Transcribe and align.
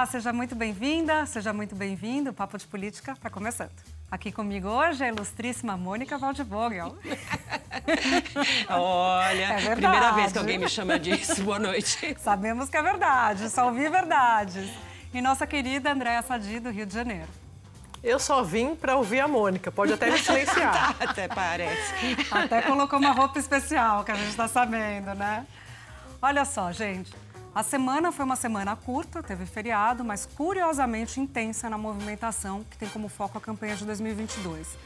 Olá, 0.00 0.06
seja 0.06 0.32
muito 0.32 0.54
bem-vinda, 0.54 1.26
seja 1.26 1.52
muito 1.52 1.76
bem-vindo. 1.76 2.30
O 2.30 2.32
Papo 2.32 2.56
de 2.56 2.66
Política 2.66 3.12
está 3.12 3.28
começando. 3.28 3.70
Aqui 4.10 4.32
comigo 4.32 4.66
hoje 4.66 5.04
a 5.04 5.08
ilustríssima 5.08 5.76
Mônica 5.76 6.16
Waldvogel. 6.16 6.96
Olha, 8.70 9.44
É 9.44 9.56
verdade. 9.58 9.76
primeira 9.76 10.12
vez 10.12 10.32
que 10.32 10.38
alguém 10.38 10.56
me 10.56 10.70
chama 10.70 10.98
disso. 10.98 11.44
Boa 11.44 11.58
noite. 11.58 12.16
Sabemos 12.18 12.70
que 12.70 12.78
é 12.78 12.82
verdade, 12.82 13.50
só 13.50 13.66
ouvi 13.66 13.90
verdades. 13.90 14.70
E 15.12 15.20
nossa 15.20 15.46
querida 15.46 15.92
Andréa 15.92 16.22
Sadi, 16.22 16.60
do 16.60 16.70
Rio 16.70 16.86
de 16.86 16.94
Janeiro. 16.94 17.28
Eu 18.02 18.18
só 18.18 18.42
vim 18.42 18.74
para 18.74 18.96
ouvir 18.96 19.20
a 19.20 19.28
Mônica, 19.28 19.70
pode 19.70 19.92
até 19.92 20.10
me 20.10 20.18
silenciar. 20.18 20.96
Até 20.98 21.28
parece. 21.28 22.16
Até 22.30 22.62
colocou 22.62 22.98
uma 22.98 23.12
roupa 23.12 23.38
especial, 23.38 24.02
que 24.02 24.12
a 24.12 24.14
gente 24.14 24.30
está 24.30 24.48
sabendo, 24.48 25.14
né? 25.14 25.46
Olha 26.22 26.46
só, 26.46 26.72
gente. 26.72 27.12
A 27.52 27.64
semana 27.64 28.12
foi 28.12 28.24
uma 28.24 28.36
semana 28.36 28.76
curta, 28.76 29.24
teve 29.24 29.44
feriado, 29.44 30.04
mas 30.04 30.24
curiosamente 30.24 31.18
intensa 31.18 31.68
na 31.68 31.76
movimentação 31.76 32.64
que 32.70 32.78
tem 32.78 32.88
como 32.88 33.08
foco 33.08 33.38
a 33.38 33.40
campanha 33.40 33.74
de 33.74 33.84
2022. 33.84 34.78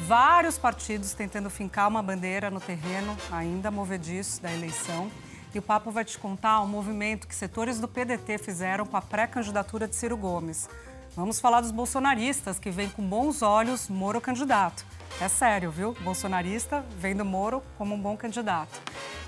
Vários 0.00 0.58
partidos 0.58 1.14
tentando 1.14 1.48
fincar 1.48 1.88
uma 1.88 2.02
bandeira 2.02 2.50
no 2.50 2.60
terreno 2.60 3.16
ainda 3.32 3.70
movediço 3.70 4.42
da 4.42 4.52
eleição. 4.52 5.10
E 5.54 5.58
o 5.58 5.62
Papo 5.62 5.90
vai 5.90 6.04
te 6.04 6.18
contar 6.18 6.60
o 6.60 6.66
movimento 6.66 7.26
que 7.26 7.34
setores 7.34 7.80
do 7.80 7.88
PDT 7.88 8.36
fizeram 8.36 8.84
com 8.84 8.98
a 8.98 9.02
pré-candidatura 9.02 9.88
de 9.88 9.96
Ciro 9.96 10.16
Gomes. 10.16 10.68
Vamos 11.16 11.40
falar 11.40 11.62
dos 11.62 11.70
bolsonaristas 11.70 12.58
que 12.58 12.70
veem 12.70 12.90
com 12.90 13.02
bons 13.02 13.40
olhos 13.40 13.88
Moro 13.88 14.20
candidato. 14.20 14.84
É 15.20 15.26
sério, 15.26 15.70
viu? 15.70 15.96
Bolsonarista 16.02 16.84
vendo 16.98 17.24
Moro 17.24 17.62
como 17.78 17.94
um 17.94 18.00
bom 18.00 18.14
candidato. 18.14 18.78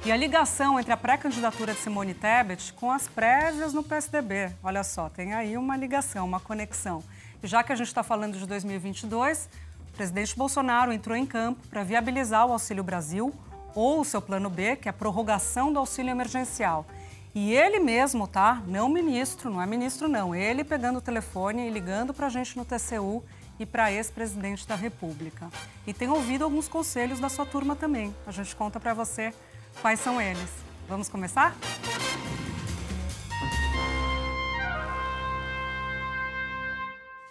E 0.05 0.11
a 0.11 0.17
ligação 0.17 0.81
entre 0.81 0.93
a 0.93 0.97
pré-candidatura 0.97 1.75
de 1.75 1.79
Simone 1.79 2.13
Tebet 2.13 2.73
com 2.73 2.91
as 2.91 3.07
prévias 3.07 3.73
no 3.73 3.85
PSDB. 3.85 4.51
Olha 4.61 4.83
só, 4.83 5.09
tem 5.09 5.33
aí 5.33 5.57
uma 5.57 5.77
ligação, 5.77 6.27
uma 6.27 6.41
conexão. 6.41 7.05
E 7.41 7.47
já 7.47 7.63
que 7.63 7.73
a 7.73 7.77
gente 7.77 7.87
está 7.87 8.03
falando 8.03 8.37
de 8.37 8.45
2022, 8.45 9.49
o 9.89 9.93
presidente 9.93 10.37
Bolsonaro 10.37 10.93
entrou 10.93 11.17
em 11.17 11.25
campo 11.25 11.61
para 11.69 11.85
viabilizar 11.85 12.45
o 12.49 12.53
Auxílio 12.53 12.83
Brasil 12.83 13.33
ou 13.77 14.01
o 14.01 14.05
seu 14.05 14.21
plano 14.21 14.51
B, 14.51 14.75
que 14.75 14.89
é 14.89 14.91
a 14.91 14.93
prorrogação 14.93 15.73
do 15.73 15.79
auxílio 15.79 16.11
emergencial. 16.11 16.85
E 17.33 17.53
ele 17.53 17.79
mesmo, 17.79 18.27
tá? 18.27 18.61
Não 18.67 18.89
ministro, 18.89 19.51
não 19.51 19.63
é 19.63 19.67
ministro 19.67 20.09
não. 20.09 20.35
Ele 20.35 20.65
pegando 20.65 20.99
o 20.99 21.01
telefone 21.01 21.69
e 21.69 21.71
ligando 21.71 22.13
para 22.13 22.27
a 22.27 22.31
gente 22.31 22.57
no 22.57 22.65
TCU 22.65 23.23
e 23.57 23.65
para 23.65 23.93
ex-presidente 23.93 24.67
da 24.67 24.75
República. 24.75 25.49
E 25.87 25.95
tem 25.95 26.09
ouvido 26.09 26.43
alguns 26.43 26.67
conselhos 26.67 27.21
da 27.21 27.29
sua 27.29 27.47
turma 27.47 27.77
também. 27.77 28.13
A 28.27 28.33
gente 28.33 28.55
conta 28.57 28.81
para 28.81 28.93
você 28.93 29.33
quais 29.81 30.01
são 30.01 30.21
eles. 30.21 30.51
Vamos 30.89 31.09
começar? 31.09 31.55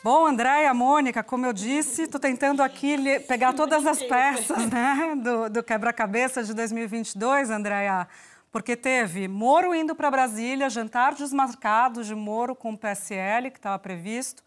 Bom, 0.04 0.26
Andréia, 0.26 0.74
Mônica, 0.74 1.22
como 1.22 1.46
eu 1.46 1.54
disse, 1.54 2.04
estou 2.04 2.20
tentando 2.20 2.64
aqui 2.64 2.98
pegar 3.28 3.54
todas 3.54 3.86
as 3.86 4.02
peças 4.02 4.66
né, 4.66 5.14
do, 5.16 5.48
do 5.48 5.62
quebra-cabeça 5.62 6.44
de 6.44 6.56
2022, 6.56 7.52
Andréia, 7.52 8.08
porque 8.52 8.76
teve 8.76 9.28
Moro 9.28 9.76
indo 9.76 9.94
para 9.94 10.10
Brasília, 10.10 10.72
jantar 10.72 11.14
desmarcado 11.14 12.04
de 12.04 12.16
Moro 12.16 12.56
com 12.56 12.74
o 12.74 12.78
PSL, 12.78 13.52
que 13.52 13.60
estava 13.60 13.78
previsto, 13.78 14.42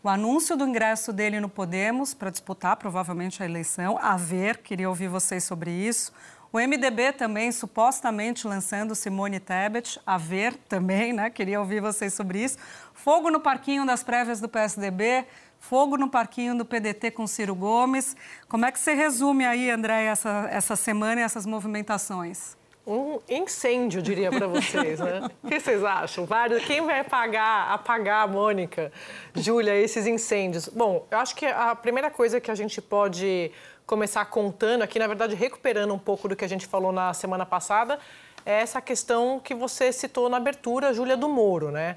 o 0.00 0.08
anúncio 0.08 0.56
do 0.56 0.64
ingresso 0.64 1.12
dele 1.12 1.40
no 1.40 1.48
Podemos 1.48 2.14
para 2.14 2.30
disputar 2.30 2.76
provavelmente 2.76 3.42
a 3.42 3.46
eleição, 3.46 3.98
a 4.00 4.16
ver, 4.16 4.58
queria 4.58 4.88
ouvir 4.88 5.08
vocês 5.08 5.42
sobre 5.42 5.72
isso. 5.72 6.12
O 6.52 6.58
MDB 6.58 7.12
também 7.12 7.52
supostamente 7.52 8.44
lançando 8.44 8.92
Simone 8.96 9.38
Tebet, 9.38 10.00
a 10.04 10.18
ver 10.18 10.56
também, 10.68 11.12
né? 11.12 11.30
Queria 11.30 11.60
ouvir 11.60 11.80
vocês 11.80 12.12
sobre 12.12 12.42
isso. 12.42 12.58
Fogo 12.92 13.30
no 13.30 13.38
parquinho 13.38 13.86
das 13.86 14.02
prévias 14.02 14.40
do 14.40 14.48
PSDB, 14.48 15.24
fogo 15.60 15.96
no 15.96 16.10
parquinho 16.10 16.58
do 16.58 16.64
PDT 16.64 17.12
com 17.12 17.24
Ciro 17.24 17.54
Gomes. 17.54 18.16
Como 18.48 18.66
é 18.66 18.72
que 18.72 18.80
você 18.80 18.94
resume 18.94 19.44
aí, 19.44 19.70
André, 19.70 20.06
essa, 20.06 20.48
essa 20.50 20.74
semana 20.74 21.20
e 21.20 21.24
essas 21.24 21.46
movimentações? 21.46 22.58
Um 22.84 23.20
incêndio, 23.28 24.02
diria 24.02 24.30
para 24.30 24.48
vocês, 24.48 24.98
né? 24.98 25.30
O 25.44 25.48
que 25.48 25.60
vocês 25.60 25.84
acham? 25.84 26.26
Quem 26.66 26.84
vai 26.84 26.98
apagar, 26.98 27.70
apagar, 27.70 28.26
Mônica, 28.26 28.90
Júlia, 29.36 29.76
esses 29.76 30.04
incêndios? 30.04 30.66
Bom, 30.66 31.06
eu 31.08 31.18
acho 31.18 31.36
que 31.36 31.46
a 31.46 31.76
primeira 31.76 32.10
coisa 32.10 32.40
que 32.40 32.50
a 32.50 32.54
gente 32.56 32.82
pode 32.82 33.52
começar 33.90 34.24
contando 34.26 34.82
aqui, 34.82 35.00
na 35.00 35.08
verdade, 35.08 35.34
recuperando 35.34 35.92
um 35.92 35.98
pouco 35.98 36.28
do 36.28 36.36
que 36.36 36.44
a 36.44 36.48
gente 36.48 36.64
falou 36.64 36.92
na 36.92 37.12
semana 37.12 37.44
passada, 37.44 37.98
é 38.46 38.60
essa 38.60 38.80
questão 38.80 39.40
que 39.40 39.52
você 39.52 39.92
citou 39.92 40.28
na 40.28 40.36
abertura, 40.36 40.94
Júlia, 40.94 41.16
do 41.16 41.28
Moro, 41.28 41.72
né? 41.72 41.96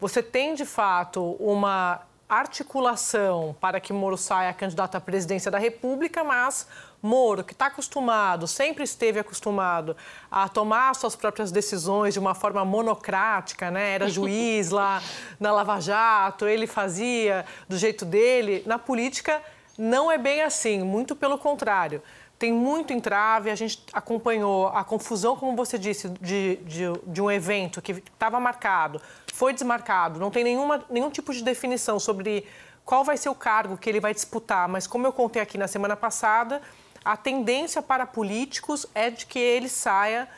Você 0.00 0.22
tem, 0.22 0.54
de 0.54 0.64
fato, 0.64 1.36
uma 1.38 2.00
articulação 2.26 3.54
para 3.60 3.78
que 3.78 3.92
Moro 3.92 4.16
saia 4.16 4.54
candidato 4.54 4.94
à 4.94 5.00
presidência 5.02 5.50
da 5.50 5.58
República, 5.58 6.24
mas 6.24 6.66
Moro, 7.02 7.44
que 7.44 7.52
está 7.52 7.66
acostumado, 7.66 8.46
sempre 8.46 8.82
esteve 8.82 9.18
acostumado 9.18 9.94
a 10.30 10.48
tomar 10.48 10.94
suas 10.94 11.14
próprias 11.14 11.52
decisões 11.52 12.14
de 12.14 12.18
uma 12.18 12.34
forma 12.34 12.64
monocrática, 12.64 13.70
né? 13.70 13.90
Era 13.90 14.08
juiz 14.08 14.70
lá 14.70 15.02
na 15.38 15.52
Lava 15.52 15.78
Jato, 15.78 16.46
ele 16.46 16.66
fazia 16.66 17.44
do 17.68 17.76
jeito 17.76 18.06
dele. 18.06 18.62
Na 18.64 18.78
política, 18.78 19.42
não 19.76 20.10
é 20.10 20.18
bem 20.18 20.42
assim, 20.42 20.82
muito 20.82 21.14
pelo 21.16 21.38
contrário. 21.38 22.02
Tem 22.38 22.52
muito 22.52 22.92
entrave, 22.92 23.50
a 23.50 23.54
gente 23.54 23.84
acompanhou 23.92 24.68
a 24.68 24.82
confusão, 24.82 25.36
como 25.36 25.56
você 25.56 25.78
disse, 25.78 26.08
de, 26.20 26.56
de, 26.56 26.84
de 27.06 27.22
um 27.22 27.30
evento 27.30 27.80
que 27.80 27.92
estava 27.92 28.40
marcado, 28.40 29.00
foi 29.32 29.52
desmarcado, 29.52 30.18
não 30.18 30.30
tem 30.30 30.44
nenhuma, 30.44 30.84
nenhum 30.90 31.10
tipo 31.10 31.32
de 31.32 31.42
definição 31.42 31.98
sobre 31.98 32.46
qual 32.84 33.04
vai 33.04 33.16
ser 33.16 33.28
o 33.28 33.34
cargo 33.34 33.76
que 33.76 33.88
ele 33.88 34.00
vai 34.00 34.12
disputar, 34.12 34.68
mas 34.68 34.86
como 34.86 35.06
eu 35.06 35.12
contei 35.12 35.40
aqui 35.40 35.56
na 35.56 35.68
semana 35.68 35.96
passada, 35.96 36.60
a 37.04 37.16
tendência 37.16 37.82
para 37.82 38.06
políticos 38.06 38.86
é 38.94 39.10
de 39.10 39.26
que 39.26 39.38
ele 39.38 39.68
saia 39.68 40.28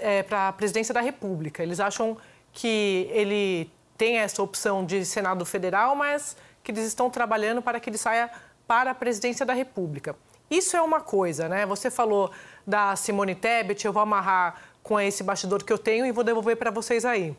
é, 0.00 0.22
para 0.22 0.48
a 0.48 0.52
presidência 0.52 0.94
da 0.94 1.00
República. 1.00 1.62
Eles 1.62 1.80
acham 1.80 2.16
que 2.52 3.08
ele 3.10 3.70
tem 3.96 4.18
essa 4.18 4.42
opção 4.42 4.84
de 4.84 5.04
Senado 5.04 5.44
Federal, 5.44 5.94
mas 5.94 6.36
que 6.62 6.70
eles 6.70 6.84
estão 6.84 7.10
trabalhando 7.10 7.60
para 7.60 7.80
que 7.80 7.90
ele 7.90 7.98
saia 7.98 8.30
para 8.66 8.92
a 8.92 8.94
presidência 8.94 9.44
da 9.44 9.52
República. 9.52 10.16
Isso 10.50 10.76
é 10.76 10.82
uma 10.82 11.00
coisa, 11.00 11.48
né? 11.48 11.64
Você 11.66 11.90
falou 11.90 12.30
da 12.66 12.94
Simone 12.94 13.34
Tebet, 13.34 13.84
eu 13.84 13.92
vou 13.92 14.02
amarrar 14.02 14.60
com 14.82 15.00
esse 15.00 15.22
bastidor 15.22 15.64
que 15.64 15.72
eu 15.72 15.78
tenho 15.78 16.04
e 16.04 16.12
vou 16.12 16.22
devolver 16.22 16.56
para 16.56 16.70
vocês 16.70 17.04
aí. 17.04 17.34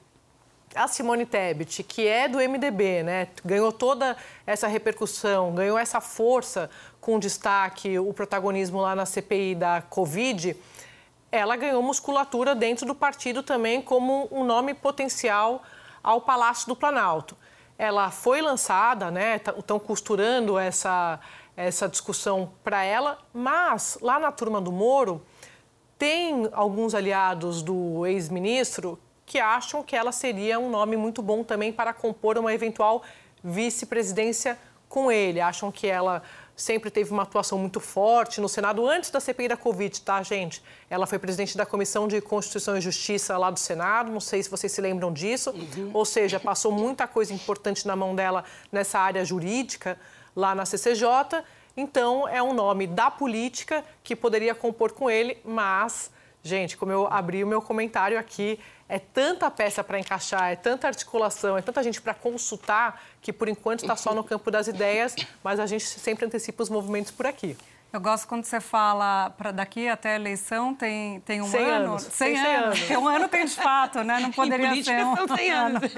A 0.74 0.88
Simone 0.88 1.26
Tebet, 1.26 1.84
que 1.84 2.08
é 2.08 2.28
do 2.28 2.40
MDB, 2.40 3.04
né? 3.04 3.28
Ganhou 3.46 3.72
toda 3.72 4.18
essa 4.48 4.68
repercussão, 4.68 5.54
ganhou 5.54 5.78
essa 5.78 6.02
força 6.02 6.70
com 7.00 7.20
destaque, 7.20 8.00
o 8.00 8.12
protagonismo 8.14 8.82
lá 8.82 8.96
na 8.96 9.06
CPI 9.06 9.54
da 9.54 9.84
Covid. 9.84 10.56
Ela 11.32 11.56
ganhou 11.56 11.84
musculatura 11.84 12.56
dentro 12.56 12.88
do 12.88 12.96
partido 12.96 13.44
também 13.44 13.82
como 13.82 14.28
um 14.32 14.44
nome 14.44 14.74
potencial 14.74 15.62
ao 16.02 16.22
Palácio 16.22 16.68
do 16.68 16.76
Planalto. 16.76 17.38
Ela 17.84 18.10
foi 18.12 18.42
lançada, 18.42 19.12
né? 19.12 19.42
Estão 19.58 19.78
costurando 19.78 20.58
essa, 20.58 21.20
essa 21.58 21.90
discussão 21.90 22.54
para 22.64 22.82
ela, 22.82 23.18
mas 23.34 23.98
lá 24.02 24.18
na 24.18 24.32
turma 24.32 24.62
do 24.62 24.72
Moro 24.72 25.22
tem 25.98 26.48
alguns 26.54 26.96
aliados 26.96 27.62
do 27.62 28.06
ex-ministro 28.06 28.98
que 29.26 29.38
acham 29.38 29.84
que 29.84 29.98
ela 29.98 30.14
seria 30.14 30.58
um 30.60 30.70
nome 30.70 30.96
muito 30.96 31.22
bom 31.22 31.44
também 31.44 31.74
para 31.74 31.92
compor 31.92 32.38
uma 32.38 32.54
eventual 32.54 33.04
vice-presidência 33.44 34.58
com 34.88 35.12
ele. 35.12 35.42
Acham 35.42 35.70
que 35.70 35.86
ela 35.86 36.24
sempre 36.56 36.92
teve 36.92 37.12
uma 37.12 37.24
atuação 37.24 37.58
muito 37.58 37.80
forte 37.80 38.40
no 38.40 38.48
Senado 38.48 38.88
antes 38.88 39.10
da 39.10 39.20
CPI 39.20 39.48
da 39.48 39.58
Covid, 39.58 40.02
tá, 40.02 40.22
gente? 40.22 40.62
Ela 40.90 41.08
foi 41.08 41.18
presidente 41.18 41.58
da 41.58 41.66
Comissão 41.66 42.08
de 42.08 42.22
Constituição 42.22 42.78
e 42.78 42.82
Justiça 42.82 43.38
lá 43.38 43.50
do 43.50 43.60
Senado, 43.60 44.12
não 44.12 44.20
sei 44.20 44.44
se 44.44 44.50
vocês 44.50 44.72
se 44.72 44.82
lembram 44.82 45.12
disso. 45.12 45.52
Uhum. 45.52 45.92
Ou 45.94 46.06
seja, 46.06 46.40
passou 46.40 46.72
muita 46.72 47.08
coisa 47.08 47.34
importante 47.34 47.88
na 47.88 47.96
mão 47.96 48.16
dela 48.16 48.44
nessa 48.72 49.00
área 49.00 49.26
jurídica 49.26 49.98
lá 50.36 50.54
na 50.54 50.66
CCJ. 50.66 51.44
Então, 51.76 52.28
é 52.28 52.42
um 52.42 52.54
nome 52.54 52.86
da 52.86 53.10
política 53.10 53.84
que 54.04 54.16
poderia 54.16 54.54
compor 54.54 54.92
com 54.92 55.10
ele, 55.10 55.38
mas 55.44 56.12
Gente, 56.46 56.76
como 56.76 56.92
eu 56.92 57.08
abri 57.08 57.42
o 57.42 57.48
meu 57.48 57.62
comentário 57.62 58.20
aqui, 58.20 58.60
é 58.90 59.00
tanta 59.00 59.50
peça 59.50 59.82
para 59.82 59.98
encaixar, 59.98 60.52
é 60.52 60.58
tanta 60.58 60.88
articulação, 60.88 61.58
é 61.58 61.62
tanta 61.62 61.82
gente 61.82 62.02
para 62.02 62.14
consultar, 62.14 63.02
que 63.22 63.32
por 63.32 63.48
enquanto 63.48 63.84
está 63.84 63.96
só 63.96 64.14
no 64.14 64.26
campo 64.26 64.52
das 64.52 64.68
ideias, 64.68 65.16
mas 65.42 65.58
a 65.58 65.66
gente 65.66 65.86
sempre 65.86 66.26
antecipa 66.26 66.62
os 66.62 66.70
movimentos 66.70 67.12
por 67.12 67.26
aqui. 67.26 67.56
Eu 67.94 68.02
gosto 68.02 68.28
quando 68.28 68.44
você 68.44 68.60
fala 68.60 69.30
para 69.38 69.52
daqui 69.52 69.88
até 69.88 70.14
a 70.14 70.16
eleição 70.16 70.74
tem, 70.74 71.20
tem 71.20 71.44
um 71.44 71.46
100 71.46 71.62
ano. 71.62 71.86
anos. 71.92 72.02
100 72.02 72.10
Tem 72.34 72.44
100 72.44 72.56
anos. 72.56 72.82
anos. 72.90 72.90
Um 73.04 73.08
ano 73.08 73.28
tem 73.28 73.46
de 73.46 73.56
fato, 73.56 74.04
né? 74.04 74.20
Não 74.20 74.32
poderia 74.34 74.84
ser 74.84 75.06
um 75.06 75.16
são 75.16 75.38
100 75.38 75.50
ano. 75.54 75.78
anos. 75.78 75.92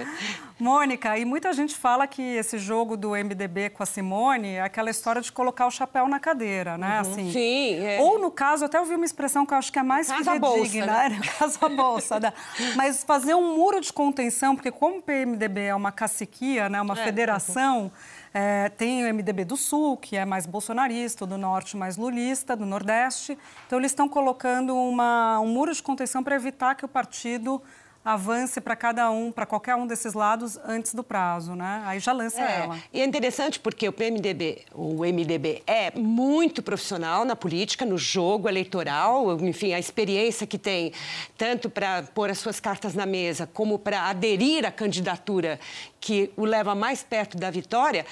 Mônica, 0.60 1.18
e 1.18 1.24
muita 1.24 1.54
gente 1.54 1.74
fala 1.74 2.06
que 2.06 2.22
esse 2.22 2.58
jogo 2.58 2.98
do 2.98 3.12
MDB 3.12 3.70
com 3.70 3.82
a 3.82 3.86
Simone 3.86 4.56
é 4.56 4.62
aquela 4.62 4.90
história 4.90 5.22
de 5.22 5.32
colocar 5.32 5.68
o 5.68 5.72
chapéu 5.72 6.06
na 6.10 6.20
cadeira, 6.20 6.78
né? 6.78 7.00
Assim, 7.00 7.32
Sim, 7.32 7.76
é. 7.82 8.00
Ou, 8.02 8.20
no 8.20 8.30
caso, 8.30 8.66
até 8.66 8.78
ouvi 8.78 8.96
uma 8.96 9.06
expressão 9.06 9.46
que 9.46 9.54
eu 9.54 9.58
acho 9.58 9.72
que 9.72 9.80
é 9.80 9.84
mais 9.84 10.10
Casa 10.10 10.34
à 10.34 10.40
bolsa, 10.40 10.58
fidedigna, 10.66 10.86
né? 10.88 11.10
né? 11.10 11.20
Casa 11.40 11.70
bolsa. 11.70 12.20
né? 12.20 12.34
Mas 12.76 13.06
fazer 13.06 13.36
um 13.36 13.56
muro 13.56 13.80
de 13.80 13.94
contenção, 13.94 14.54
porque 14.54 14.70
como 14.72 14.98
o 14.98 15.02
PMDB 15.02 15.62
é 15.62 15.76
uma 15.76 15.94
caciquia, 15.94 16.68
né? 16.68 16.82
uma 16.82 16.96
federação, 16.98 17.90
é, 18.38 18.68
tem 18.68 19.02
o 19.02 19.14
MDB 19.14 19.46
do 19.46 19.56
Sul, 19.56 19.96
que 19.96 20.18
é 20.18 20.26
mais 20.26 20.46
bolsonarista, 20.46 21.26
do 21.26 21.38
Norte 21.38 21.78
mais 21.78 21.96
lulista, 21.96 22.54
do 22.54 22.66
Nordeste. 22.66 23.38
Então, 23.66 23.80
eles 23.80 23.92
estão 23.92 24.10
colocando 24.10 24.76
uma, 24.76 25.40
um 25.40 25.48
muro 25.48 25.74
de 25.74 25.82
contenção 25.82 26.22
para 26.22 26.36
evitar 26.36 26.76
que 26.76 26.84
o 26.84 26.88
partido 26.88 27.64
avance 28.06 28.62
para 28.62 28.76
cada 28.76 29.10
um, 29.10 29.32
para 29.32 29.48
qualquer 29.48 29.76
um 29.76 29.88
desses 29.88 30.14
lados 30.14 30.60
antes 30.64 30.94
do 30.94 31.04
prazo, 31.04 31.56
né? 31.56 31.82
Aí 31.88 32.00
já 32.00 32.14
lança 32.14 32.40
É, 32.40 32.60
ela. 32.62 32.78
e 32.94 33.02
é 33.02 33.04
interessante 33.06 33.60
porque 33.60 33.90
o 33.90 33.92
PMDB, 33.92 34.62
o 34.74 35.00
MDB 35.04 35.64
é 35.66 35.92
muito 35.98 36.62
profissional 36.62 37.26
na 37.26 37.36
política, 37.36 37.84
no 37.84 37.98
jogo 37.98 38.48
eleitoral, 38.48 39.36
enfim, 39.42 39.74
a 39.74 39.80
experiência 39.80 40.46
que 40.46 40.60
tem 40.60 40.94
tanto 41.36 41.68
para 41.68 42.04
pôr 42.14 42.30
as 42.30 42.38
suas 42.38 42.60
cartas 42.60 42.94
na 42.94 43.08
mesa 43.08 43.50
como 43.52 43.80
para 43.80 44.04
aderir 44.08 44.66
à 44.66 44.72
candidatura 44.72 45.60
que 46.00 46.32
o 46.38 46.46
leva 46.46 46.76
mais 46.76 47.02
perto 47.02 47.36
da 47.36 47.50
vitória. 47.50 48.06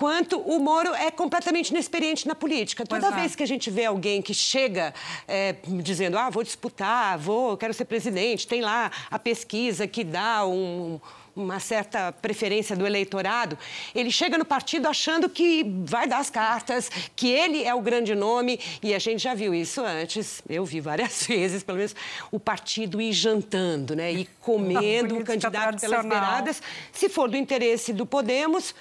Quanto 0.00 0.40
o 0.40 0.58
Moro 0.58 0.94
é 0.94 1.10
completamente 1.10 1.68
inexperiente 1.68 2.26
na 2.26 2.34
política. 2.34 2.86
Toda 2.86 3.08
é. 3.08 3.10
vez 3.10 3.36
que 3.36 3.42
a 3.42 3.46
gente 3.46 3.70
vê 3.70 3.84
alguém 3.84 4.22
que 4.22 4.32
chega 4.32 4.94
é, 5.28 5.56
dizendo, 5.66 6.16
ah, 6.16 6.30
vou 6.30 6.42
disputar, 6.42 7.18
vou, 7.18 7.54
quero 7.54 7.74
ser 7.74 7.84
presidente, 7.84 8.48
tem 8.48 8.62
lá 8.62 8.90
a 9.10 9.18
pesquisa 9.18 9.86
que 9.86 10.02
dá 10.02 10.46
um, 10.46 10.98
uma 11.36 11.60
certa 11.60 12.12
preferência 12.12 12.74
do 12.74 12.86
eleitorado, 12.86 13.58
ele 13.94 14.10
chega 14.10 14.38
no 14.38 14.44
partido 14.46 14.88
achando 14.88 15.28
que 15.28 15.64
vai 15.84 16.08
dar 16.08 16.20
as 16.20 16.30
cartas, 16.30 16.90
que 17.14 17.28
ele 17.28 17.62
é 17.62 17.74
o 17.74 17.82
grande 17.82 18.14
nome, 18.14 18.58
e 18.82 18.94
a 18.94 18.98
gente 18.98 19.22
já 19.22 19.34
viu 19.34 19.54
isso 19.54 19.82
antes, 19.84 20.42
eu 20.48 20.64
vi 20.64 20.80
várias 20.80 21.26
vezes, 21.28 21.62
pelo 21.62 21.76
menos, 21.76 21.94
o 22.32 22.40
partido 22.40 23.02
ir 23.02 23.12
jantando, 23.12 23.94
né? 23.94 24.10
Ir 24.20 24.30
comendo 24.40 25.18
o 25.18 25.24
candidato 25.24 25.78
pelas 25.78 26.06
beiradas, 26.06 26.62
se 26.90 27.10
for 27.10 27.28
do 27.28 27.36
interesse 27.36 27.92
do 27.92 28.06
Podemos, 28.06 28.74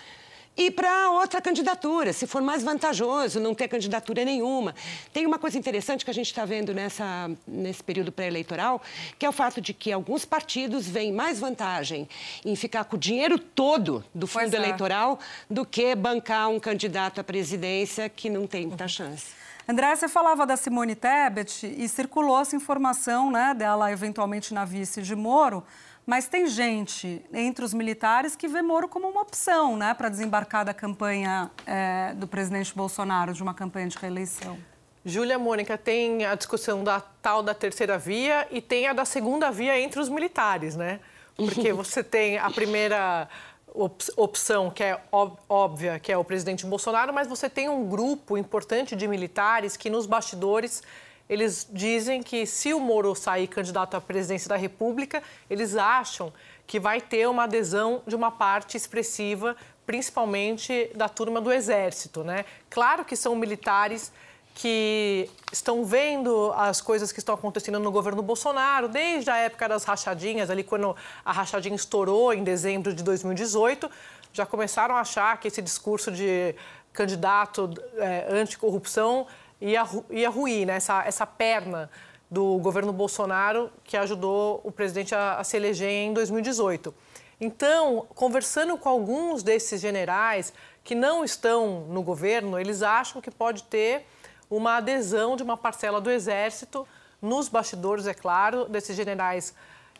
e 0.60 0.70
para 0.70 1.12
outra 1.12 1.40
candidatura, 1.40 2.12
se 2.12 2.28
for 2.28 2.42
mais 2.42 2.62
vantajoso 2.62 3.40
não 3.40 3.56
ter 3.56 3.70
candidatura 3.70 4.26
nenhuma. 4.26 4.76
Tem 5.14 5.26
uma 5.26 5.40
coisa 5.40 5.58
interessante 5.58 6.04
que 6.04 6.12
a 6.12 6.14
gente 6.14 6.26
está 6.26 6.44
vendo 6.44 6.74
nessa, 6.74 7.32
nesse 7.48 7.82
período 7.82 8.12
pré-eleitoral, 8.12 8.82
que 9.18 9.26
é 9.26 9.30
o 9.30 9.32
fato 9.32 9.62
de 9.62 9.74
que 9.74 9.90
alguns 9.90 10.26
partidos 10.26 10.86
veem 10.86 11.14
mais 11.14 11.40
vantagem 11.40 12.10
em 12.44 12.58
ficar 12.58 12.84
com 12.84 12.98
o 12.98 13.00
dinheiro 13.00 13.40
todo 13.40 14.04
do 14.14 14.28
fundo 14.28 14.54
é. 14.54 14.58
eleitoral 14.58 15.18
do 15.50 15.66
que 15.66 15.96
bancar 15.96 16.50
um 16.50 16.60
candidato 16.60 17.22
à 17.22 17.24
presidência 17.24 18.10
que 18.10 18.30
não 18.30 18.46
tem 18.46 18.68
muita 18.68 18.86
chance. 18.86 19.28
André, 19.66 19.96
você 19.96 20.10
falava 20.10 20.46
da 20.46 20.58
Simone 20.58 20.94
Tebet 20.94 21.74
e 21.78 21.88
circulou 21.88 22.42
essa 22.42 22.58
informação 22.58 23.32
né, 23.32 23.54
dela 23.54 23.90
eventualmente 23.94 24.54
na 24.54 24.66
vice 24.66 25.02
de 25.02 25.16
Moro, 25.16 25.64
mas 26.10 26.28
tem 26.28 26.48
gente 26.48 27.24
entre 27.32 27.64
os 27.64 27.72
militares 27.72 28.36
que 28.36 28.48
vê 28.48 28.64
Moro 28.64 28.88
como 28.88 29.08
uma 29.08 29.22
opção 29.22 29.78
né, 29.78 29.94
para 29.94 30.10
desembarcar 30.10 30.66
da 30.66 30.74
campanha 30.74 31.52
eh, 31.68 32.16
do 32.16 32.28
presidente 32.28 32.74
Bolsonaro, 32.76 33.32
de 33.32 33.44
uma 33.44 33.54
campanha 33.54 33.88
de 33.88 33.96
reeleição. 33.96 34.58
Júlia 35.06 35.38
Mônica, 35.38 35.78
tem 35.78 36.26
a 36.26 36.34
discussão 36.34 36.84
da 36.84 37.00
tal 37.00 37.44
da 37.44 37.54
terceira 37.54 37.96
via 38.00 38.48
e 38.50 38.60
tem 38.60 38.88
a 38.88 38.94
da 38.94 39.06
segunda 39.06 39.52
via 39.52 39.80
entre 39.80 40.00
os 40.00 40.10
militares, 40.10 40.76
né? 40.76 41.00
Porque 41.36 41.72
você 41.74 42.04
tem 42.04 42.40
a 42.40 42.50
primeira 42.50 43.30
op- 43.72 44.12
opção, 44.18 44.72
que 44.72 44.82
é 44.84 45.00
óbvia, 45.48 46.00
que 46.00 46.12
é 46.12 46.18
o 46.18 46.24
presidente 46.24 46.66
Bolsonaro, 46.66 47.14
mas 47.14 47.28
você 47.28 47.48
tem 47.48 47.70
um 47.70 47.88
grupo 47.88 48.36
importante 48.36 48.96
de 48.96 49.08
militares 49.08 49.78
que 49.78 49.92
nos 49.92 50.08
bastidores 50.08 50.82
eles 51.30 51.68
dizem 51.72 52.24
que 52.24 52.46
se 52.46 52.74
o 52.74 52.80
Moro 52.80 53.14
sair 53.14 53.48
candidato 53.48 53.96
à 53.96 54.02
presidência 54.02 54.50
da 54.50 54.56
República, 54.56 55.22
eles 55.48 55.76
acham 55.76 56.34
que 56.66 56.80
vai 56.80 57.00
ter 57.00 57.28
uma 57.30 57.44
adesão 57.44 58.02
de 58.08 58.16
uma 58.16 58.32
parte 58.32 58.76
expressiva, 58.76 59.56
principalmente 59.86 60.90
da 60.96 61.08
turma 61.08 61.40
do 61.40 61.52
Exército, 61.52 62.24
né? 62.24 62.46
Claro 62.70 63.06
que 63.06 63.16
são 63.16 63.36
militares 63.36 64.12
que 64.56 65.30
estão 65.54 65.86
vendo 65.86 66.52
as 66.56 66.82
coisas 66.82 67.12
que 67.12 67.20
estão 67.20 67.36
acontecendo 67.36 67.80
no 67.80 67.92
governo 67.92 68.22
Bolsonaro, 68.22 68.90
desde 68.90 69.30
a 69.30 69.38
época 69.38 69.70
das 69.70 69.84
rachadinhas, 69.84 70.50
ali 70.50 70.64
quando 70.64 70.96
a 71.24 71.32
rachadinha 71.32 71.76
estourou 71.76 72.34
em 72.34 72.44
dezembro 72.44 72.94
de 72.94 73.04
2018, 73.04 73.90
já 74.34 74.46
começaram 74.46 74.96
a 74.96 75.02
achar 75.02 75.40
que 75.40 75.48
esse 75.48 75.62
discurso 75.62 76.12
de 76.12 76.56
candidato 76.92 77.74
é, 77.98 78.28
anticorrupção 78.30 79.28
ia, 79.62 79.88
ia 80.10 80.30
ruir, 80.30 80.66
né? 80.66 80.76
essa, 80.76 81.04
essa 81.06 81.26
perna 81.26 81.90
do 82.30 82.58
governo 82.60 82.94
Bolsonaro 82.94 83.72
que 83.84 83.98
ajudou 83.98 84.62
o 84.64 84.72
presidente 84.72 85.16
a, 85.16 85.40
a 85.40 85.44
se 85.44 85.58
eleger 85.58 85.90
em 85.90 86.14
2018. 86.14 86.94
Então, 87.42 88.06
conversando 88.14 88.78
com 88.78 88.90
alguns 88.90 89.42
desses 89.44 89.80
generais 89.80 90.54
que 90.84 90.94
não 90.94 91.24
estão 91.24 91.86
no 91.90 92.04
governo, 92.04 92.60
eles 92.60 92.84
acham 92.84 93.22
que 93.22 93.32
pode 93.32 93.64
ter 93.64 94.06
uma 94.50 94.78
adesão 94.78 95.36
de 95.36 95.44
uma 95.44 95.56
parcela 95.56 96.02
do 96.02 96.10
Exército, 96.10 96.88
nos 97.22 97.50
bastidores, 97.50 98.08
é 98.08 98.14
claro, 98.14 98.66
desses 98.66 98.96
generais 98.96 99.54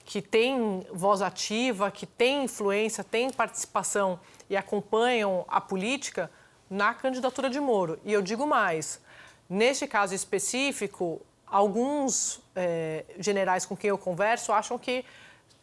que 0.06 0.22
têm 0.22 0.86
voz 0.92 1.22
ativa, 1.22 1.92
que 1.92 2.06
têm 2.06 2.46
influência, 2.46 3.04
têm 3.04 3.30
participação 3.30 4.20
e 4.50 4.58
acompanham 4.58 5.46
a 5.48 5.62
política 5.62 6.32
na 6.70 6.94
candidatura 6.94 7.50
de 7.50 7.60
Moro. 7.60 8.00
E 8.04 8.12
eu 8.12 8.22
digo 8.22 8.48
mais, 8.48 9.02
neste 9.50 9.88
caso 9.88 10.14
específico, 10.14 11.22
alguns 11.46 12.40
eh, 12.56 13.04
generais 13.18 13.66
com 13.66 13.76
quem 13.76 13.90
eu 13.90 13.98
converso 13.98 14.52
acham 14.54 14.78
que 14.78 15.04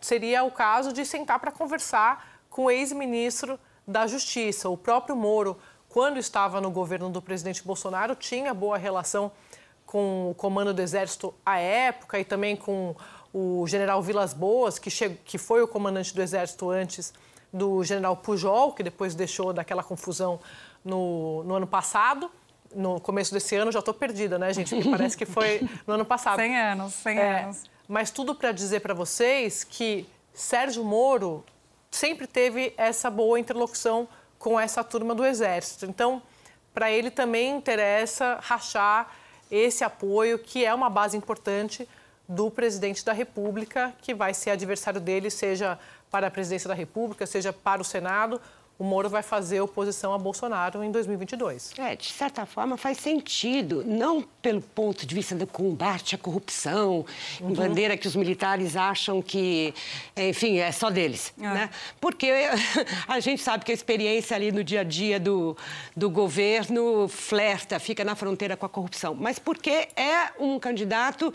seria 0.01 0.43
o 0.43 0.51
caso 0.51 0.93
de 0.93 1.05
sentar 1.07 1.39
para 1.39 1.53
conversar 1.53 2.41
com 2.51 2.65
o 2.65 2.71
ex-ministro 2.71 3.59
da 3.87 4.07
Justiça. 4.07 4.69
O 4.69 4.77
próprio 4.77 5.15
Moro, 5.15 5.57
quando 5.89 6.19
estava 6.19 6.61
no 6.61 6.71
governo 6.71 7.09
do 7.09 7.23
presidente 7.23 7.63
Bolsonaro, 7.63 8.15
tinha 8.17 8.53
boa 8.53 8.77
relação 8.77 9.31
com 9.87 10.31
o 10.31 10.35
comando 10.35 10.75
do 10.75 10.83
Exército 10.83 11.33
à 11.45 11.59
época 11.61 12.19
e 12.19 12.25
também 12.25 12.57
com 12.57 12.95
o 13.33 13.65
general 13.69 14.03
Vilas 14.03 14.35
Boas, 14.35 14.79
que, 14.79 14.91
che- 14.91 15.11
que 15.25 15.39
foi 15.39 15.63
o 15.63 15.69
comandante 15.69 16.13
do 16.15 16.21
Exército 16.21 16.69
antes 16.71 17.13
do 17.53 17.85
general 17.85 18.17
Pujol, 18.17 18.73
que 18.73 18.83
depois 18.83 19.15
deixou 19.15 19.53
daquela 19.53 19.83
confusão 19.85 20.41
no, 20.85 21.45
no 21.45 21.55
ano 21.55 21.67
passado. 21.67 22.29
No 22.77 23.01
começo 23.01 23.33
desse 23.33 23.57
ano, 23.57 23.73
já 23.73 23.79
estou 23.79 23.95
perdida, 23.95 24.39
né, 24.39 24.53
gente? 24.53 24.75
Porque 24.75 24.91
parece 24.91 25.17
que 25.17 25.25
foi 25.25 25.67
no 25.87 25.95
ano 25.95 26.05
passado. 26.05 26.37
100 26.41 26.57
anos, 26.61 26.93
100 26.95 27.19
É, 27.19 27.43
anos. 27.45 27.63
mas 27.89 28.11
tudo 28.11 28.35
para 28.35 28.53
dizer 28.53 28.81
para 28.81 28.93
vocês 28.93 29.65
que 29.65 30.07
Sérgio 30.35 30.85
Moro 30.85 31.43
sempre 31.91 32.27
teve 32.27 32.75
essa 32.77 33.09
boa 33.09 33.41
interlocução 33.41 34.07
com 34.39 34.61
essa 34.61 34.85
turma 34.85 35.15
do 35.15 35.25
Exército. 35.25 35.87
Então, 35.87 36.21
para 36.75 36.91
ele 36.91 37.11
também 37.11 37.57
interessa 37.57 38.39
rachar 38.43 39.11
esse 39.51 39.83
apoio, 39.83 40.39
que 40.39 40.65
é 40.65 40.75
uma 40.75 40.91
base 40.91 41.17
importante 41.17 41.89
do 42.29 42.51
presidente 42.51 43.03
da 43.05 43.13
República, 43.15 43.95
que 44.03 44.13
vai 44.13 44.35
ser 44.35 44.51
adversário 44.51 45.01
dele, 45.01 45.31
seja 45.31 45.79
para 46.11 46.27
a 46.27 46.31
presidência 46.31 46.69
da 46.69 46.75
República, 46.75 47.25
seja 47.27 47.53
para 47.53 47.81
o 47.81 47.85
Senado. 47.85 48.41
O 48.79 48.85
Moro 48.85 49.09
vai 49.09 49.23
fazer 49.23 49.61
oposição 49.61 50.13
a 50.13 50.19
Bolsonaro 50.19 50.85
em 50.85 50.91
2022. 50.91 51.73
É, 51.79 51.97
de 51.97 52.13
certa 52.13 52.45
forma 52.45 52.77
faz 52.77 52.99
sentido, 52.99 53.83
não 53.87 54.23
pelo 54.43 54.61
ponto 54.61 55.07
de 55.07 55.15
vista 55.15 55.35
do 55.35 55.47
combate 55.47 56.15
à 56.15 56.19
corrupção, 56.19 57.05
Uhum. 57.41 57.53
bandeira 57.55 57.97
que 57.97 58.07
os 58.07 58.15
militares 58.15 58.77
acham 58.77 59.21
que, 59.23 59.73
enfim, 60.17 60.59
é 60.59 60.71
só 60.73 60.91
deles, 60.91 61.33
né? 61.37 61.71
Porque 62.01 62.31
a 63.09 63.19
gente 63.21 63.43
sabe 63.43 63.65
que 63.65 63.71
a 63.71 63.75
experiência 63.75 64.37
ali 64.37 64.53
no 64.53 64.63
dia 64.63 64.81
a 64.81 64.85
dia 64.85 65.19
do, 65.19 65.57
do 65.97 66.11
governo 66.11 67.09
flerta, 67.09 67.79
fica 67.79 68.05
na 68.05 68.15
fronteira 68.15 68.57
com 68.57 68.67
a 68.67 68.69
corrupção, 68.69 69.15
mas 69.15 69.39
porque 69.39 69.89
é 69.97 70.31
um 70.39 70.59
candidato 70.59 71.33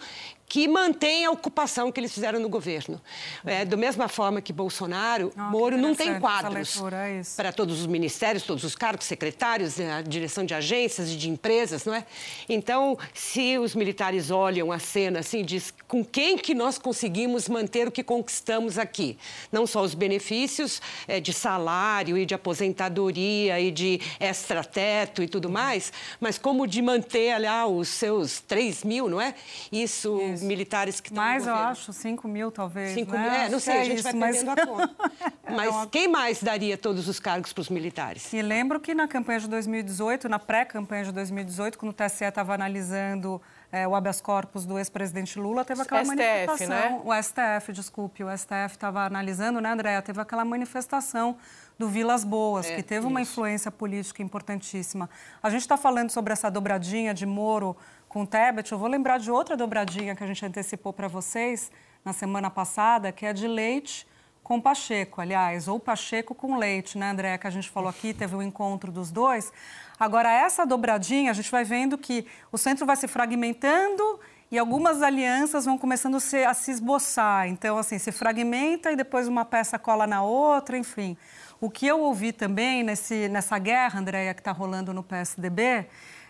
que 0.51 0.67
mantém 0.67 1.24
a 1.24 1.31
ocupação 1.31 1.89
que 1.93 1.98
eles 2.01 2.13
fizeram 2.13 2.38
no 2.38 2.50
governo. 2.50 3.00
É, 3.46 3.63
da 3.63 3.77
mesma 3.77 4.10
forma 4.10 4.41
que 4.41 4.51
Bolsonaro, 4.51 5.29
que 5.29 5.39
Moro 5.39 5.77
não 5.77 5.96
tem 5.96 6.20
quadros 6.20 6.75
leitura, 6.75 7.08
é 7.08 7.20
isso. 7.22 7.38
para 7.38 7.53
todos 7.53 7.79
os 7.79 7.88
ministérios, 7.88 8.43
todos 8.43 8.65
os 8.65 8.75
cargos, 8.75 9.05
secretários, 9.05 9.79
a 9.79 10.01
direção 10.01 10.46
de 10.46 10.53
agências 10.53 11.10
e 11.10 11.15
de 11.15 11.29
empresas, 11.29 11.86
não 11.86 11.93
é? 11.93 12.05
Então, 12.50 12.98
se 13.13 13.58
os 13.58 13.74
militares 13.74 14.29
olham 14.29 14.74
a 14.74 14.77
cena 14.79 15.20
assim, 15.20 15.41
diz 15.46 15.74
com 15.88 16.03
quem 16.03 16.38
que 16.38 16.53
nós 16.53 16.77
conseguimos 16.77 17.48
manter 17.48 17.88
o 17.88 17.91
que 17.91 18.03
conquistamos 18.03 18.77
aqui? 18.77 19.17
Não 19.53 19.65
só 19.65 19.81
os 19.81 19.93
benefícios 19.93 20.81
eh, 21.08 21.22
de 21.22 21.31
salário 21.31 22.17
e 22.17 22.25
de 22.25 22.34
aposentadoria 22.34 23.58
e 23.58 23.72
de 23.72 24.01
extrateto 24.20 25.24
e 25.24 25.29
tudo 25.29 25.50
mais, 25.50 25.93
mas 26.20 26.38
como 26.38 26.67
de 26.67 26.81
manter 26.81 27.38
lá 27.39 27.65
os 27.65 27.88
seus 27.88 28.41
3 28.41 28.84
mil, 28.84 29.08
não 29.08 29.22
é? 29.22 29.34
Isso, 29.72 30.20
militares 30.41 31.00
que 31.00 31.10
estão 31.10 31.24
Mais, 31.24 31.45
eu 31.48 31.53
acho, 31.55 31.91
5 31.93 32.27
mil, 32.27 32.51
talvez. 32.51 32.93
5 32.93 33.12
né? 33.12 33.19
mil, 33.19 33.31
é, 33.31 33.50
não 33.50 33.60
sei, 33.60 33.77
a 33.79 33.83
gente 33.83 33.95
isso, 33.95 34.03
vai 34.03 34.13
mas- 34.13 34.38
perdendo 34.43 34.60
a 34.62 34.65
conta. 34.67 35.12
É 35.45 35.51
Mas 35.55 35.69
uma- 35.69 35.88
quem 35.88 36.07
mais 36.07 36.41
daria 36.41 36.77
todos 36.77 37.07
os 37.07 37.19
cargos 37.19 37.51
para 37.53 37.62
os 37.62 37.69
militares? 37.69 38.31
E 38.33 38.41
lembro 38.41 38.79
que 38.79 38.93
na 38.95 39.07
campanha 39.07 39.39
de 39.39 39.48
2018, 39.48 40.27
na 40.29 40.39
pré-campanha 40.39 41.05
de 41.05 41.12
2018, 41.12 41.77
quando 41.77 41.91
o 41.91 41.93
TSE 41.93 42.24
estava 42.25 42.53
analisando 42.53 43.41
eh, 43.71 43.88
o 43.88 43.95
habeas 43.95 44.19
corpus 44.19 44.65
do 44.65 44.77
ex-presidente 44.77 45.39
Lula, 45.39 45.63
teve 45.63 45.81
aquela 45.81 46.01
STF, 46.03 46.15
manifestação. 46.17 46.67
né? 46.67 47.01
O 47.05 47.13
STF, 47.24 47.71
desculpe, 47.74 48.24
o 48.24 48.29
STF 48.38 48.71
estava 48.75 49.05
analisando, 49.05 49.62
né, 49.62 49.71
Andréa? 49.71 50.01
Teve 50.01 50.19
aquela 50.19 50.43
manifestação 50.43 51.38
do 51.79 51.88
Vilas 51.88 52.24
Boas, 52.24 52.67
É, 52.67 52.75
que 52.75 52.83
teve 52.83 53.07
uma 53.07 53.21
influência 53.21 53.71
política 53.71 54.21
importantíssima. 54.21 55.10
A 55.41 55.50
gente 55.50 55.62
está 55.62 55.77
falando 55.77 56.12
sobre 56.12 56.31
essa 56.33 56.51
dobradinha 56.51 57.13
de 57.13 57.25
Moro 57.25 57.75
com 58.12 58.25
Tebet. 58.25 58.70
Eu 58.70 58.77
vou 58.77 58.89
lembrar 58.89 59.18
de 59.20 59.32
outra 59.32 59.56
dobradinha 59.56 60.13
que 60.13 60.22
a 60.22 60.27
gente 60.27 60.46
antecipou 60.46 60.91
para 60.91 61.08
vocês 61.08 61.72
na 62.03 62.12
semana 62.12 62.50
passada, 62.50 63.10
que 63.10 63.25
é 63.25 63.32
de 63.32 63.48
Leite 63.48 64.06
com 64.44 64.60
Pacheco, 64.60 65.22
aliás, 65.22 65.70
ou 65.70 65.80
Pacheco 65.80 66.36
com 66.36 66.58
Leite, 66.58 66.98
né, 66.98 67.12
André? 67.12 67.38
Que 67.38 67.48
a 67.48 67.50
gente 67.50 67.70
falou 67.70 67.89
aqui, 67.89 68.13
teve 68.13 68.36
o 68.36 68.41
encontro 68.41 68.91
dos 68.91 69.12
dois. 69.12 69.53
Agora, 69.98 70.30
essa 70.30 70.65
dobradinha, 70.65 71.32
a 71.32 71.34
gente 71.34 71.50
vai 71.50 71.63
vendo 71.63 71.98
que 71.98 72.27
o 72.51 72.58
centro 72.58 72.86
vai 72.86 72.98
se 72.98 73.08
fragmentando 73.08 74.20
e 74.51 74.60
algumas 74.60 75.01
alianças 75.01 75.63
vão 75.63 75.77
começando 75.77 76.18
a 76.18 76.20
se, 76.20 76.44
a 76.44 76.53
se 76.53 76.70
esboçar. 76.70 77.48
Então, 77.48 77.77
assim, 77.77 77.98
se 77.98 78.12
fragmenta 78.12 78.91
e 78.91 78.98
depois 78.98 79.25
uma 79.25 79.46
peça 79.46 79.80
cola 79.80 80.06
na 80.06 80.22
outra, 80.22 80.77
enfim. 80.77 81.15
O 81.62 81.70
que 81.70 81.88
eu 81.88 82.01
ouvi 82.01 82.34
também 82.34 82.84
nesse, 82.84 83.30
nessa 83.30 83.58
guerra, 83.58 84.01
Andréia, 84.01 84.34
que 84.34 84.41
está 84.41 84.51
rolando 84.51 84.94
no 84.94 85.01
PSDB, 85.01 85.88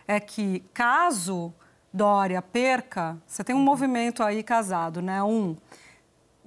é 0.07 0.19
que 0.19 0.63
caso 0.75 1.51
Dória 1.93 2.41
perca, 2.41 3.17
você 3.27 3.43
tem 3.43 3.55
um 3.55 3.61
movimento 3.61 4.23
aí 4.23 4.43
casado, 4.43 5.01
né? 5.01 5.21
Um, 5.21 5.57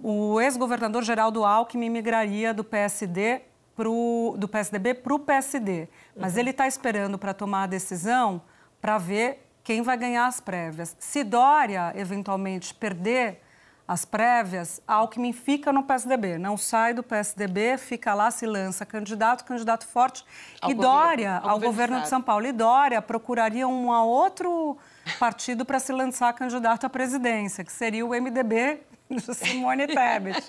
o 0.02 0.40
ex-governador 0.40 1.02
Geraldo 1.02 1.44
Alckmin 1.44 1.90
migraria 1.90 2.54
do 2.54 2.64
PSD 2.64 3.42
pro, 3.76 4.34
do 4.38 4.48
PSDB 4.48 4.94
para 4.94 5.14
o 5.14 5.18
PSD. 5.18 5.88
Mas 6.16 6.36
ele 6.36 6.50
está 6.50 6.66
esperando 6.66 7.18
para 7.18 7.34
tomar 7.34 7.64
a 7.64 7.66
decisão 7.66 8.40
para 8.80 8.96
ver 8.98 9.46
quem 9.62 9.82
vai 9.82 9.96
ganhar 9.96 10.26
as 10.26 10.40
prévias. 10.40 10.96
Se 10.98 11.22
Dória, 11.22 11.92
eventualmente, 11.94 12.74
perder 12.74 13.40
as 13.86 14.04
prévias, 14.06 14.80
Alckmin 14.86 15.34
fica 15.34 15.70
no 15.70 15.82
PSDB, 15.82 16.38
não 16.38 16.56
sai 16.56 16.94
do 16.94 17.02
PSDB, 17.02 17.76
fica 17.76 18.14
lá, 18.14 18.30
se 18.30 18.46
lança 18.46 18.86
candidato, 18.86 19.44
candidato 19.44 19.86
forte. 19.86 20.24
Ao 20.60 20.70
e 20.70 20.74
governo- 20.74 20.96
Dória, 20.98 21.34
ao 21.36 21.42
governo 21.42 21.66
governo 21.66 22.00
de. 22.00 22.08
São 22.08 22.22
Paulo, 22.22 22.46
e 22.46 22.52
Dória 22.52 23.02
procuraria 23.02 23.68
um 23.68 23.92
a 23.92 24.02
outro 24.02 24.78
partido 25.18 25.64
para 25.64 25.78
se 25.78 25.92
lançar 25.92 26.32
candidato 26.32 26.84
à 26.86 26.90
presidência, 26.90 27.64
que 27.64 27.72
seria 27.72 28.04
o 28.04 28.10
MDB 28.10 28.80
de 29.10 29.34
Simone 29.34 29.86
Tebet. 29.86 30.42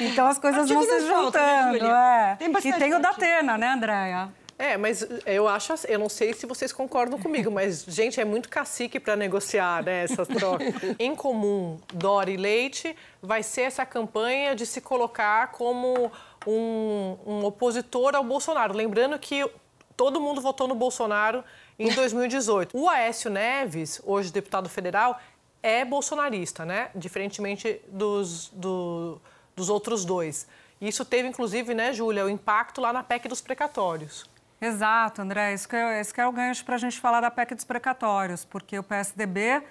Então 0.00 0.26
as 0.26 0.38
coisas 0.38 0.68
vão 0.68 0.82
se 0.82 0.88
né, 0.88 1.00
juntando. 1.00 1.78
Júlia? 1.78 1.92
é. 2.32 2.36
Tem 2.36 2.48
e 2.48 2.52
tem 2.52 2.94
o 2.94 3.00
partido. 3.00 3.00
Datena, 3.00 3.58
né, 3.58 3.68
Andréia? 3.68 4.28
É, 4.58 4.76
mas 4.78 5.06
eu 5.26 5.46
acho, 5.46 5.74
assim- 5.74 5.88
eu 5.90 5.98
não 5.98 6.08
sei 6.08 6.32
se 6.32 6.46
vocês 6.46 6.72
concordam 6.72 7.18
comigo, 7.18 7.50
mas, 7.50 7.84
gente, 7.86 8.18
é 8.18 8.24
muito 8.24 8.48
cacique 8.48 8.98
para 8.98 9.14
negociar 9.14 9.82
né, 9.82 10.04
essas 10.04 10.26
trocas. 10.26 10.68
em 10.98 11.14
comum, 11.14 11.78
Dória 11.92 12.32
e 12.32 12.38
Leite, 12.38 12.96
vai 13.20 13.42
ser 13.42 13.62
essa 13.62 13.84
campanha 13.84 14.54
de 14.56 14.64
se 14.64 14.80
colocar 14.80 15.48
como 15.52 16.10
um, 16.46 17.18
um 17.26 17.44
opositor 17.44 18.14
ao 18.16 18.24
Bolsonaro. 18.24 18.72
Lembrando 18.74 19.18
que 19.18 19.44
todo 19.94 20.20
mundo 20.20 20.40
votou 20.40 20.66
no 20.66 20.74
Bolsonaro 20.74 21.44
em 21.78 21.92
2018. 21.94 22.76
O 22.76 22.88
Aécio 22.88 23.30
Neves, 23.30 24.00
hoje 24.04 24.32
deputado 24.32 24.68
federal, 24.68 25.20
é 25.62 25.84
bolsonarista, 25.84 26.64
né? 26.64 26.90
Diferentemente 26.94 27.80
dos, 27.88 28.48
do- 28.50 29.20
dos 29.54 29.68
outros 29.68 30.04
dois. 30.04 30.46
Isso 30.80 31.04
teve, 31.04 31.28
inclusive, 31.28 31.74
né, 31.74 31.92
Júlia, 31.92 32.24
o 32.24 32.28
impacto 32.28 32.80
lá 32.80 32.92
na 32.92 33.02
PEC 33.02 33.28
dos 33.28 33.40
precatórios. 33.40 34.28
Exato, 34.60 35.22
André. 35.22 35.54
Isso 35.54 35.68
que 35.68 35.76
é, 35.76 36.00
esse 36.00 36.12
que 36.12 36.20
é 36.20 36.26
o 36.26 36.32
gancho 36.32 36.64
para 36.64 36.74
a 36.76 36.78
gente 36.78 36.98
falar 37.00 37.20
da 37.20 37.30
PEC 37.30 37.54
dos 37.54 37.64
precatórios, 37.64 38.44
porque 38.44 38.78
o 38.78 38.82
PSDB 38.82 39.62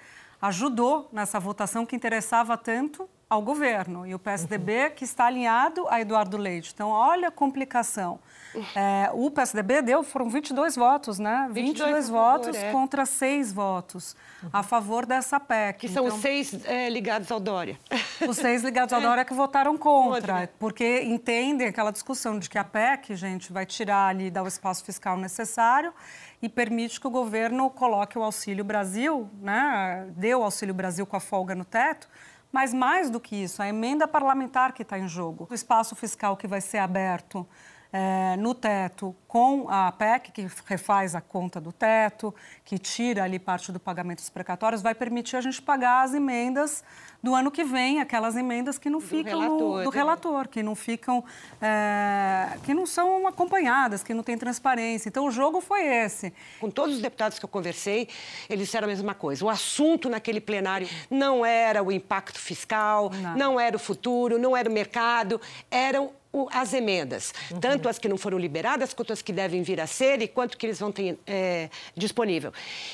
ajudou 0.42 1.08
nessa 1.12 1.40
votação 1.40 1.86
que 1.86 1.96
interessava 1.96 2.56
tanto 2.56 3.08
ao 3.28 3.42
governo. 3.42 4.06
E 4.06 4.14
o 4.14 4.18
PSDB 4.18 4.90
que 4.90 5.04
está 5.04 5.26
alinhado 5.26 5.86
a 5.88 6.00
Eduardo 6.00 6.36
Leite. 6.36 6.70
Então, 6.72 6.90
olha 6.90 7.28
a 7.28 7.30
complicação. 7.30 8.18
É, 8.74 9.10
o 9.12 9.30
PSDB 9.30 9.82
deu, 9.82 10.02
foram 10.02 10.30
22 10.30 10.76
votos, 10.76 11.18
né? 11.18 11.46
22 11.52 12.06
22 12.06 12.08
a 12.08 12.12
favor, 12.12 12.32
votos 12.32 12.56
é. 12.56 12.72
contra 12.72 13.04
6 13.04 13.52
votos 13.52 14.16
a 14.50 14.62
favor 14.62 15.04
dessa 15.04 15.38
PEC. 15.38 15.78
Que 15.80 15.88
são 15.90 16.06
Então, 16.06 16.16
os 16.16 16.22
seis 16.22 16.64
eh, 16.64 16.88
ligados 16.88 17.30
ao 17.30 17.38
Dória. 17.38 17.78
os 18.26 18.36
seis 18.36 18.62
ligados 18.62 18.94
ao 18.94 19.00
Dória 19.02 19.26
que 19.26 19.34
votaram 19.34 19.76
contra, 19.76 20.32
Contra. 20.32 20.50
porque 20.58 21.02
entendem 21.02 21.68
aquela 21.68 21.90
discussão 21.90 22.38
de 22.38 22.48
que 22.48 22.56
a 22.56 22.64
PEC, 22.64 23.14
gente, 23.14 23.52
vai 23.52 23.66
tirar 23.66 24.08
ali, 24.08 24.30
dar 24.30 24.42
o 24.42 24.48
espaço 24.48 24.82
fiscal 24.82 25.18
necessário 25.18 25.92
e 26.40 26.48
permite 26.48 26.98
que 26.98 27.06
o 27.06 27.10
governo 27.10 27.68
coloque 27.68 28.18
o 28.18 28.22
Auxílio 28.22 28.64
Brasil, 28.64 29.28
né, 29.40 30.06
dê 30.16 30.34
o 30.34 30.42
Auxílio 30.42 30.72
Brasil 30.74 31.04
com 31.04 31.16
a 31.16 31.20
folga 31.20 31.54
no 31.54 31.64
teto, 31.64 32.08
mas 32.56 32.72
mais 32.72 33.10
do 33.10 33.20
que 33.20 33.36
isso, 33.36 33.60
a 33.60 33.68
emenda 33.68 34.08
parlamentar 34.08 34.72
que 34.72 34.80
está 34.80 34.98
em 34.98 35.06
jogo, 35.06 35.46
o 35.50 35.52
espaço 35.52 35.94
fiscal 35.94 36.38
que 36.38 36.46
vai 36.46 36.62
ser 36.62 36.78
aberto 36.78 37.46
eh, 37.92 38.36
no 38.38 38.54
teto 38.54 39.14
com 39.28 39.66
a 39.68 39.92
PEC, 39.92 40.32
que 40.32 40.46
refaz 40.66 41.14
a 41.14 41.20
conta 41.20 41.60
do 41.60 41.72
teto, 41.72 42.34
que 42.64 42.78
tira 42.78 43.24
ali 43.24 43.38
parte 43.38 43.70
do 43.72 43.78
pagamento 43.80 44.18
dos 44.20 44.30
precatórios, 44.30 44.82
vai 44.82 44.94
permitir 44.94 45.36
a 45.36 45.40
gente 45.40 45.60
pagar 45.60 46.02
as 46.04 46.14
emendas 46.14 46.82
do 47.22 47.34
ano 47.34 47.50
que 47.50 47.64
vem, 47.64 48.00
aquelas 48.00 48.36
emendas 48.36 48.78
que 48.78 48.88
não 48.88 49.00
ficam 49.00 49.32
no- 49.34 49.40
relator, 49.40 49.82
do 49.84 49.90
né? 49.90 49.96
relator, 49.96 50.48
que 50.48 50.62
não 50.62 50.74
ficam, 50.76 51.24
eh, 51.60 52.56
que 52.64 52.72
não 52.72 52.86
são 52.86 53.26
acompanhadas, 53.26 54.02
que 54.02 54.14
não 54.14 54.22
tem 54.22 54.38
transparência. 54.38 55.08
Então 55.08 55.26
o 55.26 55.30
jogo 55.30 55.60
foi 55.60 55.84
esse. 55.86 56.32
Com 56.60 56.70
todos 56.70 56.96
os 56.96 57.02
deputados 57.02 57.38
que 57.38 57.44
eu 57.44 57.48
conversei, 57.48 58.08
eles 58.48 58.66
disseram 58.66 58.84
a 58.86 58.88
mesma 58.88 59.14
coisa. 59.14 59.44
O 59.44 59.48
assunto 59.50 60.08
naquele 60.08 60.40
plenário 60.40 60.88
não 61.10 61.44
era 61.44 61.82
o 61.82 61.90
impacto 61.90 62.38
fiscal, 62.38 63.10
Não. 63.10 63.36
não, 63.36 63.60
era 63.60 63.74
o 63.76 63.78
futuro, 63.80 64.38
não 64.38 64.56
era 64.56 64.68
o 64.68 64.72
mercado, 64.72 65.40
eram 65.70 66.12
o- 66.36 66.48
as 66.52 66.72
emendas. 66.74 67.32
Tanto 67.60 67.88
as 67.88 67.98
que 67.98 68.08
não 68.08 68.18
foram 68.18 68.38
liberadas, 68.38 68.92
quanto 68.92 69.12
as 69.12 69.22
que 69.22 69.32
devem 69.32 69.62
vir 69.62 69.80
a 69.80 69.86
ser 69.86 70.20
e 70.22 70.28
quanto 70.28 70.56
que 70.58 70.66
eles 70.66 70.78
vão 70.78 70.92
ter 70.92 71.18
eh, 71.26 71.68
disponível. 71.96 72.52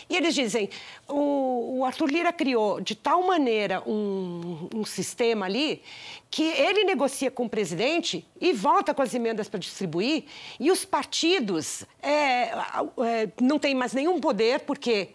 E 0.09 0.17
eles 0.17 0.35
dizem, 0.35 0.69
o, 1.09 1.79
o 1.81 1.85
Arthur 1.85 2.09
Lira 2.11 2.33
criou 2.33 2.81
de 2.81 2.95
tal 2.95 3.23
maneira 3.27 3.83
um, 3.87 4.69
um 4.75 4.85
sistema 4.85 5.47
ali 5.47 5.83
que 6.31 6.43
ele 6.45 6.85
negocia 6.85 7.31
com 7.31 7.45
o 7.45 7.49
presidente 7.49 8.25
e 8.41 8.53
volta 8.53 8.95
com 8.95 9.03
as 9.03 9.13
emendas 9.15 9.49
para 9.49 9.61
distribuir 9.61 10.25
e 10.59 10.71
os 10.71 10.85
partidos 10.85 11.85
é, 12.03 12.45
é, 12.45 13.29
não 13.41 13.59
têm 13.59 13.75
mais 13.75 13.93
nenhum 13.93 14.19
poder 14.21 14.61
porque 14.61 15.09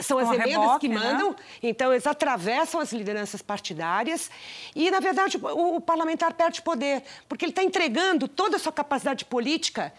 são 0.00 0.18
as 0.18 0.28
Com 0.28 0.34
emendas 0.34 0.52
reboque, 0.52 0.88
que 0.88 0.94
né? 0.94 1.00
mandam, 1.00 1.36
então 1.62 1.92
eles 1.92 2.06
atravessam 2.06 2.80
as 2.80 2.92
lideranças 2.92 3.42
partidárias 3.42 4.30
e, 4.74 4.90
na 4.90 5.00
verdade, 5.00 5.38
o, 5.38 5.76
o 5.76 5.80
parlamentar 5.80 6.32
perde 6.34 6.62
poder, 6.62 7.02
porque 7.28 7.44
ele 7.44 7.52
está 7.52 7.62
entregando 7.62 8.28
toda 8.28 8.56
a 8.56 8.58
sua 8.58 8.72
capacidade 8.72 9.24
política 9.24 9.92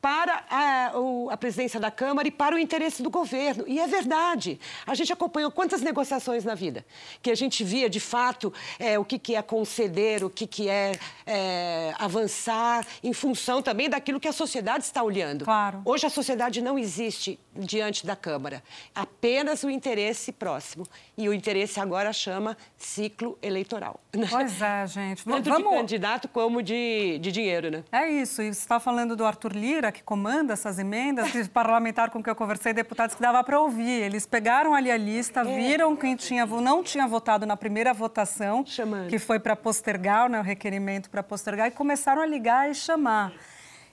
para 0.00 0.44
a, 0.50 0.98
o- 0.98 1.28
a 1.30 1.36
presidência 1.36 1.78
da 1.78 1.90
Câmara 1.90 2.26
e 2.26 2.30
para 2.30 2.56
o 2.56 2.58
interesse 2.58 3.02
do 3.02 3.10
governo. 3.10 3.64
E 3.66 3.78
é 3.78 3.86
verdade. 3.86 4.58
A 4.86 4.94
gente 4.94 5.12
acompanhou 5.12 5.50
quantas 5.50 5.82
negociações 5.82 6.44
na 6.44 6.54
vida, 6.54 6.84
que 7.22 7.30
a 7.30 7.34
gente 7.34 7.62
via, 7.62 7.88
de 7.90 8.00
fato, 8.00 8.52
é, 8.78 8.98
o 8.98 9.04
que, 9.04 9.18
que 9.18 9.34
é 9.36 9.42
conceder, 9.42 10.24
o 10.24 10.30
que, 10.30 10.46
que 10.46 10.68
é, 10.68 10.92
é, 11.26 11.94
avançar 11.98 12.86
em 13.02 13.12
função 13.12 13.60
também 13.62 13.88
daquilo 13.90 14.18
que 14.18 14.28
a 14.28 14.32
sociedade 14.32 14.84
está 14.84 15.02
olhando. 15.02 15.44
Claro. 15.44 15.82
Hoje 15.84 16.06
a 16.06 16.10
sociedade 16.10 16.62
não 16.62 16.78
existe 16.78 17.38
diante 17.54 18.06
da 18.06 18.16
Câmara, 18.16 18.62
apenas 18.94 19.62
o 19.64 19.70
interesse 19.70 20.32
próximo. 20.32 20.86
E 21.16 21.28
o 21.28 21.34
interesse 21.34 21.78
agora 21.78 22.12
chama 22.12 22.56
ciclo 22.78 23.38
eleitoral. 23.42 24.00
Pois 24.30 24.62
é, 24.62 24.86
gente. 24.88 25.24
Tanto 25.24 25.50
de 25.54 25.62
candidato 25.64 26.28
como 26.28 26.62
de, 26.62 27.18
de 27.20 27.30
dinheiro, 27.30 27.70
né? 27.70 27.84
É 27.92 28.08
isso. 28.08 28.40
E 28.40 28.46
você 28.54 28.60
está 28.60 28.80
falando 28.80 29.14
do 29.14 29.24
Arthur 29.24 29.52
Lira, 29.52 29.89
que 29.92 30.02
comanda 30.02 30.52
essas 30.52 30.78
emendas, 30.78 31.30
que 31.30 31.48
parlamentar 31.48 32.10
com 32.10 32.22
que 32.22 32.30
eu 32.30 32.34
conversei, 32.34 32.72
deputados 32.72 33.14
que 33.14 33.22
dava 33.22 33.42
para 33.42 33.60
ouvir. 33.60 34.02
Eles 34.02 34.26
pegaram 34.26 34.74
ali 34.74 34.90
a 34.90 34.96
lista, 34.96 35.44
viram 35.44 35.96
quem 35.96 36.16
tinha, 36.16 36.46
não 36.46 36.82
tinha 36.82 37.06
votado 37.06 37.46
na 37.46 37.56
primeira 37.56 37.92
votação, 37.92 38.64
Chamando. 38.66 39.08
que 39.08 39.18
foi 39.18 39.38
para 39.38 39.56
postergar, 39.56 40.28
né, 40.28 40.38
o 40.40 40.42
requerimento 40.42 41.10
para 41.10 41.22
postergar, 41.22 41.68
e 41.68 41.70
começaram 41.70 42.22
a 42.22 42.26
ligar 42.26 42.70
e 42.70 42.74
chamar. 42.74 43.32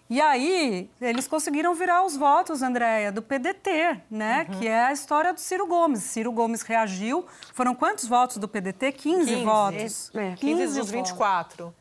E 0.10 0.22
aí, 0.22 0.90
eles 1.02 1.28
conseguiram 1.28 1.76
virar 1.76 2.06
os 2.06 2.16
votos, 2.16 2.62
Andréia, 2.62 3.12
do 3.12 3.22
PDT, 3.22 4.00
né? 4.10 4.46
Que 4.46 4.66
é 4.66 4.86
a 4.86 4.94
história 4.94 5.34
do 5.34 5.40
Ciro 5.40 5.68
Gomes. 5.68 6.02
Ciro 6.02 6.32
Gomes 6.32 6.62
reagiu. 6.62 7.26
Foram 7.54 7.76
quantos 7.76 8.06
votos 8.06 8.38
do 8.38 8.48
PDT? 8.48 8.94
15, 8.94 9.26
15. 9.26 9.44
votos. 9.44 10.12
É, 10.16 10.34
15 10.38 10.64
dos 10.64 10.76
votos. 10.76 10.92
24. 10.92 11.76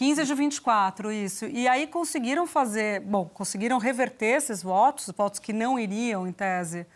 15 0.00 0.24
de 0.24 0.34
24, 0.34 1.12
isso. 1.12 1.44
E 1.44 1.68
aí 1.68 1.86
conseguiram 1.86 2.46
fazer, 2.46 3.00
bom, 3.00 3.26
conseguiram 3.26 3.76
reverter 3.76 4.38
esses 4.38 4.62
votos, 4.62 5.10
votos 5.14 5.38
que 5.38 5.52
não 5.52 5.78
iriam, 5.78 6.26
em 6.26 6.32
tese, 6.32 6.86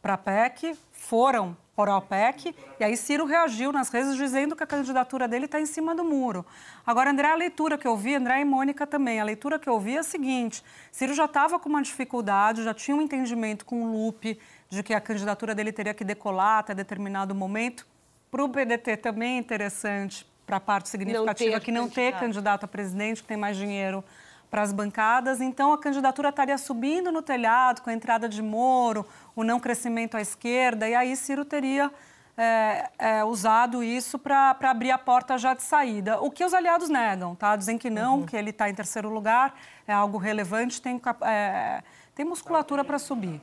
para 0.00 0.14
a 0.14 0.16
PEC, 0.16 0.78
foram 0.92 1.56
para 1.74 1.90
a 1.90 1.98
OPEC, 1.98 2.54
e 2.78 2.84
aí 2.84 2.96
Ciro 2.96 3.24
reagiu 3.24 3.72
nas 3.72 3.88
redes 3.88 4.14
dizendo 4.14 4.54
que 4.54 4.62
a 4.62 4.66
candidatura 4.66 5.26
dele 5.26 5.46
está 5.46 5.60
em 5.60 5.66
cima 5.66 5.92
do 5.92 6.04
muro. 6.04 6.46
Agora, 6.86 7.10
André, 7.10 7.32
a 7.32 7.34
leitura 7.34 7.76
que 7.76 7.88
eu 7.88 7.96
vi, 7.96 8.14
André 8.14 8.42
e 8.42 8.44
Mônica 8.44 8.86
também, 8.86 9.18
a 9.18 9.24
leitura 9.24 9.58
que 9.58 9.68
eu 9.68 9.80
vi 9.80 9.96
é 9.96 9.98
a 9.98 10.04
seguinte, 10.04 10.62
Ciro 10.92 11.14
já 11.14 11.24
estava 11.24 11.58
com 11.58 11.68
uma 11.68 11.82
dificuldade, 11.82 12.62
já 12.62 12.72
tinha 12.72 12.96
um 12.96 13.02
entendimento 13.02 13.64
com 13.64 13.82
o 13.82 13.90
Lupe 13.90 14.38
de 14.70 14.84
que 14.84 14.94
a 14.94 15.00
candidatura 15.00 15.52
dele 15.52 15.72
teria 15.72 15.94
que 15.94 16.04
decolar 16.04 16.60
até 16.60 16.76
determinado 16.76 17.34
momento. 17.34 17.84
Para 18.30 18.44
o 18.44 18.48
PDT 18.48 18.98
também 18.98 19.34
é 19.34 19.38
interessante, 19.40 20.30
para 20.52 20.58
a 20.58 20.60
parte 20.60 20.90
significativa, 20.90 21.52
ter 21.52 21.60
que 21.60 21.72
não 21.72 21.88
ter 21.88 22.12
candidato. 22.12 22.20
candidato 22.20 22.64
a 22.64 22.68
presidente, 22.68 23.22
que 23.22 23.28
tem 23.28 23.38
mais 23.38 23.56
dinheiro 23.56 24.04
para 24.50 24.60
as 24.60 24.70
bancadas. 24.70 25.40
Então, 25.40 25.72
a 25.72 25.78
candidatura 25.78 26.28
estaria 26.28 26.58
subindo 26.58 27.10
no 27.10 27.22
telhado 27.22 27.80
com 27.80 27.88
a 27.88 27.92
entrada 27.94 28.28
de 28.28 28.42
Moro, 28.42 29.06
o 29.34 29.42
não 29.42 29.58
crescimento 29.58 30.14
à 30.14 30.20
esquerda, 30.20 30.86
e 30.86 30.94
aí 30.94 31.16
Ciro 31.16 31.42
teria 31.46 31.90
é, 32.36 32.90
é, 32.98 33.24
usado 33.24 33.82
isso 33.82 34.18
para 34.18 34.54
abrir 34.60 34.90
a 34.90 34.98
porta 34.98 35.38
já 35.38 35.54
de 35.54 35.62
saída. 35.62 36.20
O 36.20 36.30
que 36.30 36.44
os 36.44 36.52
aliados 36.52 36.90
negam, 36.90 37.34
tá? 37.34 37.56
Dizem 37.56 37.78
que 37.78 37.88
não, 37.88 38.26
que 38.26 38.36
ele 38.36 38.50
está 38.50 38.68
em 38.68 38.74
terceiro 38.74 39.08
lugar, 39.08 39.54
é 39.88 39.92
algo 39.94 40.18
relevante, 40.18 40.82
tem, 40.82 41.00
é, 41.22 41.82
tem 42.14 42.26
musculatura 42.26 42.84
para 42.84 42.98
subir. 42.98 43.40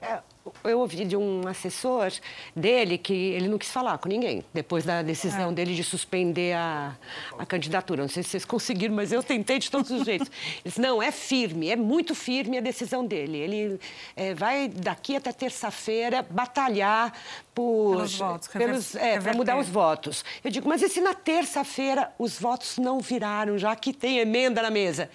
É, 0.00 0.20
eu 0.64 0.80
ouvi 0.80 1.04
de 1.04 1.16
um 1.16 1.46
assessor 1.46 2.10
dele 2.56 2.96
que 2.96 3.12
ele 3.12 3.48
não 3.48 3.58
quis 3.58 3.70
falar 3.70 3.98
com 3.98 4.08
ninguém 4.08 4.44
depois 4.52 4.84
da 4.84 5.02
decisão 5.02 5.52
dele 5.52 5.74
de 5.74 5.84
suspender 5.84 6.54
a, 6.54 6.96
a 7.38 7.44
candidatura. 7.44 8.02
Não 8.02 8.08
sei 8.08 8.22
se 8.22 8.30
vocês 8.30 8.44
conseguiram, 8.44 8.94
mas 8.94 9.12
eu 9.12 9.22
tentei 9.22 9.58
de 9.58 9.70
todos 9.70 9.90
os 9.90 10.04
jeitos. 10.04 10.28
Ele 10.28 10.62
disse, 10.64 10.80
não, 10.80 11.02
é 11.02 11.10
firme, 11.10 11.70
é 11.70 11.76
muito 11.76 12.14
firme 12.14 12.58
a 12.58 12.60
decisão 12.60 13.04
dele. 13.04 13.38
Ele 13.38 13.80
é, 14.16 14.34
vai 14.34 14.68
daqui 14.68 15.16
até 15.16 15.32
terça-feira 15.32 16.26
batalhar 16.28 17.12
por, 17.54 17.96
Pelos 17.96 18.16
votos, 18.16 18.48
pelos, 18.48 18.94
é, 18.94 19.20
para 19.20 19.34
mudar 19.34 19.58
os 19.58 19.68
votos. 19.68 20.24
Eu 20.42 20.50
digo, 20.50 20.68
mas 20.68 20.82
e 20.82 20.88
se 20.88 21.00
na 21.00 21.12
terça-feira 21.12 22.12
os 22.18 22.38
votos 22.38 22.78
não 22.78 23.00
viraram, 23.00 23.58
já 23.58 23.76
que 23.76 23.92
tem 23.92 24.18
emenda 24.18 24.62
na 24.62 24.70
mesa? 24.70 25.10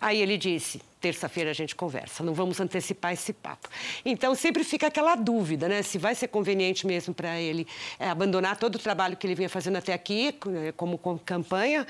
Aí 0.00 0.20
ele 0.20 0.36
disse, 0.36 0.80
terça-feira 1.00 1.50
a 1.50 1.54
gente 1.54 1.74
conversa, 1.74 2.22
não 2.22 2.34
vamos 2.34 2.60
antecipar 2.60 3.12
esse 3.12 3.32
papo. 3.32 3.68
Então 4.04 4.34
sempre 4.34 4.64
fica 4.64 4.86
aquela 4.86 5.14
dúvida, 5.14 5.68
né? 5.68 5.82
Se 5.82 5.98
vai 5.98 6.14
ser 6.14 6.28
conveniente 6.28 6.86
mesmo 6.86 7.14
para 7.14 7.38
ele 7.40 7.66
é, 7.98 8.08
abandonar 8.08 8.56
todo 8.56 8.74
o 8.76 8.78
trabalho 8.78 9.16
que 9.16 9.26
ele 9.26 9.34
vinha 9.34 9.48
fazendo 9.48 9.76
até 9.76 9.92
aqui, 9.92 10.34
eh, 10.46 10.72
como, 10.76 10.98
com 10.98 11.18
campanha, 11.18 11.86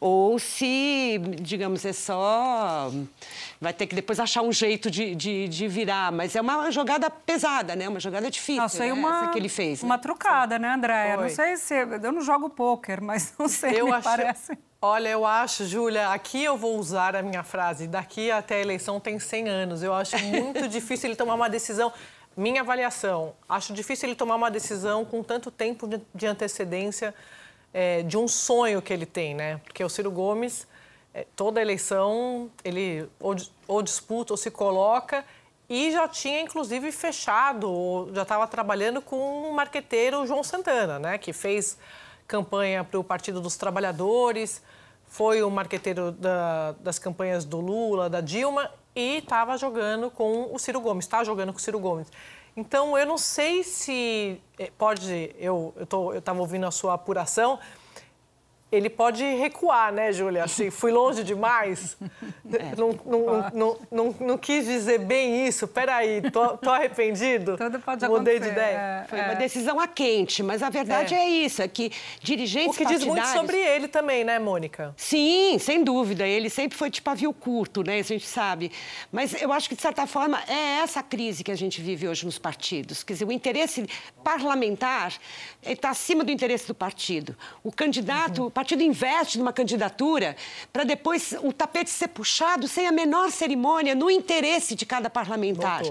ou 0.00 0.38
se, 0.38 1.20
digamos, 1.40 1.84
é 1.84 1.92
só. 1.92 2.90
Vai 3.60 3.72
ter 3.72 3.86
que 3.86 3.94
depois 3.94 4.18
achar 4.18 4.42
um 4.42 4.52
jeito 4.52 4.90
de, 4.90 5.14
de, 5.14 5.48
de 5.48 5.68
virar. 5.68 6.10
Mas 6.10 6.34
é 6.34 6.40
uma 6.40 6.70
jogada 6.70 7.08
pesada, 7.08 7.76
né? 7.76 7.88
Uma 7.88 8.00
jogada 8.00 8.30
difícil. 8.30 8.62
Nossa, 8.62 8.82
aí 8.82 8.88
né? 8.88 8.94
uma, 8.94 9.22
Essa 9.22 9.30
que 9.30 9.38
ele 9.38 9.48
fez. 9.48 9.82
né? 9.82 9.86
uma 9.86 9.98
trucada, 9.98 10.58
né, 10.58 10.74
Andréia? 10.74 11.16
Não 11.16 11.28
sei 11.28 11.56
se... 11.56 11.74
Eu 11.74 12.12
não 12.12 12.20
jogo 12.20 12.50
pôquer, 12.50 13.00
mas 13.00 13.32
não 13.38 13.48
sei, 13.48 13.80
Eu 13.80 13.86
me 13.86 13.92
acho, 13.92 14.02
parece... 14.02 14.58
Olha, 14.84 15.10
eu 15.10 15.24
acho, 15.24 15.64
Júlia, 15.64 16.08
aqui 16.08 16.42
eu 16.42 16.56
vou 16.56 16.76
usar 16.76 17.14
a 17.14 17.22
minha 17.22 17.44
frase, 17.44 17.86
daqui 17.86 18.32
até 18.32 18.56
a 18.56 18.60
eleição 18.60 18.98
tem 18.98 19.16
100 19.16 19.48
anos. 19.48 19.80
Eu 19.80 19.94
acho 19.94 20.18
muito 20.24 20.66
difícil 20.66 21.08
ele 21.08 21.14
tomar 21.14 21.36
uma 21.36 21.48
decisão. 21.48 21.92
Minha 22.36 22.62
avaliação, 22.62 23.32
acho 23.48 23.72
difícil 23.72 24.08
ele 24.08 24.16
tomar 24.16 24.34
uma 24.34 24.50
decisão 24.50 25.04
com 25.04 25.22
tanto 25.22 25.52
tempo 25.52 25.88
de, 26.12 26.26
antecedência 26.26 27.14
é, 27.72 28.02
de 28.02 28.18
um 28.18 28.26
sonho 28.26 28.82
que 28.82 28.92
ele 28.92 29.06
tem, 29.06 29.36
né? 29.36 29.58
Porque 29.58 29.84
o 29.84 29.88
Ciro 29.88 30.10
Gomes, 30.10 30.66
é, 31.14 31.26
toda 31.36 31.62
eleição, 31.62 32.50
ele 32.64 33.08
ou, 33.20 33.36
ou 33.68 33.82
disputa 33.82 34.32
ou 34.32 34.36
se 34.36 34.50
coloca 34.50 35.24
e 35.68 35.92
já 35.92 36.08
tinha, 36.08 36.40
inclusive, 36.40 36.90
fechado, 36.90 38.10
já 38.12 38.22
estava 38.22 38.48
trabalhando 38.48 39.00
com 39.00 39.48
o 39.48 39.54
marqueteiro 39.54 40.22
o 40.22 40.26
João 40.26 40.42
Santana, 40.42 40.98
né? 40.98 41.18
Que 41.18 41.32
fez 41.32 41.78
campanha 42.26 42.82
para 42.82 42.98
o 42.98 43.04
Partido 43.04 43.40
dos 43.40 43.56
Trabalhadores, 43.56 44.62
foi 45.12 45.42
o 45.42 45.50
marqueteiro 45.50 46.10
da- 46.10 46.72
das 46.80 46.98
campanhas 46.98 47.44
do 47.44 47.60
Lula, 47.60 48.08
da 48.08 48.22
Dilma, 48.22 48.70
e 48.96 49.18
estava 49.18 49.58
jogando 49.58 50.10
com 50.10 50.48
o 50.50 50.58
Ciro 50.58 50.80
Gomes, 50.80 51.04
está 51.04 51.22
jogando 51.22 51.52
com 51.52 51.58
o 51.58 51.60
Ciro 51.60 51.78
Gomes. 51.78 52.10
Então, 52.56 52.96
eu 52.96 53.04
não 53.06 53.18
sei 53.18 53.62
se 53.62 54.40
eh, 54.58 54.70
pode, 54.78 55.34
eu 55.38 55.74
eu 55.76 56.16
estava 56.18 56.40
ouvindo 56.40 56.66
a 56.66 56.70
sua 56.70 56.94
apuração, 56.94 57.58
ele 58.72 58.88
pode 58.88 59.22
recuar, 59.22 59.92
né, 59.92 60.10
Júlia? 60.12 60.44
Assim, 60.44 60.70
fui 60.70 60.90
longe 60.90 61.22
demais. 61.22 61.96
Não, 62.76 62.90
não, 63.06 63.50
não, 63.54 63.78
não, 63.90 64.14
não 64.20 64.38
quis 64.38 64.66
dizer 64.66 64.98
bem 64.98 65.46
isso. 65.46 65.66
Peraí, 65.66 66.20
tô, 66.30 66.56
tô 66.58 66.68
arrependido. 66.70 67.56
Tudo 67.56 67.80
pode 67.80 68.06
Mudei 68.06 68.36
acontecer. 68.36 68.40
de 68.40 68.48
ideia. 68.48 68.76
é, 68.76 69.06
Foi 69.08 69.18
é. 69.18 69.24
uma 69.24 69.34
decisão 69.36 69.80
a 69.80 69.86
quente, 69.88 70.42
mas 70.42 70.62
a 70.62 70.68
verdade 70.68 71.14
é, 71.14 71.26
isso, 71.28 71.62
é 71.62 71.68
que 71.68 71.90
dirigentes 72.20 72.74
O 72.74 72.78
que 72.78 72.84
diz 72.84 73.04
muito 73.04 73.16
partidários- 73.20 73.40
sobre 73.40 73.56
ele 73.56 73.88
também, 73.88 74.22
né, 74.24 74.38
Mônica? 74.38 74.92
Sim, 74.98 75.56
sem 75.58 75.82
dúvida. 75.82 76.26
Ele 76.26 76.50
sempre 76.50 76.76
foi 76.76 76.90
de 76.90 77.00
pavio 77.00 77.32
curto, 77.32 77.82
né? 77.82 77.98
A 77.98 78.02
gente 78.02 78.26
sabe. 78.26 78.70
Mas 79.10 79.40
eu 79.40 79.50
acho 79.52 79.68
que, 79.68 79.74
de 79.76 79.80
certa 79.82 80.06
forma, 80.06 80.42
é 80.46 80.80
essa 80.82 81.02
crise 81.02 81.42
que 81.42 81.50
a 81.50 81.56
gente 81.56 81.80
vive 81.80 82.06
hoje 82.08 82.26
nos 82.26 82.38
partidos. 82.38 83.02
Quer 83.02 83.14
dizer, 83.14 83.24
o 83.24 83.32
interesse 83.32 83.86
parlamentar 84.22 85.14
está 85.62 85.90
acima 85.90 86.22
do 86.24 86.30
interesse 86.30 86.66
do 86.66 86.74
partido. 86.74 87.34
O 87.62 87.70
candidato, 87.72 88.46
o 88.46 88.50
partido 88.62 88.80
investe 88.84 89.38
numa 89.38 89.52
candidatura 89.52 90.36
para 90.72 90.84
depois 90.84 91.34
o 91.42 91.52
tapete 91.52 91.90
ser 91.90 92.06
puxado 92.08 92.68
sem 92.68 92.86
a 92.86 92.92
menor 92.92 93.32
cerimônia 93.32 93.92
no 93.92 94.08
interesse 94.08 94.76
de 94.76 94.86
cada 94.86 95.10
parlamentar. 95.10 95.82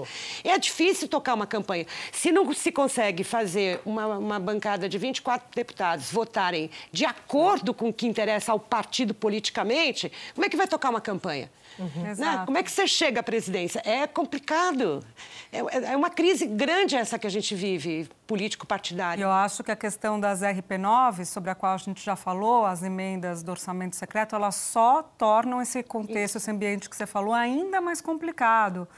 É 0.42 0.58
difícil 0.58 1.06
tocar 1.06 1.34
uma 1.34 1.46
campanha. 1.46 1.86
Se 2.10 2.32
não 2.32 2.50
se 2.54 2.72
consegue 2.72 3.24
fazer 3.24 3.78
uma, 3.84 4.06
uma 4.16 4.40
bancada 4.40 4.88
de 4.88 4.96
24 4.96 5.48
deputados 5.54 6.10
votarem 6.10 6.70
de 6.90 7.04
acordo 7.04 7.74
com 7.74 7.90
o 7.90 7.92
que 7.92 8.06
interessa 8.06 8.52
ao 8.52 8.58
partido 8.58 9.12
politicamente, 9.12 10.10
como 10.34 10.46
é 10.46 10.48
que 10.48 10.56
vai 10.56 10.66
tocar 10.66 10.88
uma 10.88 11.00
campanha? 11.00 11.50
Né? 11.78 12.10
Exato. 12.10 12.46
Como 12.46 12.56
é 12.56 12.62
que 12.62 12.70
você 12.70 12.86
chega 12.86 13.20
à 13.20 13.22
presidência? 13.22 13.82
É 13.84 14.06
complicado. 14.06 15.04
É, 15.52 15.58
é 15.92 15.96
uma 15.96 16.10
crise 16.10 16.46
grande 16.46 16.96
essa 16.96 17.18
que 17.18 17.26
a 17.26 17.30
gente 17.30 17.54
vive, 17.54 18.08
E 18.32 18.38
político-partidária. 18.38 19.22
eu 19.22 19.30
acho 19.30 19.62
que 19.62 19.70
a 19.70 19.76
questão 19.76 20.18
das 20.18 20.40
RP9, 20.40 21.24
sobre 21.26 21.50
a 21.50 21.54
qual 21.54 21.74
a 21.74 21.76
gente 21.76 22.02
já 22.02 22.16
falou, 22.16 22.64
as 22.64 22.82
emendas 22.82 23.42
do 23.42 23.50
orçamento 23.50 23.94
secreto, 23.94 24.34
elas 24.34 24.54
só 24.54 25.02
tornam 25.02 25.60
esse 25.60 25.82
contexto, 25.82 26.36
esse 26.36 26.50
ambiente 26.50 26.88
que 26.88 26.96
você 26.96 27.06
falou, 27.06 27.34
ainda 27.34 27.80
mais 27.80 28.00
complicado. 28.00 28.88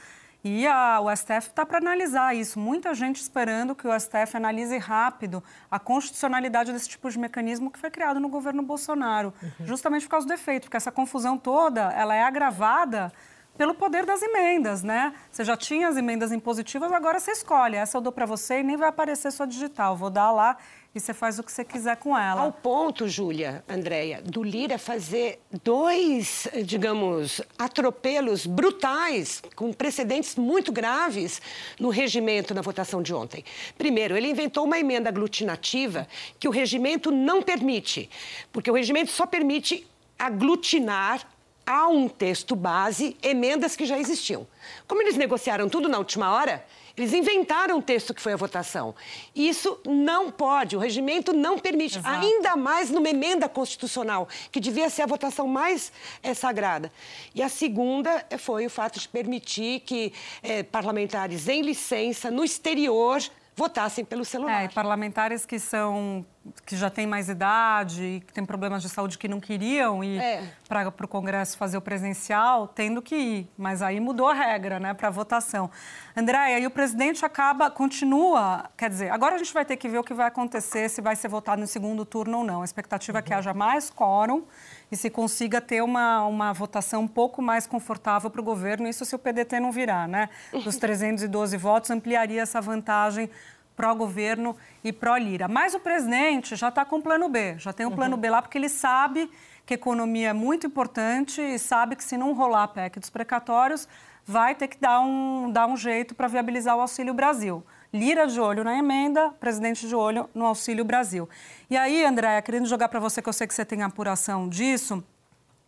E 0.41 0.65
a, 0.67 1.01
o 1.01 1.13
STF 1.13 1.49
está 1.49 1.65
para 1.65 1.79
analisar 1.79 2.35
isso. 2.35 2.59
Muita 2.59 2.93
gente 2.93 3.19
esperando 3.19 3.75
que 3.75 3.87
o 3.87 3.99
STF 3.99 4.37
analise 4.37 4.77
rápido 4.77 5.43
a 5.69 5.79
constitucionalidade 5.79 6.71
desse 6.71 6.87
tipo 6.87 7.09
de 7.09 7.17
mecanismo 7.17 7.71
que 7.71 7.79
foi 7.79 7.89
criado 7.89 8.19
no 8.19 8.29
governo 8.29 8.61
Bolsonaro, 8.61 9.33
justamente 9.61 10.03
por 10.03 10.11
causa 10.11 10.27
do 10.27 10.33
efeito, 10.33 10.63
porque 10.63 10.77
essa 10.77 10.91
confusão 10.91 11.37
toda 11.37 11.91
ela 11.93 12.15
é 12.15 12.21
agravada 12.21 13.11
pelo 13.57 13.73
poder 13.73 14.05
das 14.05 14.21
emendas, 14.21 14.83
né? 14.83 15.13
Você 15.31 15.43
já 15.43 15.55
tinha 15.55 15.87
as 15.87 15.97
emendas 15.97 16.31
impositivas, 16.31 16.91
agora 16.91 17.19
você 17.19 17.31
escolhe. 17.31 17.75
Essa 17.75 17.97
eu 17.97 18.01
dou 18.01 18.11
para 18.11 18.25
você 18.25 18.59
e 18.59 18.63
nem 18.63 18.77
vai 18.77 18.89
aparecer 18.89 19.31
sua 19.31 19.45
digital. 19.45 19.95
Vou 19.95 20.09
dar 20.09 20.31
lá 20.31 20.57
e 20.93 20.99
você 20.99 21.13
faz 21.13 21.37
o 21.39 21.43
que 21.43 21.51
você 21.51 21.65
quiser 21.65 21.97
com 21.97 22.17
ela. 22.17 22.41
Ao 22.41 22.51
ponto, 22.53 23.07
Júlia, 23.07 23.63
Andréia, 23.67 24.21
do 24.21 24.41
Lira 24.41 24.77
fazer 24.77 25.41
dois, 25.61 26.47
digamos, 26.63 27.41
atropelos 27.57 28.45
brutais, 28.45 29.41
com 29.55 29.73
precedentes 29.73 30.37
muito 30.37 30.71
graves 30.71 31.41
no 31.79 31.89
regimento 31.89 32.53
na 32.53 32.61
votação 32.61 33.01
de 33.01 33.13
ontem. 33.13 33.43
Primeiro, 33.77 34.15
ele 34.15 34.29
inventou 34.29 34.63
uma 34.63 34.79
emenda 34.79 35.09
aglutinativa 35.09 36.07
que 36.39 36.47
o 36.47 36.51
regimento 36.51 37.11
não 37.11 37.41
permite, 37.41 38.09
porque 38.53 38.71
o 38.71 38.73
regimento 38.73 39.11
só 39.11 39.25
permite 39.25 39.85
aglutinar 40.17 41.27
há 41.65 41.87
um 41.87 42.07
texto 42.07 42.55
base, 42.55 43.17
emendas 43.21 43.75
que 43.75 43.85
já 43.85 43.97
existiam. 43.97 44.47
Como 44.87 45.01
eles 45.01 45.17
negociaram 45.17 45.67
tudo 45.67 45.89
na 45.89 45.97
última 45.97 46.31
hora, 46.31 46.65
eles 46.97 47.13
inventaram 47.13 47.77
um 47.77 47.81
texto 47.81 48.13
que 48.13 48.21
foi 48.21 48.33
a 48.33 48.37
votação. 48.37 48.95
Isso 49.35 49.77
não 49.85 50.31
pode, 50.31 50.77
o 50.77 50.79
regimento 50.79 51.33
não 51.33 51.59
permite, 51.59 51.97
Exato. 51.97 52.25
ainda 52.25 52.55
mais 52.55 52.89
numa 52.89 53.09
emenda 53.09 53.49
constitucional, 53.49 54.29
que 54.51 54.59
devia 54.59 54.89
ser 54.89 55.01
a 55.01 55.05
votação 55.05 55.47
mais 55.47 55.91
é, 56.23 56.33
sagrada. 56.33 56.91
E 57.33 57.43
a 57.43 57.49
segunda 57.49 58.25
eh, 58.29 58.37
foi 58.37 58.65
o 58.65 58.69
fato 58.69 58.99
de 58.99 59.09
permitir 59.09 59.81
que 59.81 60.13
é, 60.41 60.63
parlamentares 60.63 61.49
em 61.49 61.61
licença, 61.61 62.31
no 62.31 62.45
exterior, 62.45 63.21
votassem 63.55 64.03
pelo 64.03 64.25
celular. 64.25 64.63
É, 64.63 64.65
e 64.65 64.69
parlamentares 64.69 65.45
que 65.45 65.59
são 65.59 66.25
que 66.63 66.77
já 66.77 66.91
têm 66.91 67.07
mais 67.07 67.27
idade, 67.27 68.21
que 68.27 68.31
têm 68.31 68.45
problemas 68.45 68.83
de 68.83 68.89
saúde 68.89 69.17
que 69.17 69.27
não 69.27 69.39
queriam 69.39 70.03
ir 70.03 70.19
É. 70.21 70.43
para 70.67 70.87
o 70.87 71.07
Congresso 71.07 71.57
fazer 71.57 71.75
o 71.75 71.81
presencial, 71.81 72.67
tendo 72.67 73.01
que 73.01 73.15
ir. 73.15 73.51
Mas 73.57 73.81
aí 73.81 73.99
mudou 73.99 74.27
a 74.29 74.33
regra, 74.33 74.79
né, 74.79 74.93
para 74.93 75.07
a 75.07 75.11
votação. 75.11 75.71
Andréia, 76.15 76.59
e 76.59 76.67
o 76.67 76.69
presidente 76.69 77.25
acaba, 77.25 77.71
continua, 77.71 78.69
quer 78.77 78.89
dizer, 78.89 79.09
agora 79.09 79.35
a 79.35 79.37
gente 79.39 79.51
vai 79.53 79.65
ter 79.65 79.75
que 79.75 79.89
ver 79.89 79.97
o 79.97 80.03
que 80.03 80.13
vai 80.13 80.27
acontecer, 80.27 80.87
se 80.87 81.01
vai 81.01 81.15
ser 81.15 81.29
votado 81.29 81.59
no 81.59 81.67
segundo 81.67 82.05
turno 82.05 82.37
ou 82.39 82.43
não. 82.43 82.61
A 82.61 82.65
expectativa 82.65 83.17
é 83.17 83.21
que 83.23 83.33
haja 83.33 83.53
mais 83.53 83.89
quórum 83.89 84.43
e 84.91 84.95
se 84.95 85.09
consiga 85.09 85.59
ter 85.59 85.81
uma, 85.81 86.25
uma 86.25 86.53
votação 86.53 87.03
um 87.03 87.07
pouco 87.07 87.41
mais 87.41 87.65
confortável 87.65 88.29
para 88.29 88.41
o 88.41 88.43
governo, 88.43 88.87
isso 88.87 89.05
se 89.05 89.15
o 89.15 89.19
PDT 89.19 89.59
não 89.59 89.71
virar, 89.71 90.07
né? 90.07 90.29
Dos 90.63 90.77
312 90.77 91.57
votos, 91.57 91.89
ampliaria 91.91 92.41
essa 92.41 92.61
vantagem 92.61 93.29
pró-governo 93.75 94.55
e 94.83 94.93
pró-Lira. 94.93 95.47
Mas 95.47 95.73
o 95.73 95.79
presidente 95.79 96.55
já 96.55 96.69
está 96.69 96.85
com 96.85 96.97
o 96.97 97.01
plano 97.01 97.27
B, 97.27 97.55
já 97.57 97.73
tem 97.73 97.85
um 97.85 97.91
plano 97.91 98.15
B 98.15 98.29
lá, 98.29 98.41
porque 98.41 98.57
ele 98.57 98.69
sabe 98.69 99.29
que 99.65 99.73
a 99.73 99.75
economia 99.75 100.29
é 100.29 100.33
muito 100.33 100.67
importante 100.67 101.41
e 101.41 101.59
sabe 101.59 101.95
que 101.95 102.03
se 102.03 102.15
não 102.17 102.33
rolar 102.33 102.63
a 102.63 102.67
PEC 102.67 102.99
dos 102.99 103.09
precatórios, 103.09 103.87
vai 104.25 104.55
ter 104.55 104.67
que 104.67 104.77
dar 104.77 105.01
um, 105.01 105.51
dar 105.51 105.67
um 105.67 105.75
jeito 105.75 106.15
para 106.15 106.27
viabilizar 106.27 106.77
o 106.77 106.81
Auxílio 106.81 107.13
Brasil. 107.13 107.63
Lira 107.93 108.27
de 108.27 108.39
olho 108.39 108.63
na 108.63 108.77
emenda, 108.77 109.29
presidente 109.39 109.87
de 109.87 109.95
olho 109.95 110.29
no 110.33 110.45
Auxílio 110.45 110.83
Brasil. 110.83 111.29
E 111.69 111.77
aí, 111.77 112.03
Andréia, 112.05 112.41
querendo 112.41 112.65
jogar 112.67 112.89
para 112.89 112.99
você, 112.99 113.21
que 113.21 113.29
eu 113.29 113.33
sei 113.33 113.47
que 113.47 113.53
você 113.53 113.63
tem 113.63 113.83
apuração 113.83 114.49
disso, 114.49 115.03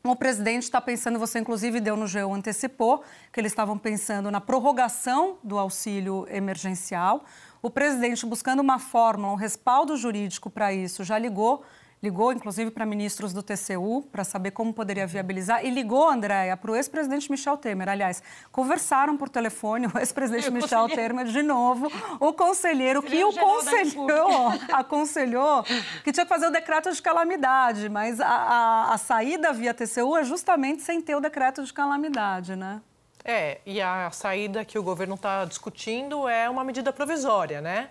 o 0.03 0.15
presidente 0.15 0.63
está 0.63 0.79
pensando, 0.79 1.19
você 1.19 1.39
inclusive 1.39 1.81
deu 1.81 1.97
no 1.97 2.07
GEU, 2.07 2.33
antecipou, 2.33 3.03
que 3.31 3.39
eles 3.39 3.51
estavam 3.51 3.77
pensando 3.77 4.31
na 4.31 4.39
prorrogação 4.39 5.37
do 5.43 5.57
auxílio 5.57 6.25
emergencial. 6.29 7.25
O 7.61 7.69
presidente, 7.69 8.25
buscando 8.25 8.61
uma 8.61 8.79
fórmula, 8.79 9.33
um 9.33 9.35
respaldo 9.35 9.97
jurídico 9.97 10.49
para 10.49 10.71
isso, 10.71 11.03
já 11.03 11.17
ligou, 11.17 11.63
ligou 12.01 12.31
inclusive 12.31 12.71
para 12.71 12.85
ministros 12.85 13.33
do 13.33 13.41
TCU 13.41 14.07
para 14.11 14.23
saber 14.23 14.51
como 14.51 14.73
poderia 14.73 15.07
viabilizar 15.07 15.65
e 15.65 15.69
ligou, 15.69 16.09
Andréia, 16.09 16.55
para 16.55 16.71
o 16.71 16.75
ex-presidente 16.75 17.29
Michel 17.31 17.57
Temer. 17.57 17.89
Aliás, 17.89 18.21
conversaram 18.51 19.17
por 19.17 19.29
telefone 19.29 19.87
o 19.87 19.97
ex-presidente 19.97 20.51
Michel 20.51 20.87
Temer 20.89 21.25
de 21.25 21.41
novo, 21.41 21.91
o 22.19 22.33
conselheiro 22.33 23.01
que 23.01 23.23
o 23.23 23.33
conselhou, 23.33 24.51
aconselhou 24.71 25.63
que 26.03 26.11
tinha 26.11 26.25
que 26.25 26.29
fazer 26.29 26.47
o 26.47 26.51
decreto 26.51 26.91
de 26.91 27.01
calamidade, 27.01 27.89
mas 27.89 28.19
a, 28.19 28.27
a, 28.27 28.93
a 28.93 28.97
saída 28.97 29.51
via 29.51 29.73
TCU 29.73 30.15
é 30.15 30.23
justamente 30.23 30.81
sem 30.83 31.01
ter 31.01 31.15
o 31.15 31.19
decreto 31.19 31.63
de 31.63 31.73
calamidade, 31.73 32.55
né? 32.55 32.81
É, 33.29 33.59
e 33.65 33.81
a 33.81 34.09
saída 34.11 34.63
que 34.63 34.79
o 34.79 34.83
governo 34.83 35.15
está 35.15 35.43
discutindo 35.43 36.29
é 36.29 36.49
uma 36.49 36.63
medida 36.63 36.93
provisória, 36.93 37.59
né? 37.59 37.89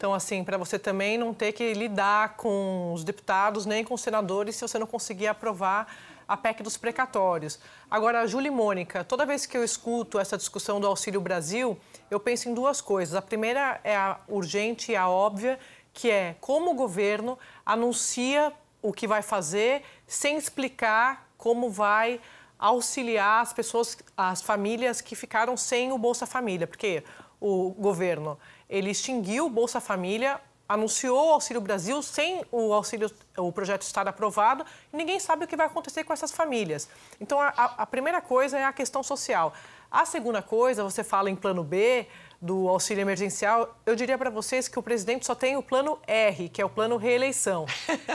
Então, 0.00 0.14
assim, 0.14 0.42
para 0.42 0.56
você 0.56 0.78
também 0.78 1.18
não 1.18 1.34
ter 1.34 1.52
que 1.52 1.74
lidar 1.74 2.34
com 2.38 2.90
os 2.94 3.04
deputados 3.04 3.66
nem 3.66 3.84
com 3.84 3.92
os 3.92 4.00
senadores 4.00 4.56
se 4.56 4.62
você 4.62 4.78
não 4.78 4.86
conseguir 4.86 5.26
aprovar 5.26 5.94
a 6.26 6.38
PEC 6.38 6.62
dos 6.62 6.78
precatórios. 6.78 7.60
Agora, 7.90 8.26
Júlia 8.26 8.48
e 8.48 8.50
Mônica, 8.50 9.04
toda 9.04 9.26
vez 9.26 9.44
que 9.44 9.58
eu 9.58 9.62
escuto 9.62 10.18
essa 10.18 10.38
discussão 10.38 10.80
do 10.80 10.86
Auxílio 10.86 11.20
Brasil, 11.20 11.78
eu 12.10 12.18
penso 12.18 12.48
em 12.48 12.54
duas 12.54 12.80
coisas. 12.80 13.14
A 13.14 13.20
primeira 13.20 13.78
é 13.84 13.94
a 13.94 14.18
urgente 14.26 14.92
e 14.92 14.96
a 14.96 15.06
óbvia, 15.06 15.58
que 15.92 16.10
é 16.10 16.34
como 16.40 16.70
o 16.70 16.74
governo 16.74 17.38
anuncia 17.66 18.54
o 18.80 18.94
que 18.94 19.06
vai 19.06 19.20
fazer 19.20 19.82
sem 20.06 20.38
explicar 20.38 21.28
como 21.36 21.68
vai 21.68 22.22
auxiliar 22.58 23.42
as 23.42 23.52
pessoas, 23.52 23.98
as 24.16 24.40
famílias 24.40 25.02
que 25.02 25.14
ficaram 25.14 25.58
sem 25.58 25.92
o 25.92 25.98
Bolsa 25.98 26.24
Família, 26.24 26.66
porque 26.66 27.04
o 27.38 27.70
governo 27.70 28.38
ele 28.70 28.90
extinguiu 28.90 29.46
o 29.46 29.50
Bolsa 29.50 29.80
Família, 29.80 30.40
anunciou 30.68 31.30
o 31.30 31.32
Auxílio 31.32 31.60
Brasil 31.60 32.00
sem 32.00 32.44
o 32.52 32.72
auxílio, 32.72 33.10
o 33.36 33.50
projeto 33.50 33.82
estar 33.82 34.06
aprovado, 34.06 34.64
e 34.92 34.96
ninguém 34.96 35.18
sabe 35.18 35.44
o 35.44 35.48
que 35.48 35.56
vai 35.56 35.66
acontecer 35.66 36.04
com 36.04 36.12
essas 36.12 36.30
famílias. 36.30 36.88
Então, 37.20 37.40
a, 37.40 37.48
a 37.48 37.84
primeira 37.84 38.20
coisa 38.20 38.56
é 38.56 38.64
a 38.64 38.72
questão 38.72 39.02
social. 39.02 39.52
A 39.90 40.06
segunda 40.06 40.40
coisa, 40.40 40.84
você 40.84 41.02
fala 41.02 41.28
em 41.28 41.34
plano 41.34 41.64
B 41.64 42.06
do 42.40 42.68
auxílio 42.68 43.02
emergencial, 43.02 43.76
eu 43.84 43.96
diria 43.96 44.16
para 44.16 44.30
vocês 44.30 44.68
que 44.68 44.78
o 44.78 44.82
presidente 44.82 45.26
só 45.26 45.34
tem 45.34 45.56
o 45.56 45.62
plano 45.62 45.98
R, 46.06 46.48
que 46.48 46.62
é 46.62 46.64
o 46.64 46.70
plano 46.70 46.96
reeleição. 46.96 47.66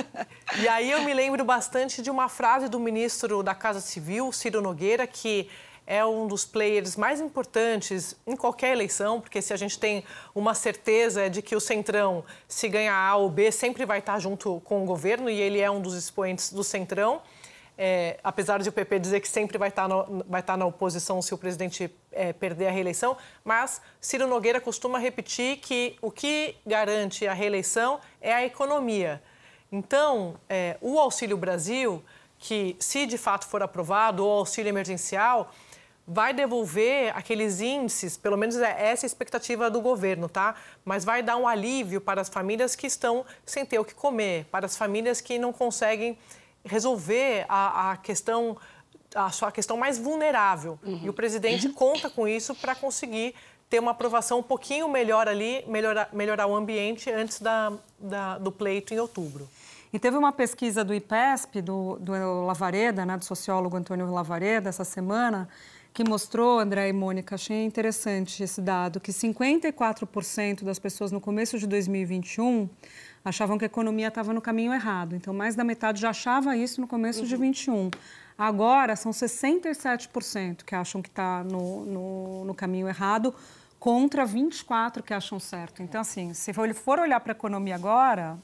e 0.58 0.68
aí 0.70 0.90
eu 0.90 1.04
me 1.04 1.14
lembro 1.14 1.44
bastante 1.44 2.02
de 2.02 2.10
uma 2.10 2.30
frase 2.30 2.70
do 2.70 2.80
ministro 2.80 3.44
da 3.44 3.54
Casa 3.54 3.82
Civil, 3.82 4.32
Ciro 4.32 4.62
Nogueira, 4.62 5.06
que 5.06 5.50
é 5.88 6.06
um 6.06 6.28
dos 6.28 6.46
players 6.46 6.96
mais 6.96 7.22
importantes 7.22 8.16
em 8.26 8.36
qualquer 8.36 8.72
eleição, 8.72 9.22
porque 9.22 9.42
se 9.42 9.54
a 9.54 9.58
gente 9.58 9.78
tem 9.78 10.04
uma 10.34 10.54
certeza 10.54 11.30
de 11.30 11.42
que 11.42 11.56
o 11.56 11.60
Centrão, 11.60 12.24
se 12.48 12.68
ganhar 12.68 12.96
A 12.96 13.16
ou 13.16 13.30
B, 13.30 13.52
sempre 13.52 13.86
vai 13.86 14.00
estar 14.00 14.20
junto 14.20 14.62
com 14.62 14.84
o 14.84 14.86
governo, 14.86 15.30
e 15.30 15.40
ele 15.40 15.60
é 15.60 15.70
um 15.70 15.82
dos 15.82 15.94
expoentes 15.94 16.52
do 16.52 16.64
Centrão. 16.64 17.22
É, 17.78 18.18
apesar 18.24 18.62
de 18.62 18.70
o 18.70 18.72
PP 18.72 19.00
dizer 19.00 19.20
que 19.20 19.28
sempre 19.28 19.58
vai 19.58 19.68
estar, 19.68 19.88
no, 19.88 20.24
vai 20.30 20.40
estar 20.40 20.56
na 20.56 20.66
oposição 20.66 21.22
se 21.22 21.34
o 21.34 21.38
presidente 21.38 21.94
é, 22.12 22.32
perder 22.32 22.68
a 22.68 22.72
reeleição, 22.72 23.18
mas 23.44 23.82
Ciro 24.00 24.28
Nogueira 24.28 24.62
costuma 24.62 24.98
repetir 24.98 25.58
que 25.58 25.98
o 26.02 26.10
que 26.10 26.56
garante 26.66 27.28
a 27.28 27.34
reeleição 27.34 28.00
é 28.22 28.34
a 28.34 28.46
economia. 28.46 29.22
Então, 29.70 30.36
é, 30.48 30.78
o 30.80 30.98
Auxílio 30.98 31.36
Brasil, 31.36 32.02
que 32.40 32.78
se 32.80 33.06
de 33.06 33.18
fato 33.18 33.46
for 33.46 33.62
aprovado, 33.62 34.26
o 34.26 34.30
auxílio 34.30 34.70
emergencial, 34.70 35.52
vai 36.08 36.34
devolver 36.34 37.16
aqueles 37.16 37.62
índices, 37.62 38.16
pelo 38.16 38.38
menos 38.38 38.56
é 38.58 38.92
essa 38.92 39.06
a 39.06 39.08
expectativa 39.08 39.70
do 39.70 39.82
governo, 39.82 40.30
tá? 40.30 40.56
Mas 40.84 41.04
vai 41.04 41.24
dar 41.24 41.36
um 41.38 41.48
alívio 41.48 42.00
para 42.00 42.22
as 42.22 42.30
famílias 42.30 42.76
que 42.76 42.86
estão 42.86 43.26
sem 43.46 43.66
ter 43.66 43.80
o 43.80 43.86
que 43.86 43.94
comer, 43.94 44.46
para 44.52 44.66
as 44.66 44.78
famílias 44.78 45.20
que 45.20 45.40
não 45.40 45.52
conseguem 45.52 46.18
resolver 46.64 47.46
a, 47.50 47.92
a 47.92 47.98
questão 47.98 48.58
a 49.14 49.32
sua 49.32 49.50
questão 49.50 49.78
mais 49.78 49.98
vulnerável. 49.98 50.78
Uhum. 50.84 51.00
E 51.04 51.10
o 51.10 51.14
presidente 51.14 51.70
conta 51.70 52.10
com 52.10 52.28
isso 52.28 52.54
para 52.54 52.76
conseguir 52.76 53.34
ter 53.70 53.80
uma 53.80 53.92
aprovação 53.92 54.40
um 54.40 54.44
pouquinho 54.44 54.90
melhor 54.90 55.28
ali, 55.28 55.64
melhorar, 55.68 56.10
melhorar 56.12 56.48
o 56.48 56.56
ambiente 56.56 57.10
antes 57.10 57.40
da, 57.40 57.72
da, 57.98 58.38
do 58.38 58.52
pleito 58.52 58.94
em 58.94 59.00
outubro. 59.00 59.48
E 59.92 59.98
teve 59.98 60.18
uma 60.18 60.34
pesquisa 60.34 60.84
do 60.84 60.94
IPESP, 60.94 61.62
do, 61.62 61.98
do 62.02 62.12
Lavareda, 62.46 63.06
né, 63.06 63.18
do 63.18 63.24
sociólogo 63.24 63.78
Antônio 63.78 64.12
Lavareda, 64.12 64.68
essa 64.68 64.84
semana, 64.84 65.48
que 65.96 66.04
mostrou, 66.04 66.60
André 66.60 66.90
e 66.90 66.94
Mônica, 66.94 67.36
achei 67.36 67.64
interessante 67.64 68.44
esse 68.44 68.60
dado, 68.60 69.00
que 69.00 69.14
54% 69.14 70.66
das 70.66 70.78
pessoas 70.78 71.10
no 71.10 71.22
começo 71.22 71.58
de 71.58 71.66
2021 71.66 72.70
achavam 73.24 73.58
que 73.58 73.64
a 73.64 73.68
economia 73.68 74.10
estava 74.10 74.34
no 74.34 74.42
caminho 74.42 74.74
errado. 74.74 75.16
Então, 75.16 75.34
mais 75.34 75.56
da 75.56 75.64
metade 75.64 76.02
já 76.02 76.10
achava 76.10 76.54
isso 76.58 76.82
no 76.82 76.88
começo 76.88 77.22
uhum. 77.22 77.26
de 77.28 77.38
21. 77.38 77.92
Agora, 78.38 78.98
são 78.98 79.14
67% 79.14 80.66
que 80.66 80.76
acham 80.76 81.02
que 81.02 81.08
está 81.08 81.46
no, 81.46 81.86
no, 81.86 82.44
no, 82.44 82.54
caminho 82.54 82.90
errado, 82.90 83.34
contra 83.80 84.26
24% 84.26 85.02
que 85.02 85.14
acham 85.14 85.40
certo. 85.40 85.82
Então, 85.82 86.02
assim, 86.02 86.34
se 86.34 86.52
for 86.74 87.00
olhar 87.00 87.22
para 87.22 87.32
a 87.32 87.38
economia 87.38 87.76
agora, 87.76 88.38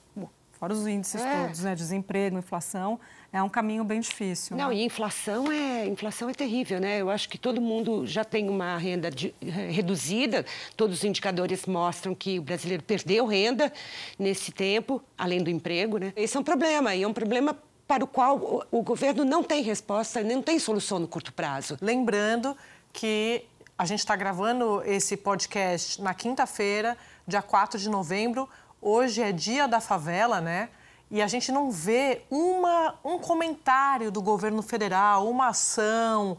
fora 0.62 0.74
os 0.74 0.86
índices 0.86 1.20
é. 1.20 1.42
todos, 1.42 1.62
né? 1.62 1.74
Desemprego, 1.74 2.38
inflação, 2.38 3.00
é 3.34 3.42
um 3.42 3.50
caminho 3.50 3.84
bem 3.84 4.00
difícil. 4.00 4.56
Não, 4.56 4.70
né? 4.70 4.76
e 4.76 4.84
inflação 4.84 5.52
é, 5.52 5.88
inflação 5.88 6.30
é 6.30 6.36
terrível, 6.36 6.80
né? 6.80 7.02
Eu 7.02 7.10
acho 7.10 7.28
que 7.28 7.36
todo 7.36 7.60
mundo 7.60 8.06
já 8.06 8.24
tem 8.24 8.48
uma 8.48 8.78
renda 8.78 9.10
de, 9.10 9.34
reduzida, 9.42 10.46
todos 10.78 11.00
os 11.00 11.04
indicadores 11.04 11.66
mostram 11.66 12.14
que 12.14 12.38
o 12.38 12.44
brasileiro 12.44 12.84
perdeu 12.84 13.26
renda 13.26 13.74
nesse 14.20 14.52
tempo, 14.52 15.02
além 15.18 15.44
do 15.44 15.50
emprego, 15.50 15.98
né? 15.98 16.14
Esse 16.16 16.38
é 16.38 16.40
um 16.40 16.44
problema, 16.44 16.94
e 16.94 17.02
é 17.02 17.08
um 17.08 17.14
problema 17.14 17.58
para 17.88 18.04
o 18.04 18.08
qual 18.08 18.38
o, 18.38 18.64
o 18.80 18.84
governo 18.84 19.26
não 19.26 19.44
tem 19.44 19.64
resposta, 19.64 20.22
não 20.22 20.44
tem 20.44 20.60
solução 20.60 21.00
no 21.00 21.08
curto 21.08 21.34
prazo. 21.34 21.76
Lembrando 21.82 22.56
que 22.94 23.46
a 23.76 23.86
gente 23.86 24.00
está 24.00 24.16
gravando 24.16 24.84
esse 24.86 25.18
podcast 25.18 26.00
na 26.04 26.14
quinta-feira, 26.14 26.96
dia 27.28 27.42
4 27.42 27.80
de 27.80 27.90
novembro, 27.90 28.48
Hoje 28.82 29.22
é 29.22 29.32
dia 29.32 29.68
da 29.68 29.80
favela, 29.80 30.42
né? 30.42 30.70
E 31.12 31.22
a 31.22 31.28
gente 31.28 31.52
não 31.52 31.70
vê 31.70 32.24
uma, 32.32 32.96
um 33.04 33.20
comentário 33.20 34.10
do 34.10 34.22
governo 34.22 34.64
federal, 34.64 35.30
uma 35.30 35.50
ação, 35.50 36.36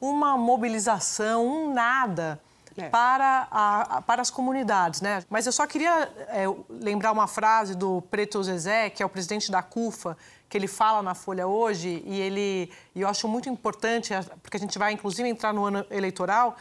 uma 0.00 0.36
mobilização, 0.36 1.46
um 1.46 1.72
nada 1.72 2.40
é. 2.76 2.88
para, 2.88 3.46
a, 3.48 4.02
para 4.02 4.22
as 4.22 4.30
comunidades, 4.30 5.00
né? 5.00 5.22
Mas 5.30 5.46
eu 5.46 5.52
só 5.52 5.66
queria 5.66 6.10
é, 6.28 6.44
lembrar 6.68 7.12
uma 7.12 7.28
frase 7.28 7.76
do 7.76 8.02
Preto 8.10 8.42
Zezé, 8.42 8.90
que 8.90 9.02
é 9.02 9.06
o 9.06 9.08
presidente 9.08 9.52
da 9.52 9.62
CUFA, 9.62 10.16
que 10.48 10.58
ele 10.58 10.66
fala 10.66 11.00
na 11.00 11.14
Folha 11.14 11.46
hoje, 11.46 12.02
e 12.04 12.20
ele 12.20 12.72
e 12.94 13.02
eu 13.02 13.08
acho 13.08 13.28
muito 13.28 13.48
importante, 13.48 14.12
porque 14.42 14.56
a 14.56 14.60
gente 14.60 14.78
vai 14.78 14.92
inclusive 14.92 15.28
entrar 15.28 15.52
no 15.52 15.64
ano 15.64 15.86
eleitoral, 15.90 16.56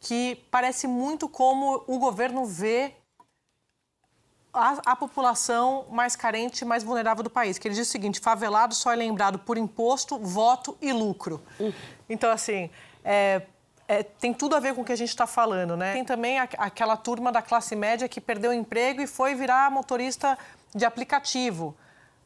que 0.00 0.44
parece 0.50 0.88
muito 0.88 1.28
como 1.28 1.84
o 1.86 1.98
governo 1.98 2.44
vê 2.44 2.94
a, 4.52 4.92
a, 4.92 4.96
população 4.96 5.86
mais 5.90 6.14
carente, 6.14 6.64
mais 6.64 6.84
vulnerável 6.84 7.24
do 7.24 7.30
país. 7.30 7.58
Que 7.58 7.68
ele 7.68 7.74
diz 7.74 7.88
o 7.88 7.90
seguinte: 7.90 8.20
favelado 8.20 8.74
só 8.74 8.92
é 8.92 8.96
lembrado 8.96 9.38
por 9.38 9.56
imposto, 9.56 10.18
voto 10.18 10.76
e 10.80 10.92
lucro. 10.92 11.40
Uhum. 11.58 11.72
Então, 12.08 12.30
assim, 12.30 12.68
é, 13.04 13.42
é, 13.88 14.02
tem 14.02 14.34
tudo 14.34 14.54
a 14.54 14.60
ver 14.60 14.74
com 14.74 14.82
o 14.82 14.84
que 14.84 14.92
a 14.92 14.96
gente 14.96 15.08
está 15.08 15.26
falando, 15.26 15.76
né? 15.76 15.92
Tem 15.94 16.04
também 16.04 16.38
a, 16.38 16.48
aquela 16.58 16.96
turma 16.96 17.32
da 17.32 17.40
classe 17.40 17.74
média 17.74 18.08
que 18.08 18.20
perdeu 18.20 18.50
o 18.50 18.54
emprego 18.54 19.00
e 19.00 19.06
foi 19.06 19.34
virar 19.34 19.70
motorista 19.70 20.38
de 20.74 20.84
aplicativo. 20.84 21.74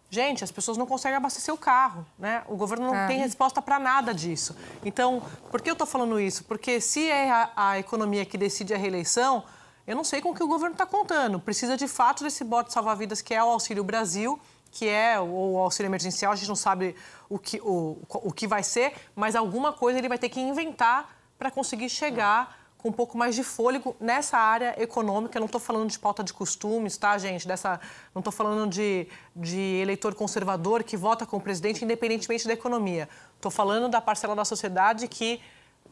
Gente, 0.09 0.45
as 0.45 0.53
pessoas 0.53 0.77
não 0.79 0.87
conseguem 0.87 1.17
abastecer 1.17 1.53
o 1.53 1.59
carro, 1.59 2.07
né? 2.19 2.43
O 2.47 2.57
governo 2.57 2.87
não 2.87 2.95
é. 2.95 3.07
tem 3.09 3.19
resposta 3.19 3.61
para 3.61 3.79
nada 3.79 4.15
disso. 4.15 4.57
Então, 4.85 5.21
por 5.51 5.61
que 5.61 5.69
eu 5.69 5.73
estou 5.73 5.87
falando 5.87 6.21
isso? 6.21 6.45
Porque 6.45 6.81
se 6.81 7.09
é 7.09 7.31
a, 7.31 7.51
a 7.57 7.79
economia 7.79 8.25
que 8.25 8.39
decide 8.39 8.73
a 8.73 8.79
reeleição, 8.79 9.43
eu 9.87 9.95
não 9.95 10.05
sei 10.05 10.21
com 10.21 10.31
o 10.31 10.35
que 10.35 10.43
o 10.43 10.49
governo 10.49 10.75
está 10.75 10.85
contando. 10.85 11.39
Precisa 11.39 11.77
de 11.77 11.87
fato 11.87 12.25
desse 12.25 12.43
bote 12.43 12.73
salva-vidas 12.73 13.23
que 13.23 13.33
é 13.33 13.43
o 13.43 13.49
Auxílio 13.49 13.85
Brasil, 13.85 14.39
que 14.71 14.89
é 14.89 15.19
o 15.19 15.59
auxílio 15.59 15.89
emergencial. 15.89 16.33
A 16.33 16.37
gente 16.37 16.49
não 16.49 16.57
sabe 16.57 16.95
o 17.29 17.39
que, 17.39 17.61
o, 17.63 17.99
o 18.09 18.33
que 18.33 18.47
vai 18.47 18.63
ser, 18.63 18.95
mas 19.15 19.35
alguma 19.35 19.73
coisa 19.73 19.99
ele 19.99 20.09
vai 20.09 20.19
ter 20.19 20.29
que 20.29 20.41
inventar 20.41 21.17
para 21.39 21.51
conseguir 21.51 21.89
chegar 21.89 22.67
com 22.79 22.89
um 22.91 22.93
pouco 22.93 23.17
mais 23.17 23.35
de 23.35 23.43
fôlego 23.43 23.97
nessa 23.99 24.37
área 24.37 24.75
econômica. 24.81 25.39
Eu 25.39 25.41
não 25.41 25.47
estou 25.47 25.61
falando 25.61 25.89
de 25.89 25.99
pauta 25.99 26.23
de 26.23 26.33
costumes, 26.33 26.97
tá, 26.97 27.17
gente? 27.17 27.47
Dessa, 27.47 27.81
não 28.15 28.21
estou 28.21 28.33
falando 28.33 28.69
de, 28.69 29.09
de 29.35 29.59
eleitor 29.81 30.15
conservador 30.15 30.83
que 30.83 30.97
vota 30.97 31.25
com 31.25 31.37
o 31.37 31.41
presidente 31.41 31.85
independentemente 31.85 32.47
da 32.47 32.53
economia. 32.53 33.09
Estou 33.37 33.51
falando 33.51 33.89
da 33.89 34.01
parcela 34.01 34.35
da 34.35 34.45
sociedade 34.45 35.09
que 35.09 35.41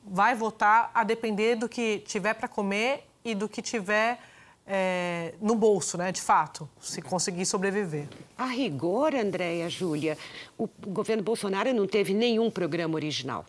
vai 0.04 0.34
votar 0.34 0.90
a 0.92 1.02
depender 1.02 1.56
do 1.56 1.68
que 1.68 2.00
tiver 2.00 2.34
para 2.34 2.48
comer 2.48 3.08
e 3.24 3.34
do 3.34 3.48
que 3.48 3.62
tiver 3.62 4.18
é, 4.66 5.34
no 5.40 5.54
bolso, 5.54 5.96
né, 5.96 6.12
de 6.12 6.20
fato, 6.20 6.68
se 6.80 7.02
conseguir 7.02 7.46
sobreviver. 7.46 8.06
A 8.36 8.46
rigor, 8.46 9.14
Andréia, 9.14 9.68
Júlia, 9.68 10.16
o 10.58 10.68
governo 10.86 11.22
Bolsonaro 11.22 11.72
não 11.72 11.86
teve 11.86 12.14
nenhum 12.14 12.50
programa 12.50 12.94
original. 12.94 13.44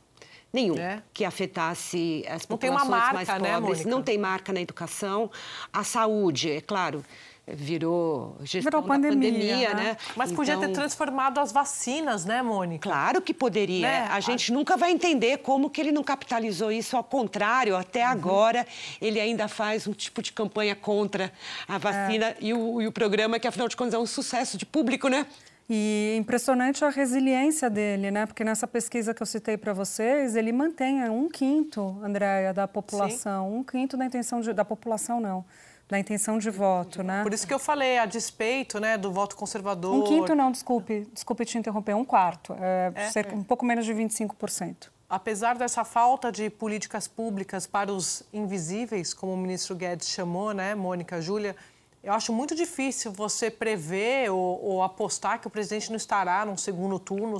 Nenhum 0.51 0.77
é. 0.77 1.03
que 1.13 1.25
afetasse 1.25 2.23
as 2.29 2.45
populações 2.45 2.89
marca, 2.89 3.13
mais 3.13 3.27
né, 3.27 3.59
pobres. 3.59 3.83
Né, 3.83 3.91
não 3.91 4.01
tem 4.01 4.17
marca 4.17 4.53
na 4.53 4.61
educação. 4.61 5.29
A 5.73 5.83
saúde, 5.83 6.49
é 6.49 6.61
claro, 6.61 7.03
virou 7.47 8.35
gestão 8.43 8.71
virou 8.71 8.83
pandemia, 8.83 9.31
pandemia 9.31 9.73
né? 9.75 9.83
né? 9.83 9.97
Mas 10.15 10.31
então... 10.31 10.35
podia 10.35 10.57
ter 10.57 10.69
então 10.69 10.73
transformado 10.73 11.39
as 11.39 11.51
vacinas, 11.51 12.25
né, 12.25 12.41
Mônica? 12.41 12.89
Claro 12.89 13.21
que 13.21 13.33
poderia. 13.33 13.87
Né? 13.87 14.07
A 14.09 14.19
gente 14.19 14.51
a... 14.51 14.55
nunca 14.55 14.75
vai 14.75 14.91
entender 14.91 15.37
como 15.37 15.69
que 15.69 15.79
ele 15.79 15.91
não 15.91 16.03
capitalizou 16.03 16.71
isso. 16.71 16.97
Ao 16.97 17.03
contrário, 17.03 17.75
até 17.75 18.03
uhum. 18.03 18.11
agora 18.11 18.65
ele 18.99 19.19
ainda 19.19 19.47
faz 19.47 19.87
um 19.87 19.93
tipo 19.93 20.21
de 20.23 20.33
campanha 20.33 20.75
contra 20.75 21.31
a 21.67 21.77
vacina 21.77 22.27
é. 22.27 22.37
e, 22.41 22.53
o, 22.53 22.81
e 22.81 22.87
o 22.87 22.91
programa 22.91 23.39
que, 23.39 23.47
afinal 23.47 23.67
de 23.67 23.77
contas, 23.77 23.93
é 23.93 23.99
um 23.99 24.07
sucesso 24.07 24.57
de 24.57 24.65
público, 24.65 25.07
né? 25.07 25.27
E 25.67 26.15
impressionante 26.19 26.85
a 26.85 26.89
resiliência 26.89 27.69
dele, 27.69 28.11
né? 28.11 28.25
Porque 28.25 28.43
nessa 28.43 28.67
pesquisa 28.67 29.13
que 29.13 29.21
eu 29.21 29.25
citei 29.25 29.57
para 29.57 29.73
vocês, 29.73 30.35
ele 30.35 30.51
mantém 30.51 31.07
um 31.09 31.27
quinto, 31.27 31.99
Andréia, 32.03 32.53
da 32.53 32.67
população. 32.67 33.49
Sim. 33.49 33.57
Um 33.57 33.63
quinto 33.63 33.97
da 33.97 34.05
intenção 34.05 34.41
de, 34.41 34.53
da 34.53 34.65
população, 34.65 35.19
não 35.19 35.45
da 35.87 35.99
intenção 35.99 36.37
de 36.37 36.49
voto, 36.49 37.03
né? 37.03 37.21
Por 37.21 37.33
isso 37.33 37.45
que 37.45 37.53
eu 37.53 37.59
falei, 37.59 37.99
a 37.99 38.05
despeito 38.05 38.79
né, 38.79 38.97
do 38.97 39.11
voto 39.11 39.35
conservador. 39.35 39.93
Um 39.93 40.03
quinto 40.03 40.33
não, 40.33 40.51
desculpe, 40.51 41.07
desculpe 41.13 41.45
te 41.45 41.57
interromper, 41.57 41.95
um 41.95 42.03
quarto, 42.03 42.55
é, 42.59 42.91
é, 42.95 43.33
um 43.33 43.43
pouco 43.43 43.65
menos 43.65 43.85
de 43.85 43.93
25%. 43.93 44.89
Apesar 45.07 45.55
dessa 45.55 45.83
falta 45.83 46.31
de 46.31 46.49
políticas 46.49 47.07
públicas 47.07 47.67
para 47.67 47.91
os 47.91 48.23
invisíveis, 48.33 49.13
como 49.13 49.33
o 49.33 49.37
ministro 49.37 49.75
Guedes 49.75 50.09
chamou, 50.09 50.51
né, 50.51 50.73
Mônica, 50.73 51.21
Júlia, 51.21 51.55
eu 52.03 52.13
acho 52.13 52.33
muito 52.33 52.55
difícil 52.55 53.11
você 53.11 53.51
prever 53.51 54.31
ou, 54.31 54.63
ou, 54.63 54.83
apostar 54.83 55.39
que 55.39 55.47
o 55.47 55.49
presidente 55.49 55.89
não 55.89 55.97
estará 55.97 56.45
num 56.45 56.57
segundo 56.57 56.99
turno, 56.99 57.37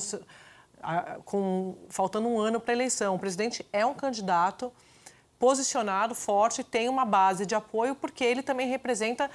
com, 1.23 1.75
faltando 1.89 2.27
um 2.27 2.39
ano 2.39 2.59
para 2.59 2.73
a 2.73 2.75
eleição. 2.75 3.15
O 3.15 3.19
presidente 3.19 3.65
é 3.73 3.85
um 3.85 3.93
candidato 3.93 4.71
posicionado, 5.39 6.15
forte, 6.15 6.63
tem 6.63 6.89
uma 6.89 7.05
base 7.05 7.45
de 7.45 7.55
apoio, 7.55 7.95
porque 7.95 8.23
ele 8.23 8.41
também 8.41 8.67
representa 8.67 9.29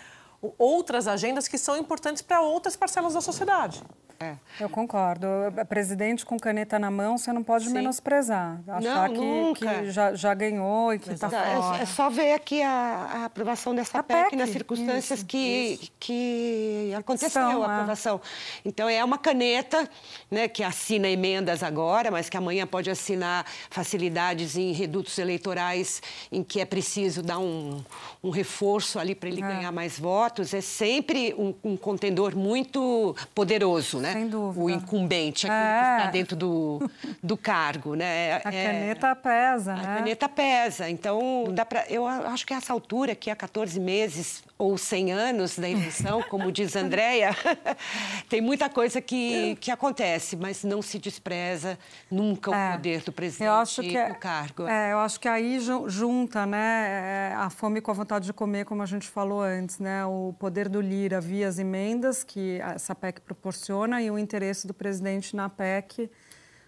outras 0.58 1.06
agendas 1.06 1.46
que 1.46 1.58
são 1.58 1.76
importantes 1.76 2.22
para 2.22 2.40
outras 2.40 2.76
parcelas 2.76 3.14
da 3.14 3.20
sociedade. 3.20 3.82
É. 4.22 4.34
Eu 4.60 4.68
concordo. 4.68 5.26
Presidente 5.66 6.26
com 6.26 6.38
caneta 6.38 6.78
na 6.78 6.90
mão, 6.90 7.16
você 7.16 7.32
não 7.32 7.42
pode 7.42 7.68
Sim. 7.68 7.72
menosprezar. 7.72 8.60
Achar 8.68 9.08
não, 9.08 9.54
que, 9.54 9.64
que 9.64 9.90
já, 9.90 10.14
já 10.14 10.34
ganhou 10.34 10.92
e 10.92 10.98
que 10.98 11.10
está 11.10 11.30
fora. 11.30 11.78
É, 11.78 11.82
é, 11.82 11.86
só 11.86 12.10
ver 12.10 12.34
aqui 12.34 12.60
a, 12.60 12.70
a 12.70 13.24
aprovação 13.24 13.74
dessa 13.74 14.00
a 14.00 14.02
PEC, 14.02 14.24
PEC, 14.24 14.36
nas 14.36 14.50
circunstâncias 14.50 15.20
isso, 15.20 15.26
que, 15.26 15.78
isso. 15.80 15.92
que 15.98 16.92
aconteceu 16.98 17.30
São, 17.30 17.62
a 17.62 17.74
aprovação. 17.76 18.20
É. 18.22 18.68
Então, 18.68 18.90
é 18.90 19.02
uma 19.02 19.16
caneta 19.16 19.88
né, 20.30 20.48
que 20.48 20.62
assina 20.62 21.08
emendas 21.08 21.62
agora, 21.62 22.10
mas 22.10 22.28
que 22.28 22.36
amanhã 22.36 22.66
pode 22.66 22.90
assinar 22.90 23.46
facilidades 23.70 24.54
em 24.54 24.72
redutos 24.72 25.18
eleitorais 25.18 26.02
em 26.30 26.44
que 26.44 26.60
é 26.60 26.66
preciso 26.66 27.22
dar 27.22 27.38
um, 27.38 27.82
um 28.22 28.28
reforço 28.28 28.98
ali 28.98 29.14
para 29.14 29.30
ele 29.30 29.42
é. 29.42 29.46
ganhar 29.46 29.72
mais 29.72 29.98
votos. 29.98 30.52
É 30.52 30.60
sempre 30.60 31.34
um, 31.38 31.54
um 31.64 31.74
contendor 31.74 32.36
muito 32.36 33.16
poderoso, 33.34 33.98
né? 33.98 34.09
Né? 34.10 34.20
Sem 34.20 34.28
dúvida. 34.28 34.64
O 34.64 34.70
incumbente, 34.70 35.46
aquele 35.46 35.60
é. 35.60 35.72
que 35.72 35.98
está 35.98 36.10
dentro 36.10 36.36
do, 36.36 36.90
do 37.22 37.36
cargo, 37.36 37.94
né? 37.94 38.40
A 38.44 38.52
é, 38.52 38.66
caneta 38.66 39.16
pesa, 39.16 39.72
a 39.72 39.76
né? 39.76 39.82
A 39.82 39.96
caneta 39.96 40.28
pesa. 40.28 40.90
Então, 40.90 41.44
dá 41.52 41.64
pra, 41.64 41.84
eu 41.88 42.06
acho 42.06 42.46
que 42.46 42.54
essa 42.54 42.72
altura, 42.72 43.14
que 43.14 43.30
há 43.30 43.36
14 43.36 43.78
meses 43.78 44.42
ou 44.58 44.76
100 44.76 45.12
anos 45.12 45.58
da 45.58 45.68
eleição, 45.68 46.22
como 46.28 46.52
diz 46.52 46.76
a 46.76 46.80
Andréia, 46.80 47.34
tem 48.28 48.40
muita 48.40 48.68
coisa 48.68 49.00
que, 49.00 49.56
que 49.56 49.70
acontece, 49.70 50.36
mas 50.36 50.64
não 50.64 50.82
se 50.82 50.98
despreza 50.98 51.78
nunca 52.10 52.54
é. 52.54 52.68
o 52.68 52.72
poder 52.72 53.00
do 53.02 53.12
presidente 53.12 53.50
eu 53.50 53.54
acho 53.54 53.82
que 53.82 54.08
no 54.08 54.14
cargo. 54.16 54.66
É, 54.66 54.92
eu 54.92 54.98
acho 54.98 55.18
que 55.18 55.28
aí 55.28 55.58
junta 55.86 56.46
né, 56.46 57.30
é, 57.32 57.34
a 57.36 57.50
fome 57.50 57.80
com 57.80 57.90
a 57.90 57.94
vontade 57.94 58.26
de 58.26 58.32
comer, 58.32 58.64
como 58.64 58.82
a 58.82 58.86
gente 58.86 59.08
falou 59.08 59.42
antes, 59.42 59.78
né? 59.78 60.04
O 60.04 60.34
poder 60.38 60.68
do 60.68 60.80
Lira 60.80 61.20
via 61.20 61.48
as 61.48 61.58
emendas 61.58 62.22
que 62.22 62.60
essa 62.60 62.94
PEC 62.94 63.20
proporciona 63.20 63.99
e 64.00 64.10
o 64.10 64.18
interesse 64.18 64.66
do 64.66 64.74
presidente 64.74 65.36
na 65.36 65.48
PEC, 65.48 66.10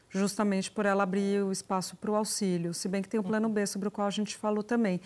justamente 0.09 0.71
por 0.71 0.87
ela 0.87 1.03
abrir 1.03 1.43
o 1.43 1.51
espaço 1.51 1.97
para 1.97 2.11
o 2.11 2.15
auxílio, 2.15 2.75
se 2.75 2.89
bem 2.89 3.03
que 3.03 3.09
tem 3.09 3.19
o 3.19 3.23
plano 3.23 3.49
B, 3.49 3.67
sobre 3.67 3.89
o 3.89 3.91
qual 3.91 4.07
a 4.07 4.11
gente 4.11 4.37
falou 4.37 4.63
também. 4.63 5.01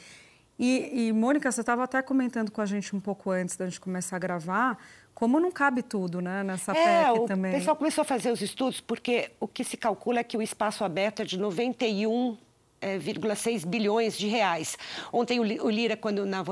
E, 0.59 1.09
e 1.09 1.12
Mônica, 1.12 1.51
você 1.51 1.61
estava 1.61 1.85
até 1.85 2.01
comentando 2.03 2.51
com 2.51 2.61
a 2.61 2.67
gente 2.67 2.97
um 2.97 3.01
pouco 3.01 3.31
antes 3.31 3.57
da 3.57 3.67
gente 3.67 3.81
começar 3.81 4.17
a 4.17 4.19
gravar, 4.19 4.79
como 5.15 5.39
não 5.39 5.51
cabe 5.51 5.83
tudo 5.83 6.21
né, 6.21 6.43
nessa 6.43 6.73
é, 6.73 7.12
PEC 7.12 7.27
também. 7.27 7.53
O 7.53 7.59
pessoal 7.59 7.77
começou 7.77 8.03
a 8.03 8.05
fazer 8.05 8.31
os 8.31 8.41
estudos 8.41 8.81
porque 8.81 9.31
o 9.39 9.47
que 9.47 9.65
se 9.65 9.77
calcula 9.77 10.21
é 10.21 10.25
que 10.25 10.37
o 10.37 10.43
espaço 10.43 10.83
aberto 10.83 11.21
é 11.21 11.25
de 11.25 11.39
91 11.39 12.37
1,6 12.99 13.66
bilhões 13.66 14.16
de 14.16 14.27
reais. 14.29 14.77
Ontem 15.12 15.40
o 15.40 15.70
Lira, 15.70 15.96
quando 15.96 16.25
na, 16.25 16.44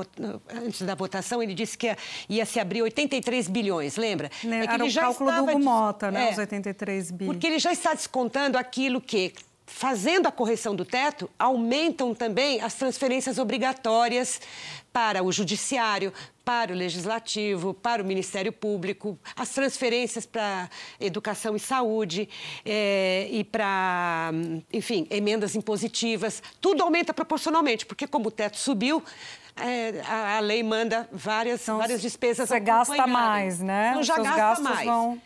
antes 0.53 0.81
da 0.81 0.95
votação, 0.95 1.41
ele 1.41 1.53
disse 1.53 1.77
que 1.77 1.87
ia, 1.87 1.97
ia 2.29 2.45
se 2.45 2.59
abrir 2.59 2.81
83 2.81 3.47
bilhões, 3.47 3.97
lembra? 3.97 4.29
Né, 4.43 4.61
é 4.61 4.63
Era 4.63 4.75
ele 4.75 4.83
o 4.83 4.89
já 4.89 5.01
cálculo 5.01 5.31
do 5.31 5.43
Hugo 5.43 5.59
Mota, 5.59 6.11
né? 6.11 6.29
É, 6.29 6.31
os 6.31 6.37
83 6.37 7.11
bilhões. 7.11 7.33
Porque 7.33 7.47
ele 7.47 7.59
já 7.59 7.71
está 7.71 7.93
descontando 7.93 8.57
aquilo 8.57 9.01
que 9.01 9.33
fazendo 9.65 10.27
a 10.27 10.31
correção 10.31 10.75
do 10.75 10.85
teto, 10.85 11.29
aumentam 11.37 12.13
também 12.13 12.61
as 12.61 12.75
transferências 12.75 13.37
obrigatórias 13.37 14.39
para 14.93 15.23
o 15.23 15.31
Judiciário, 15.31 16.13
para 16.45 16.71
o 16.71 16.75
Legislativo, 16.75 17.73
para 17.73 18.01
o 18.01 18.05
Ministério 18.05 18.53
Público, 18.53 19.19
as 19.35 19.49
transferências 19.49 20.25
para 20.25 20.69
educação 20.99 21.55
e 21.55 21.59
saúde 21.59 22.29
é, 22.63 23.27
e 23.31 23.43
para, 23.43 24.31
enfim, 24.71 25.07
emendas 25.09 25.55
impositivas. 25.55 26.41
Tudo 26.61 26.83
aumenta 26.83 27.13
proporcionalmente, 27.13 27.85
porque 27.85 28.07
como 28.07 28.29
o 28.29 28.31
teto 28.31 28.57
subiu, 28.57 29.03
é, 29.57 30.01
a, 30.07 30.37
a, 30.37 30.39
lei 30.39 30.61
manda 30.61 31.09
várias, 31.11 31.63
então, 31.63 31.77
várias 31.77 32.01
despesas 32.01 32.49
Você 32.49 32.59
gasta 32.59 33.07
mais, 33.07 33.59
né? 33.59 33.89
Então 33.91 34.03
já 34.03 34.15
Seus 34.15 34.27
gasta 34.27 34.63
mais. 34.63 34.85
Vão... 34.85 35.21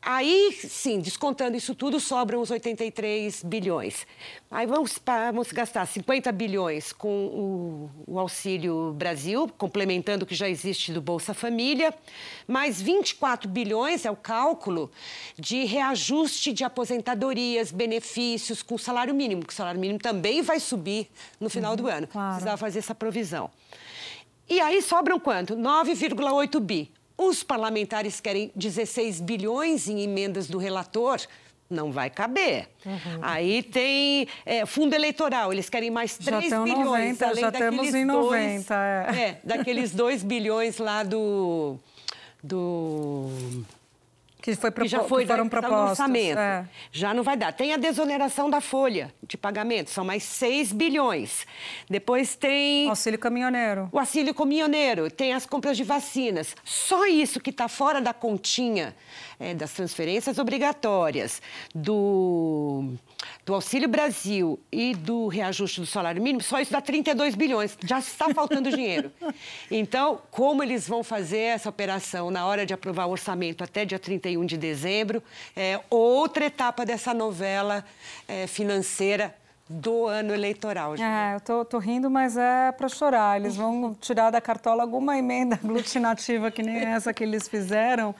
Aí, 0.00 0.52
sim, 0.52 1.00
descontando 1.00 1.56
isso 1.56 1.74
tudo, 1.74 1.98
sobram 1.98 2.40
os 2.40 2.50
83 2.50 3.42
bilhões. 3.42 4.06
Aí 4.50 4.64
vamos, 4.64 4.98
vamos 5.04 5.50
gastar 5.50 5.84
50 5.86 6.30
bilhões 6.30 6.92
com 6.92 7.26
o, 7.26 7.90
o, 8.06 8.18
Auxílio 8.18 8.92
Brasil, 8.92 9.50
complementando 9.58 10.24
o 10.24 10.26
que 10.26 10.36
já 10.36 10.48
existe 10.48 10.92
do 10.92 11.02
Bolsa 11.02 11.34
Família, 11.34 11.92
mais 12.46 12.80
24 12.80 13.48
bilhões 13.48 14.06
é 14.06 14.10
o 14.10 14.16
cálculo 14.16 14.90
de 15.36 15.64
reajuste 15.64 16.52
de 16.52 16.62
aposentadorias, 16.62 17.72
benefícios 17.72 18.62
com 18.62 18.78
salário 18.78 19.12
mínimo, 19.12 19.44
que 19.44 19.52
o 19.52 19.56
salário 19.56 19.80
mínimo 19.80 19.98
também 19.98 20.42
vai 20.42 20.60
subir 20.60 21.08
no 21.40 21.50
final 21.50 21.72
uhum, 21.72 21.76
do 21.76 21.86
ano. 21.88 22.06
Claro. 22.06 22.34
Precisava 22.34 22.56
fazer 22.56 22.78
essa 22.78 22.94
provisão. 22.94 23.50
E 24.48 24.60
aí 24.60 24.80
sobram 24.80 25.18
quanto? 25.20 25.56
9,8 25.56 26.60
bi 26.60 26.90
Os 27.18 27.42
parlamentares 27.42 28.20
querem 28.20 28.52
16 28.54 29.20
bilhões 29.20 29.88
em 29.88 30.00
emendas 30.02 30.46
do 30.46 30.56
relator. 30.56 31.20
Não 31.68 31.92
vai 31.92 32.08
caber. 32.08 32.68
Uhum. 32.86 33.18
Aí 33.20 33.62
tem 33.62 34.26
é, 34.46 34.64
fundo 34.64 34.94
eleitoral, 34.94 35.52
eles 35.52 35.68
querem 35.68 35.90
mais 35.90 36.16
3 36.16 36.48
Já 36.48 36.62
bilhões. 36.62 36.84
90, 37.18 37.26
além 37.26 37.40
já 37.40 37.52
temos 37.52 37.94
em 37.94 38.06
dois- 38.06 38.42
90, 38.54 38.74
é. 38.74 39.20
é, 39.20 39.40
daqueles 39.44 39.90
2 39.92 40.22
bilhões 40.22 40.78
lá 40.78 41.02
do. 41.02 41.76
do 42.42 43.28
Que, 44.54 44.60
foi 44.60 44.70
que 44.72 44.88
já 44.88 44.98
propo- 44.98 45.08
foi 45.08 45.22
que 45.22 45.28
foram 45.28 45.44
da- 45.44 45.50
propostos. 45.50 45.90
orçamento. 46.00 46.38
é. 46.38 46.64
Já 46.92 47.12
não 47.14 47.22
vai 47.22 47.36
dar. 47.36 47.52
Tem 47.52 47.72
a 47.72 47.76
desoneração 47.76 48.48
da 48.48 48.60
folha 48.60 49.12
de 49.22 49.36
pagamento, 49.36 49.90
são 49.90 50.04
mais 50.04 50.22
6 50.22 50.72
bilhões. 50.72 51.46
Depois 51.88 52.34
tem 52.34 52.88
Auxílio 52.88 53.18
caminhoneiro. 53.18 53.88
o 53.92 53.98
auxílio 53.98 54.34
caminhoneiro, 54.34 55.10
tem 55.10 55.32
as 55.32 55.44
compras 55.46 55.76
de 55.76 55.84
vacinas. 55.84 56.54
Só 56.64 57.06
isso 57.06 57.40
que 57.40 57.50
está 57.50 57.68
fora 57.68 58.00
da 58.00 58.12
continha 58.12 58.94
é, 59.40 59.54
das 59.54 59.72
transferências 59.72 60.36
obrigatórias, 60.38 61.40
do, 61.74 62.92
do 63.46 63.54
Auxílio 63.54 63.88
Brasil 63.88 64.58
e 64.72 64.94
do 64.94 65.28
reajuste 65.28 65.80
do 65.80 65.86
salário 65.86 66.20
mínimo, 66.20 66.42
só 66.42 66.60
isso 66.60 66.72
dá 66.72 66.80
32 66.80 67.34
bilhões. 67.34 67.76
Já 67.84 67.98
está 68.00 68.28
faltando 68.34 68.70
dinheiro. 68.70 69.10
Então, 69.70 70.20
como 70.30 70.62
eles 70.62 70.88
vão 70.88 71.02
fazer 71.04 71.38
essa 71.38 71.68
operação 71.68 72.30
na 72.30 72.46
hora 72.46 72.64
de 72.64 72.72
aprovar 72.72 73.06
o 73.06 73.10
orçamento 73.10 73.62
até 73.62 73.84
dia 73.84 73.98
31 73.98 74.37
de 74.44 74.56
dezembro, 74.56 75.22
é 75.56 75.80
outra 75.90 76.46
etapa 76.46 76.84
dessa 76.84 77.12
novela 77.14 77.84
é, 78.26 78.46
financeira 78.46 79.34
do 79.68 80.06
ano 80.06 80.32
eleitoral. 80.32 80.96
gente. 80.96 81.06
É, 81.06 81.34
eu 81.34 81.40
tô, 81.40 81.64
tô 81.64 81.78
rindo, 81.78 82.10
mas 82.10 82.36
é 82.36 82.72
para 82.72 82.88
chorar. 82.88 83.38
Eles 83.38 83.56
vão 83.56 83.94
tirar 84.00 84.30
da 84.30 84.40
cartola 84.40 84.82
alguma 84.82 85.18
emenda 85.18 85.56
aglutinativa 85.62 86.50
que 86.50 86.62
nem 86.62 86.78
essa 86.78 87.12
que 87.12 87.22
eles 87.22 87.46
fizeram. 87.48 88.14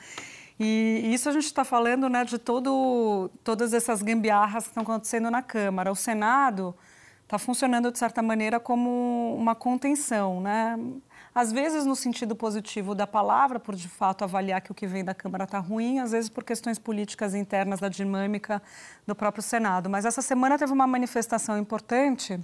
E 0.61 1.11
isso 1.15 1.29
a 1.29 1.33
gente 1.33 1.45
está 1.45 1.65
falando 1.65 2.09
né, 2.09 2.25
de 2.25 2.37
todo, 2.37 3.31
todas 3.45 3.73
essas 3.73 4.03
gambiarras 4.03 4.65
que 4.65 4.71
estão 4.71 4.83
acontecendo 4.83 5.31
na 5.31 5.41
Câmara. 5.41 5.91
O 5.91 5.97
Senado 5.97 6.75
está 7.23 7.39
funcionando, 7.39 7.93
de 7.93 7.99
certa 7.99 8.23
maneira, 8.23 8.59
como 8.59 9.37
uma 9.37 9.55
contenção. 9.55 10.41
Né? 10.41 10.79
Às 11.39 11.53
vezes 11.53 11.87
no 11.87 11.95
sentido 11.95 12.35
positivo 12.35 12.97
da 12.97 13.07
palavra, 13.07 13.61
por 13.61 13.77
de 13.77 13.89
fato 13.89 14.25
avaliar 14.25 14.61
que 14.61 14.73
o 14.73 14.75
que 14.75 14.89
vem 14.89 15.05
da 15.05 15.15
Câmara 15.15 15.45
está 15.45 15.61
ruim, 15.61 16.01
às 16.01 16.11
vezes 16.11 16.29
por 16.29 16.43
questões 16.43 16.81
políticas 16.81 17.33
internas 17.33 17.79
da 17.79 17.89
dinâmica 17.89 18.61
do 19.07 19.15
próprio 19.15 19.41
Senado. 19.41 19.89
Mas 19.89 20.05
essa 20.05 20.21
semana 20.21 20.59
teve 20.59 20.73
uma 20.73 20.85
manifestação 20.85 21.57
importante 21.57 22.41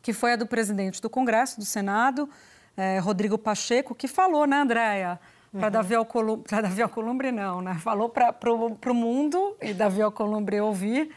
que 0.00 0.14
foi 0.14 0.32
a 0.32 0.36
do 0.36 0.46
presidente 0.46 0.98
do 1.02 1.10
Congresso, 1.10 1.58
do 1.60 1.66
Senado, 1.66 2.26
eh, 2.74 3.00
Rodrigo 3.00 3.36
Pacheco, 3.36 3.94
que 3.94 4.08
falou, 4.08 4.46
né, 4.46 4.60
Andréia? 4.60 5.20
Para 5.52 5.68
Davi 5.68 5.94
Alcolumbre, 5.94 6.48
para 6.48 6.62
Davi 6.62 6.80
Alcolumbre 6.80 7.30
não, 7.30 7.60
né? 7.60 7.74
Falou 7.74 8.08
para 8.08 8.50
o 8.50 8.94
mundo 8.94 9.58
e 9.60 9.74
Davi 9.74 10.00
Alcolumbre 10.00 10.58
ouvir 10.58 11.10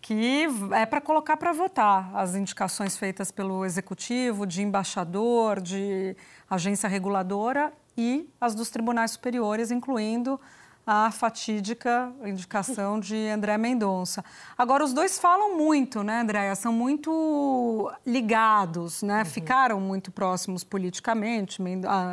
que 0.00 0.48
é 0.72 0.86
para 0.86 1.00
colocar 1.00 1.36
para 1.36 1.52
votar 1.52 2.10
as 2.14 2.34
indicações 2.34 2.96
feitas 2.96 3.30
pelo 3.30 3.64
Executivo, 3.64 4.46
de 4.46 4.62
embaixador, 4.62 5.60
de 5.60 6.16
agência 6.48 6.88
reguladora 6.88 7.72
e 7.96 8.28
as 8.40 8.54
dos 8.54 8.70
tribunais 8.70 9.10
superiores, 9.10 9.70
incluindo 9.70 10.40
a 10.86 11.10
fatídica 11.10 12.10
indicação 12.24 12.98
de 12.98 13.28
André 13.28 13.56
Mendonça. 13.58 14.24
Agora, 14.56 14.82
os 14.82 14.92
dois 14.92 15.18
falam 15.18 15.56
muito, 15.56 16.02
né, 16.02 16.22
Andréia? 16.22 16.54
São 16.56 16.72
muito 16.72 17.92
ligados, 18.04 19.02
né? 19.02 19.24
Ficaram 19.24 19.78
muito 19.78 20.10
próximos 20.10 20.64
politicamente. 20.64 21.62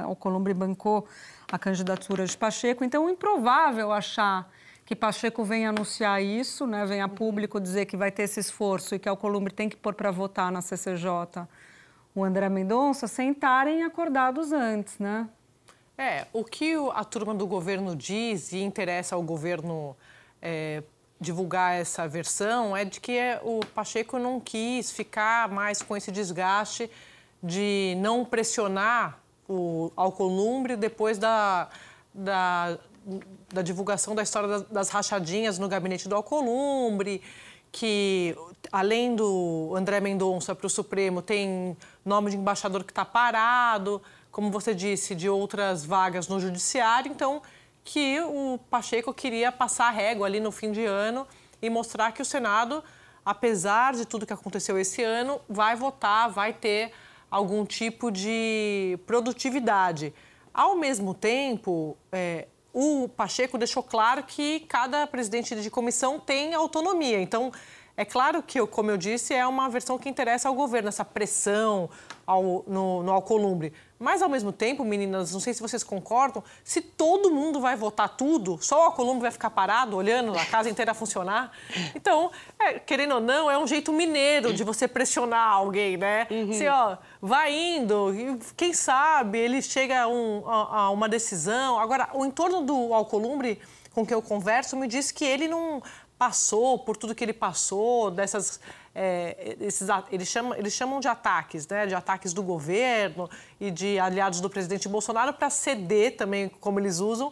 O 0.10 0.16
Columbre 0.16 0.54
bancou 0.54 1.08
a 1.52 1.58
candidatura 1.58 2.26
de 2.26 2.38
Pacheco, 2.38 2.84
então 2.84 3.08
é 3.08 3.12
improvável 3.12 3.92
achar 3.92 4.48
que 4.88 4.96
Pacheco 4.96 5.44
venha 5.44 5.68
anunciar 5.68 6.24
isso, 6.24 6.66
né? 6.66 6.86
venha 6.86 7.04
a 7.04 7.10
público 7.10 7.60
dizer 7.60 7.86
que 7.86 7.98
vai 7.98 8.10
ter 8.10 8.24
esse 8.24 8.40
esforço 8.40 8.96
e 8.96 9.00
que 9.00 9.10
o 9.10 9.18
Columbre 9.18 9.54
tem 9.54 9.68
que 9.68 9.76
pôr 9.76 9.94
para 9.94 10.10
votar 10.12 10.50
na 10.50 10.62
CCJ 10.62 11.46
o 12.16 12.24
André 12.24 12.48
Mendonça 12.48 13.06
sem 13.06 13.32
estarem 13.32 13.84
acordados 13.84 14.54
antes, 14.54 14.98
né? 14.98 15.28
É, 15.98 16.26
o 16.32 16.42
que 16.42 16.74
a 16.94 17.04
turma 17.04 17.36
do 17.36 17.46
governo 17.46 17.98
diz 17.98 18.54
e 18.54 18.60
interessa 18.60 19.16
ao 19.16 19.22
governo 19.22 19.94
é, 20.42 20.82
divulgar 21.20 21.76
essa 21.76 22.08
versão 22.08 22.76
é 22.76 22.86
de 22.86 23.02
que 23.02 23.12
é, 23.12 23.42
o 23.44 23.60
Pacheco 23.76 24.18
não 24.18 24.40
quis 24.40 24.90
ficar 24.90 25.50
mais 25.50 25.82
com 25.82 25.98
esse 25.98 26.14
desgaste 26.14 26.90
de 27.44 27.94
não 27.98 28.24
pressionar 28.24 29.20
o 29.50 29.92
Alcolumbre 29.98 30.78
depois 30.78 31.18
da, 31.18 31.68
da, 32.14 32.80
da 33.54 33.62
divulgação 33.62 34.14
da 34.14 34.24
história 34.24 34.60
das, 34.70 34.90
rachadinhas 34.90 35.58
no 35.58 35.68
gabinete 35.68 36.10
do 36.10 36.16
Alcolumbre, 36.16 37.22
que 37.72 38.36
além 38.72 39.16
do 39.16 39.74
André 39.76 40.00
Mendonça 40.00 40.54
para 40.54 40.68
o 40.68 40.70
Supremo 40.70 41.22
tem 41.22 41.78
nome 42.04 42.32
de 42.32 42.38
embaixador 42.38 42.84
que 42.84 42.92
está 42.92 43.06
parado, 43.06 44.02
como 44.32 44.52
você 44.52 44.76
disse, 44.76 45.16
de 45.16 45.30
outras 45.30 45.86
vagas 45.86 46.28
no 46.28 46.40
judiciário, 46.40 47.12
então 47.12 47.42
que 47.84 48.20
o 48.20 48.60
Pacheco 48.70 49.14
queria 49.14 49.52
passar 49.52 49.88
a 49.88 49.92
régua 49.92 50.28
ali 50.28 50.40
no 50.40 50.52
fim 50.52 50.72
de 50.72 50.84
ano 50.84 51.26
e 51.62 51.70
mostrar 51.70 52.12
que 52.12 52.22
o 52.22 52.26
Senado, 52.26 52.84
apesar 53.26 53.94
de 53.94 54.06
tudo 54.06 54.26
que 54.26 54.34
aconteceu 54.34 54.78
esse 54.78 55.02
ano, 55.02 55.40
vai 55.48 55.76
votar, 55.76 56.30
vai 56.30 56.52
ter 56.52 56.92
algum 57.32 57.66
tipo 57.66 58.12
de 58.12 59.00
produtividade. 59.06 60.14
Ao 60.54 60.76
mesmo 60.76 61.14
tempo, 61.14 61.98
é, 62.12 62.48
o 62.80 63.10
Pacheco 63.10 63.58
deixou 63.58 63.82
claro 63.82 64.22
que 64.22 64.60
cada 64.60 65.08
presidente 65.08 65.56
de 65.56 65.68
comissão 65.68 66.20
tem 66.20 66.54
autonomia. 66.54 67.20
Então, 67.20 67.52
é 67.98 68.06
claro 68.06 68.44
que, 68.44 68.64
como 68.68 68.92
eu 68.92 68.98
disse, 68.98 69.34
é 69.34 69.48
uma 69.48 69.68
versão 69.68 69.98
que 69.98 70.08
interessa 70.08 70.48
ao 70.48 70.54
governo, 70.54 70.88
essa 70.88 71.04
pressão 71.04 71.90
ao- 72.28 72.64
no, 72.68 73.02
no 73.02 73.12
Alcolumbre. 73.14 73.74
Mas, 73.98 74.22
ao 74.22 74.30
mesmo 74.30 74.52
tempo, 74.52 74.86
meninas, 74.86 75.34
não 75.34 75.40
sei 75.40 75.56
se 75.56 75.62
vocês 75.62 75.84
concordam, 75.84 76.44
se 76.64 76.82
todo 76.82 77.32
mundo 77.32 77.60
vai 77.60 77.76
votar 77.76 78.10
tudo, 78.16 78.60
só 78.62 78.80
o 78.82 78.84
Alcolumbre 78.84 79.22
vai 79.22 79.32
ficar 79.32 79.50
parado, 79.50 79.96
olhando 79.98 80.38
a 80.38 80.46
casa 80.46 80.70
inteira 80.70 80.94
funcionar. 80.94 81.52
Então, 81.96 82.30
é, 82.60 82.74
querendo 82.78 83.16
ou 83.16 83.22
não, 83.22 83.50
é 83.50 83.58
um 83.58 83.66
jeito 83.66 83.92
mineiro 83.92 84.54
de 84.54 84.64
você 84.64 84.88
pressionar 84.88 85.52
alguém, 85.54 85.98
né? 85.98 86.28
Assim, 86.52 86.68
ó, 86.68 86.98
vai 87.20 87.52
indo, 87.58 88.14
quem 88.56 88.72
sabe 88.74 89.40
ele 89.40 89.62
chega 89.64 90.02
a, 90.04 90.08
um- 90.08 90.44
a- 90.48 90.82
a 90.82 90.90
uma 90.92 91.10
decisão. 91.10 91.80
Agora, 91.80 92.10
o 92.14 92.24
entorno 92.24 92.62
do 92.62 92.94
Alcolumbre, 92.94 93.60
com 93.96 94.06
quem 94.06 94.14
eu 94.14 94.22
converso, 94.22 94.78
me 94.78 94.88
diz 94.88 95.12
que 95.12 95.26
ele 95.26 95.48
não 95.48 95.82
passou 96.20 96.78
por 96.80 96.98
tudo 96.98 97.16
que 97.16 97.24
ele 97.24 97.34
passou, 97.34 98.12
dessas. 98.12 98.60
É, 99.00 99.56
esses, 99.62 99.88
eles, 100.12 100.28
chamam, 100.28 100.56
eles 100.56 100.74
chamam 100.74 101.00
de 101.00 101.08
ataques, 101.08 101.68
né? 101.68 101.86
De 101.86 101.94
ataques 101.94 102.34
do 102.34 102.42
governo 102.42 103.30
e 103.60 103.70
de 103.70 104.00
aliados 104.00 104.42
do 104.42 104.50
presidente 104.50 104.90
Bolsonaro 104.90 105.34
para 105.34 105.52
ceder 105.52 106.18
também, 106.18 106.50
como 106.50 106.80
eles 106.80 107.00
usam, 107.00 107.32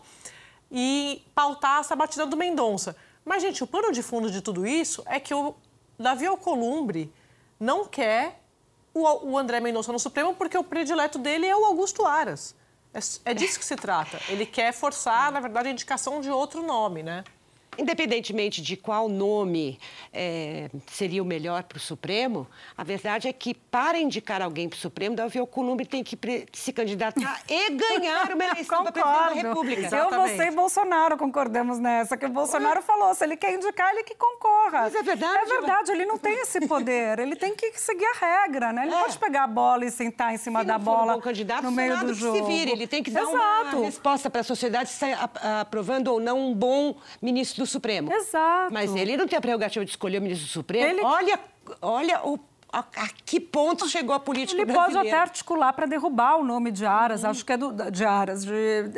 e 0.72 1.24
pautar 1.34 1.80
essa 1.80 1.96
batida 1.96 2.28
do 2.28 2.38
Mendonça. 2.38 2.96
Mas, 3.26 3.42
gente, 3.42 3.64
o 3.64 3.68
pano 3.68 3.92
de 3.92 4.04
fundo 4.04 4.30
de 4.30 4.42
tudo 4.42 4.68
isso 4.68 5.02
é 5.08 5.20
que 5.20 5.34
o 5.34 5.56
Davi 5.98 6.28
Alcolumbre 6.28 7.12
não 7.60 7.86
quer 7.86 8.40
o, 8.94 9.32
o 9.32 9.38
André 9.38 9.60
Mendonça 9.60 9.92
no 9.92 9.98
Supremo 9.98 10.36
porque 10.36 10.56
o 10.56 10.64
predileto 10.64 11.18
dele 11.18 11.48
é 11.48 11.56
o 11.56 11.66
Augusto 11.66 12.06
Aras. 12.06 12.54
É, 12.94 13.32
é 13.32 13.34
disso 13.34 13.58
que 13.58 13.66
se 13.66 13.76
trata. 13.76 14.22
Ele 14.30 14.46
quer 14.46 14.72
forçar, 14.72 15.32
na 15.32 15.40
verdade, 15.40 15.70
a 15.70 15.72
indicação 15.72 16.22
de 16.22 16.30
outro 16.30 16.62
nome, 16.62 17.02
né? 17.02 17.24
Independentemente 17.78 18.62
de 18.62 18.76
qual 18.78 19.08
nome 19.10 19.80
eh, 20.14 20.70
seria 20.88 21.22
o 21.22 21.26
melhor 21.26 21.64
para 21.64 21.78
o 21.78 21.80
Supremo, 21.80 22.48
a 22.78 22.84
verdade 22.84 23.28
é 23.28 23.34
que, 23.34 23.54
para 23.54 23.98
indicar 23.98 24.42
alguém 24.42 24.68
para 24.70 24.78
o 24.78 24.80
Supremo, 24.80 25.16
Davi 25.16 25.40
Alcolumbre 25.40 25.86
tem 25.86 26.04
que 26.04 26.18
se 26.54 26.72
candidatar 26.74 27.42
e 27.50 27.72
ganhar 27.72 28.32
uma 28.34 28.46
eleição 28.46 28.84
para 28.84 28.92
presidente 28.92 29.44
da 29.44 29.50
República. 29.50 29.82
Eu, 29.82 29.86
Exatamente. 29.88 30.36
você 30.38 30.44
e 30.48 30.52
Bolsonaro 30.52 31.18
concordamos 31.18 31.80
nessa, 31.80 32.16
que 32.18 32.26
o 32.26 32.30
Bolsonaro 32.30 32.82
falou, 32.82 33.14
se 33.14 33.24
ele 33.24 33.36
quer 33.38 33.54
indicar, 33.54 33.92
ele 33.92 34.04
que 34.04 34.16
concorra. 34.16 34.82
Mas 34.84 34.96
é 34.96 35.04
verdade, 35.04 35.36
É 35.38 35.46
verdade, 35.46 35.92
ele 35.92 36.06
não 36.06 36.18
tem 36.18 36.34
esse 36.42 36.68
poder, 36.68 37.20
ele 37.20 37.36
tem 37.36 37.56
que 37.56 37.72
seguir 37.80 38.06
a 38.06 38.44
regra, 38.44 38.72
né? 38.74 38.86
Ele 38.86 38.94
É. 38.96 39.00
pode 39.00 39.18
pegar 39.18 39.44
a 39.44 39.48
bola 39.48 39.86
e 39.86 39.92
sentar 39.92 40.34
em 40.34 40.38
cima 40.38 40.62
Se 40.62 40.66
da 40.66 40.78
um 40.78 40.80
bola 40.80 41.14
bom 41.14 41.22
candidato, 41.22 41.64
no 41.64 41.72
meio 41.72 41.98
do 42.00 42.08
que 42.08 42.14
jogo. 42.14 42.38
se 42.38 42.44
vire. 42.44 42.72
Ele 42.72 42.88
tem 42.88 43.04
que 43.04 43.12
dar 43.12 43.22
Exato. 43.22 43.78
uma 43.78 43.86
resposta 43.86 44.30
para 44.30 44.42
a 44.42 44.44
sociedade 44.44 44.90
se 44.90 45.06
está 45.06 45.62
aprovando 45.62 46.08
ou 46.10 46.20
não 46.20 46.40
um 46.40 46.54
bom 46.54 46.96
ministro 47.22 47.64
do 47.64 47.65
Supremo. 47.68 48.12
Exato. 48.14 48.74
Mas 48.74 48.96
ele 48.96 49.18
não 49.18 49.28
tem 49.28 49.38
a 49.38 49.42
prerrogativa 49.42 49.84
de 49.86 49.92
escolher 49.92 50.20
o 50.20 50.22
ministro 50.22 50.48
do 50.48 50.52
Supremo. 50.52 50.86
Ele- 50.88 51.02
Olha, 51.02 51.40
olha 51.82 52.22
o- 52.26 52.40
a, 52.76 52.80
a 52.80 53.08
que 53.26 53.40
ponto 53.40 53.88
chegou 53.88 54.14
a 54.16 54.20
política 54.20 54.62
Ele 54.62 54.72
pode 54.74 54.92
brasileira. 54.92 55.18
até 55.18 55.22
articular 55.30 55.74
para 55.74 55.86
derrubar 55.86 56.38
o 56.38 56.44
nome 56.44 56.72
de 56.72 56.86
Aras, 56.86 57.24
acho 57.24 57.46
que 57.46 57.54
é 57.54 57.58
do, 57.58 57.72
de 57.90 58.04
Aras, 58.06 58.44
de 58.46 58.54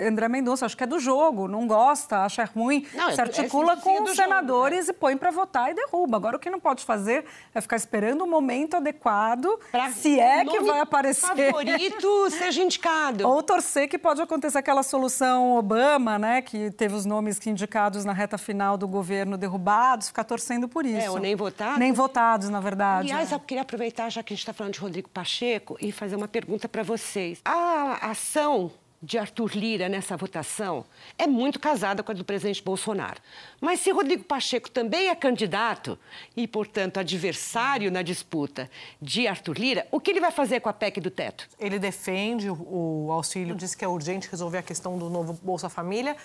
André 0.08 0.28
Mendonça, 0.28 0.66
acho 0.66 0.76
que 0.76 0.84
é 0.84 0.88
do 0.88 1.00
jogo, 1.00 1.48
não 1.48 1.68
gosta, 1.68 2.20
acha 2.26 2.44
ruim, 2.46 2.86
Não, 2.94 3.10
é- 3.10 3.14
se 3.14 3.20
é 3.20 3.24
articula 3.24 3.76
vizinho 3.76 3.98
com 3.98 4.04
do 4.04 4.10
os 4.12 4.16
jogo, 4.16 4.28
senadores 4.30 4.90
e 4.90 4.94
põe 4.94 5.16
para 5.16 5.32
votar 5.32 5.72
e 5.72 5.76
derruba. 5.76 6.18
Agora 6.18 6.38
o 6.38 6.40
que 6.40 6.50
não 6.50 6.60
pode 6.60 6.84
fazer 6.84 7.26
é 7.54 7.62
ficar 7.62 7.76
esperando 7.76 8.24
o 8.24 8.28
momento 8.28 8.76
adequado, 8.78 9.48
Pra 9.72 9.90
se 9.92 10.20
é 10.20 10.44
que 10.46 10.60
vai 10.62 10.80
aparecer. 10.80 11.28
favorito 11.52 12.30
seja 12.32 12.64
indicado. 12.64 13.28
Ou 13.28 13.44
torcer 13.44 13.88
que 13.88 13.98
pode 13.98 14.22
acontecer 14.22 14.58
aquela 14.58 14.84
solução 14.84 15.56
Obama, 15.56 16.18
né, 16.18 16.42
que 16.42 16.72
teve 16.72 16.96
os 16.96 17.06
nomes 17.06 17.46
indicados 17.46 18.04
na 18.06 18.14
reta 18.14 18.38
final 18.38 18.78
do 18.78 18.88
governo 18.88 19.38
derrubados, 19.38 20.08
ficar 20.08 20.24
torcendo 20.24 20.68
por 20.68 20.86
isso. 20.86 21.06
É, 21.06 21.10
ou 21.10 21.20
nem 21.20 21.36
votados. 21.36 21.78
Nem 21.78 21.92
votados, 21.94 22.50
na 22.50 22.60
verdade. 22.60 23.12
Aliás, 23.12 23.32
é. 23.32 23.36
eu 23.36 23.40
queria 23.40 23.64
aproveitar, 23.68 24.10
já 24.10 24.24
que 24.24 24.34
a 24.34 24.36
gente 24.36 24.44
está 24.44 24.54
falando 24.54 24.74
de 24.74 24.80
Rodrigo 24.80 25.10
Pacheco, 25.10 25.78
e 25.82 25.92
fazer 25.92 26.16
uma 26.16 26.28
pergunta 26.28 26.70
para 26.70 26.84
vocês. 26.84 27.42
A 27.44 28.10
ação 28.10 28.72
de 29.02 29.18
Arthur 29.18 29.56
Lira 29.56 29.88
nessa 29.88 30.18
votação 30.18 30.84
é 31.18 31.28
muito 31.28 31.60
casada 31.60 32.02
com 32.02 32.12
a 32.12 32.16
do 32.16 32.26
presidente 32.26 32.64
Bolsonaro. 32.64 33.22
Mas 33.62 33.82
se 33.82 33.92
Rodrigo 33.92 34.24
Pacheco 34.24 34.72
também 34.72 35.10
é 35.10 35.16
candidato 35.16 36.00
e, 36.36 36.48
portanto, 36.48 37.00
adversário 37.00 37.92
na 37.92 38.02
disputa 38.02 38.70
de 39.00 39.28
Arthur 39.28 39.60
Lira, 39.60 39.88
o 39.92 40.00
que 40.00 40.10
ele 40.10 40.20
vai 40.20 40.32
fazer 40.32 40.62
com 40.62 40.70
a 40.70 40.74
PEC 40.74 41.00
do 41.00 41.12
teto? 41.12 41.48
Ele 41.60 41.78
defende 41.78 42.50
o, 42.50 43.10
auxílio, 43.12 43.56
diz 43.56 43.76
que 43.76 43.86
é 43.86 43.88
urgente 43.88 44.30
resolver 44.30 44.58
a 44.60 44.64
questão 44.64 44.98
do 44.98 45.10
novo 45.10 45.34
Bolsa 45.44 45.70
Família. 45.70 46.16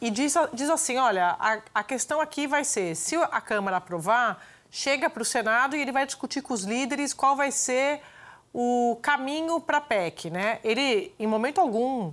E 0.00 0.10
diz, 0.10 0.34
diz 0.52 0.70
assim: 0.70 0.96
olha, 0.96 1.36
a, 1.38 1.60
a 1.74 1.82
questão 1.82 2.20
aqui 2.20 2.46
vai 2.46 2.64
ser: 2.64 2.94
se 2.94 3.16
a 3.16 3.40
Câmara 3.40 3.78
aprovar, 3.78 4.42
chega 4.70 5.10
para 5.10 5.22
o 5.22 5.24
Senado 5.24 5.76
e 5.76 5.80
ele 5.80 5.92
vai 5.92 6.06
discutir 6.06 6.42
com 6.42 6.54
os 6.54 6.64
líderes 6.64 7.12
qual 7.12 7.34
vai 7.34 7.50
ser 7.50 8.00
o 8.52 8.98
caminho 9.02 9.60
para 9.60 9.78
a 9.78 9.80
PEC. 9.80 10.30
Né? 10.30 10.58
Ele, 10.62 11.12
em 11.18 11.26
momento 11.26 11.60
algum, 11.60 12.12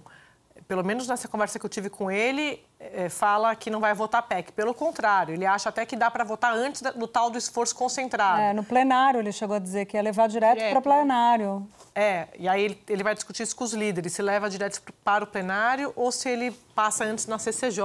pelo 0.68 0.84
menos 0.84 1.08
nessa 1.08 1.28
conversa 1.28 1.60
que 1.60 1.66
eu 1.66 1.70
tive 1.70 1.90
com 1.90 2.10
ele, 2.12 2.64
eh, 2.80 3.10
fala 3.10 3.56
que 3.56 3.70
não 3.70 3.80
vai 3.80 3.94
votar 3.94 4.22
PEC. 4.22 4.52
Pelo 4.52 4.74
contrário, 4.74 5.34
ele 5.34 5.46
acha 5.46 5.70
até 5.70 5.86
que 5.86 5.96
dá 5.96 6.10
para 6.12 6.24
votar 6.24 6.54
antes 6.54 6.82
do 6.82 7.08
tal 7.08 7.30
do 7.30 7.38
esforço 7.38 7.76
concentrado. 7.76 8.42
É, 8.42 8.54
no 8.54 8.64
plenário 8.64 9.20
ele 9.20 9.32
chegou 9.32 9.56
a 9.56 9.60
dizer 9.60 9.86
que 9.86 9.98
ia 9.98 10.02
levar 10.02 10.28
direto 10.28 10.58
Direto, 10.58 10.72
para 10.72 10.82
plenário. 10.82 11.68
É, 11.96 12.28
e 12.38 12.48
aí 12.48 12.64
ele, 12.64 12.84
ele 12.88 13.04
vai 13.04 13.16
discutir 13.16 13.44
isso 13.44 13.56
com 13.56 13.64
os 13.64 13.74
líderes, 13.74 14.14
se 14.14 14.22
leva 14.22 14.50
direto 14.50 14.82
para 15.04 15.24
o 15.24 15.28
plenário 15.28 15.92
ou 15.96 16.12
se 16.12 16.30
ele 16.30 16.52
passa 16.76 17.04
antes 17.04 17.26
na 17.26 17.40
CCJ, 17.40 17.82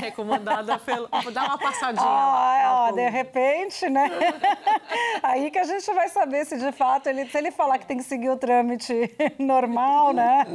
que 0.00 0.10
comandada 0.12 0.78
pelo... 0.78 1.08
Dá 1.32 1.44
uma 1.44 1.58
passadinha 1.58 2.04
lá. 2.04 2.64
Ah, 2.64 2.88
ó, 2.88 2.92
de 2.92 3.08
repente, 3.08 3.88
né? 3.88 4.10
Aí 5.34 5.50
que 5.50 5.58
a 5.58 5.64
gente 5.64 5.84
vai 5.92 6.08
saber 6.08 6.44
se 6.46 6.56
de 6.56 6.70
fato 6.70 7.08
ele, 7.08 7.26
se 7.26 7.36
ele 7.36 7.50
falar 7.50 7.78
que 7.78 7.86
tem 7.86 7.96
que 7.96 8.04
seguir 8.04 8.28
o 8.30 8.36
trâmite 8.36 8.94
normal, 9.36 10.12
né? 10.12 10.46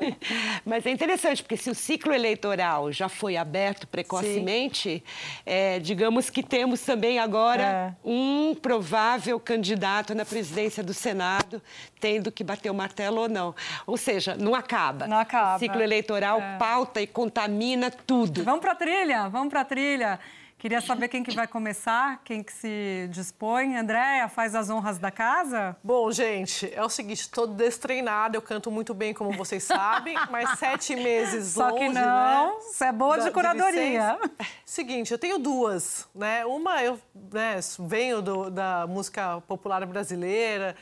Mas 0.64 0.86
é 0.86 0.90
interessante, 0.90 1.42
porque 1.42 1.58
se 1.58 1.68
o 1.68 1.74
ciclo 1.74 2.10
eleitoral 2.10 2.90
já 2.90 3.06
foi 3.06 3.36
aberto 3.36 3.86
precocemente, 3.86 5.04
é, 5.44 5.78
digamos 5.78 6.30
que 6.30 6.42
temos 6.42 6.80
também 6.80 7.18
agora 7.18 7.62
É. 7.64 7.92
um 8.02 8.54
provável 8.54 9.38
candidato 9.38 10.14
na 10.14 10.24
presidência 10.24 10.82
do 10.82 10.94
Senado, 10.94 11.60
tendo 12.00 12.32
que 12.32 12.42
bater 12.42 12.70
o 12.70 12.74
martelo 12.74 13.20
ou 13.20 13.28
não. 13.28 13.54
Ou 13.86 13.98
seja, 13.98 14.36
não 14.36 14.54
acaba. 14.54 15.06
Não 15.06 15.18
acaba. 15.18 15.56
O 15.56 15.58
ciclo 15.58 15.82
eleitoral 15.82 16.40
pauta 16.58 16.98
e 17.02 17.06
contamina 17.06 17.90
tudo. 17.90 18.42
Vamos 18.42 18.60
para 18.60 18.74
trilha, 18.74 19.28
vamos 19.28 19.50
para 19.50 19.64
trilha. 19.66 20.18
Queria 20.64 20.80
saber 20.80 21.08
quem 21.08 21.22
que 21.22 21.34
vai 21.34 21.46
começar, 21.46 22.22
quem 22.24 22.42
que 22.42 22.50
se 22.50 23.06
dispõe. 23.10 23.76
Andréia, 23.76 24.30
faz 24.30 24.54
as 24.54 24.70
honras 24.70 24.96
da 24.98 25.10
casa? 25.10 25.76
Bom, 25.84 26.10
gente, 26.10 26.72
é 26.74 26.82
o 26.82 26.88
seguinte, 26.88 27.20
estou 27.20 27.46
destreinada, 27.46 28.34
eu 28.34 28.40
canto 28.40 28.70
muito 28.70 28.94
bem, 28.94 29.12
como 29.12 29.30
vocês 29.36 29.62
sabem, 29.64 30.16
mas 30.30 30.58
sete 30.58 30.96
meses 30.96 31.48
Só 31.52 31.68
longe, 31.68 31.80
que 31.80 31.88
não, 31.90 32.46
né? 32.46 32.62
você 32.62 32.84
é 32.86 32.92
boa 32.92 33.18
de 33.18 33.24
da- 33.26 33.30
curadoria. 33.30 34.12
licença. 34.16 34.30
Seguinte, 34.64 35.12
eu 35.12 35.18
tenho 35.18 35.38
duas, 35.38 36.08
né? 36.14 36.46
Uma, 36.46 36.82
eu 36.82 36.98
né, 37.30 37.60
venho 37.80 38.22
do- 38.22 38.50
da 38.50 38.86
música 38.86 39.42
popular 39.42 39.84
brasileira, 39.84 40.74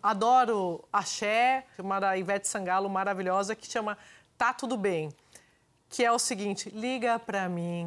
adoro 0.00 0.84
axé, 0.92 1.64
chamada 1.76 2.16
Ivete 2.16 2.46
Sangalo, 2.46 2.88
maravilhosa, 2.88 3.56
que 3.56 3.66
chama 3.66 3.98
Tá 4.38 4.52
Tudo 4.52 4.76
Bem. 4.76 5.08
Que 5.92 6.06
é 6.06 6.10
o 6.10 6.18
seguinte, 6.18 6.70
liga 6.70 7.18
pra 7.18 7.50
mim, 7.50 7.84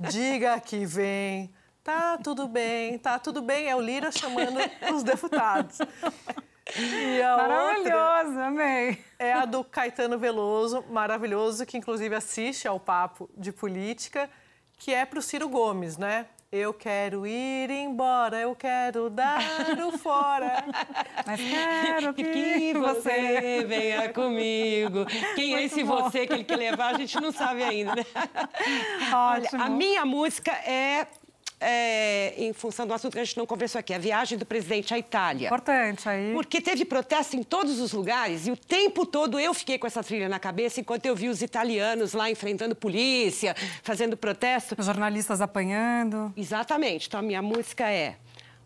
diga 0.00 0.58
que 0.58 0.86
vem, 0.86 1.52
tá 1.82 2.16
tudo 2.16 2.48
bem, 2.48 2.96
tá 2.98 3.18
tudo 3.18 3.42
bem. 3.42 3.68
É 3.68 3.76
o 3.76 3.82
Lira 3.82 4.10
chamando 4.10 4.58
os 4.94 5.02
deputados. 5.02 5.76
E 6.74 7.20
a 7.20 7.36
Maravilhoso, 7.36 8.40
amei. 8.40 9.04
é 9.18 9.34
a 9.34 9.44
do 9.44 9.62
Caetano 9.62 10.18
Veloso, 10.18 10.82
maravilhoso, 10.88 11.66
que 11.66 11.76
inclusive 11.76 12.14
assiste 12.14 12.66
ao 12.66 12.80
Papo 12.80 13.28
de 13.36 13.52
Política, 13.52 14.30
que 14.78 14.94
é 14.94 15.04
para 15.04 15.18
o 15.18 15.22
Ciro 15.22 15.46
Gomes, 15.46 15.98
né? 15.98 16.24
Eu 16.56 16.72
quero 16.72 17.26
ir 17.26 17.68
embora, 17.68 18.38
eu 18.38 18.54
quero 18.54 19.10
dar 19.10 19.40
o 19.88 19.98
fora. 19.98 20.64
Mas 21.26 21.40
quero 21.40 22.14
que, 22.14 22.22
Que 22.22 22.74
você 22.74 23.64
venha 23.66 24.12
comigo. 24.12 25.04
Quem 25.34 25.56
é 25.56 25.64
esse 25.64 25.82
bom. 25.82 26.00
você 26.04 26.28
que 26.28 26.32
ele 26.32 26.44
quer 26.44 26.54
levar, 26.56 26.94
a 26.94 26.98
gente 26.98 27.20
não 27.20 27.32
sabe 27.32 27.64
ainda, 27.64 27.96
né? 27.96 28.06
Olha, 29.12 29.42
Ótimo. 29.46 29.64
a 29.64 29.68
minha 29.68 30.04
música 30.06 30.52
é, 30.52 31.08
é, 31.64 32.34
em 32.36 32.52
função 32.52 32.86
do 32.86 32.92
assunto 32.92 33.14
que 33.14 33.18
a 33.18 33.24
gente 33.24 33.38
não 33.38 33.46
conversou 33.46 33.78
aqui, 33.78 33.94
a 33.94 33.98
viagem 33.98 34.36
do 34.36 34.44
presidente 34.44 34.92
à 34.92 34.98
Itália. 34.98 35.46
Importante 35.46 36.06
aí. 36.06 36.32
Porque 36.34 36.60
teve 36.60 36.84
protesto 36.84 37.36
em 37.36 37.42
todos 37.42 37.80
os 37.80 37.92
lugares 37.92 38.46
e 38.46 38.50
o 38.50 38.56
tempo 38.56 39.06
todo 39.06 39.40
eu 39.40 39.54
fiquei 39.54 39.78
com 39.78 39.86
essa 39.86 40.02
trilha 40.02 40.28
na 40.28 40.38
cabeça 40.38 40.80
enquanto 40.80 41.06
eu 41.06 41.16
vi 41.16 41.28
os 41.28 41.40
italianos 41.40 42.12
lá 42.12 42.30
enfrentando 42.30 42.74
polícia, 42.74 43.56
fazendo 43.82 44.16
protesto. 44.16 44.74
Os 44.78 44.84
jornalistas 44.84 45.40
apanhando. 45.40 46.32
Exatamente. 46.36 47.08
Então 47.08 47.20
a 47.20 47.22
minha 47.22 47.40
música 47.40 47.90
é 47.90 48.16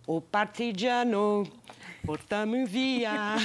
O 0.07 0.21
Partigiano, 0.21 1.47
portami 2.09 2.65
via, 2.65 3.37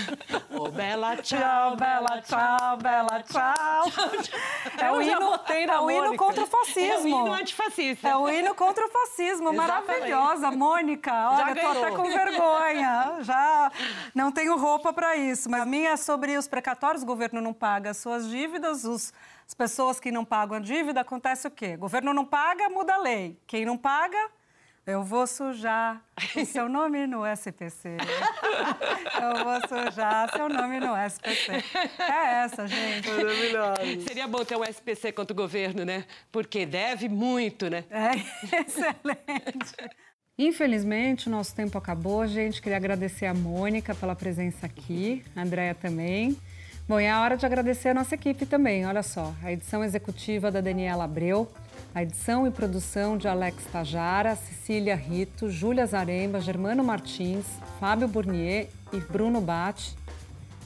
oh 0.49 0.69
bella 0.69 1.17
ciao, 1.21 1.75
bela, 1.75 2.21
tchau, 2.21 2.77
bela, 2.77 3.21
tchau. 3.27 3.83
É 4.79 4.89
o 4.89 5.01
hino, 5.01 5.33
é 5.49 5.79
o 5.81 5.91
hino 5.91 6.15
contra 6.15 6.43
o 6.43 6.47
fascismo. 6.47 6.89
É 6.89 6.97
o 6.97 7.07
hino 7.07 7.33
antifascista. 7.33 8.07
É 8.07 8.15
o 8.15 8.29
hino 8.29 8.55
contra 8.55 8.85
o 8.85 8.89
fascismo. 8.89 9.51
Maravilhosa, 9.51 10.49
Mônica. 10.49 11.11
Olha, 11.11 11.55
tô 11.55 11.67
até 11.67 11.91
com 11.91 12.03
vergonha. 12.03 13.17
Já 13.19 13.69
não 14.15 14.31
tenho 14.31 14.55
roupa 14.57 14.93
para 14.93 15.17
isso. 15.17 15.49
Mas 15.49 15.63
a 15.63 15.65
minha 15.65 15.89
é 15.89 15.97
sobre 15.97 16.37
os 16.37 16.47
precatórios. 16.47 17.03
O 17.03 17.05
governo 17.05 17.41
não 17.41 17.53
paga 17.53 17.89
as 17.89 17.97
suas 17.97 18.29
dívidas. 18.29 18.85
Os, 18.85 19.13
as 19.45 19.53
pessoas 19.53 19.99
que 19.99 20.09
não 20.09 20.23
pagam 20.23 20.55
a 20.55 20.61
dívida, 20.61 21.01
acontece 21.01 21.45
o 21.47 21.51
quê? 21.51 21.73
O 21.75 21.79
governo 21.79 22.13
não 22.13 22.23
paga, 22.23 22.69
muda 22.69 22.93
a 22.93 22.97
lei. 22.97 23.37
Quem 23.45 23.65
não 23.65 23.77
paga... 23.77 24.17
Eu 24.85 25.01
vou 25.01 25.25
sujar 25.25 26.03
o 26.35 26.45
seu 26.45 26.67
nome 26.67 27.07
no 27.07 27.25
SPC. 27.25 27.95
Eu 29.21 29.43
vou 29.43 29.67
sujar 29.67 30.29
seu 30.29 30.49
nome 30.49 30.77
no 30.79 30.93
SPC. 30.95 31.63
É 31.99 32.43
essa, 32.43 32.67
gente. 32.67 33.09
Maravilhoso. 33.09 34.05
Seria 34.05 34.27
bom 34.27 34.43
ter 34.43 34.57
um 34.57 34.63
SPC 34.63 35.13
contra 35.13 35.33
o 35.33 35.37
governo, 35.37 35.85
né? 35.85 36.03
Porque 36.29 36.65
deve 36.65 37.07
muito, 37.07 37.69
né? 37.69 37.85
É 37.89 38.11
excelente. 38.59 39.73
Infelizmente, 40.37 41.27
o 41.27 41.31
nosso 41.31 41.55
tempo 41.55 41.77
acabou, 41.77 42.27
gente. 42.27 42.61
Queria 42.61 42.77
agradecer 42.77 43.25
a 43.25 43.33
Mônica 43.33 43.95
pela 43.95 44.15
presença 44.15 44.65
aqui, 44.65 45.23
a 45.33 45.43
Andréia 45.43 45.75
também. 45.75 46.37
Bom, 46.85 46.99
e 46.99 47.05
é 47.05 47.11
a 47.11 47.21
hora 47.21 47.37
de 47.37 47.45
agradecer 47.45 47.89
a 47.89 47.93
nossa 47.93 48.15
equipe 48.15 48.45
também. 48.45 48.85
Olha 48.85 49.03
só, 49.03 49.33
a 49.41 49.53
edição 49.53 49.81
executiva 49.81 50.51
da 50.51 50.59
Daniela 50.59 51.05
Abreu, 51.05 51.49
a 51.95 52.01
edição 52.01 52.47
e 52.47 52.51
produção 52.51 53.17
de 53.17 53.27
Alex 53.27 53.65
Tajara, 53.71 54.35
Cecília 54.35 54.95
Rito, 54.95 55.49
Júlia 55.49 55.85
Zaremba, 55.85 56.41
Germano 56.41 56.83
Martins, 56.83 57.45
Fábio 57.79 58.07
Burnier 58.07 58.67
e 58.91 58.97
Bruno 58.99 59.39
Batti. 59.39 59.95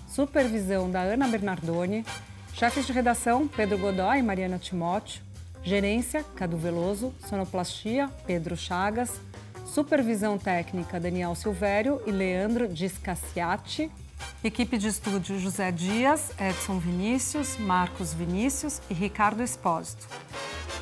Supervisão 0.08 0.90
da 0.90 1.02
Ana 1.02 1.28
Bernardoni. 1.28 2.06
Chefes 2.54 2.88
de 2.88 2.94
redação, 2.94 3.48
Pedro 3.48 3.78
Godoy 3.78 4.20
e 4.20 4.24
Mariana 4.24 4.58
Timóteo. 4.58 5.22
Gerência, 5.62 6.24
Cadu 6.36 6.56
Veloso. 6.56 7.14
Sonoplastia, 7.28 8.10
Pedro 8.26 8.56
Chagas. 8.56 9.20
Supervisão 9.66 10.38
técnica, 10.38 10.98
Daniel 10.98 11.36
Silvério 11.36 12.02
e 12.08 12.12
Leandro 12.12 12.70
Discassiati. 12.70 13.92
Equipe 14.44 14.78
de 14.78 14.88
estúdio, 14.88 15.40
José 15.40 15.72
Dias, 15.72 16.32
Edson 16.40 16.80
Vinícius, 16.80 17.58
Marcos 17.58 18.14
Vinícius 18.14 18.82
e 18.90 18.94
Ricardo 18.94 19.44
Espósito. 19.44 20.08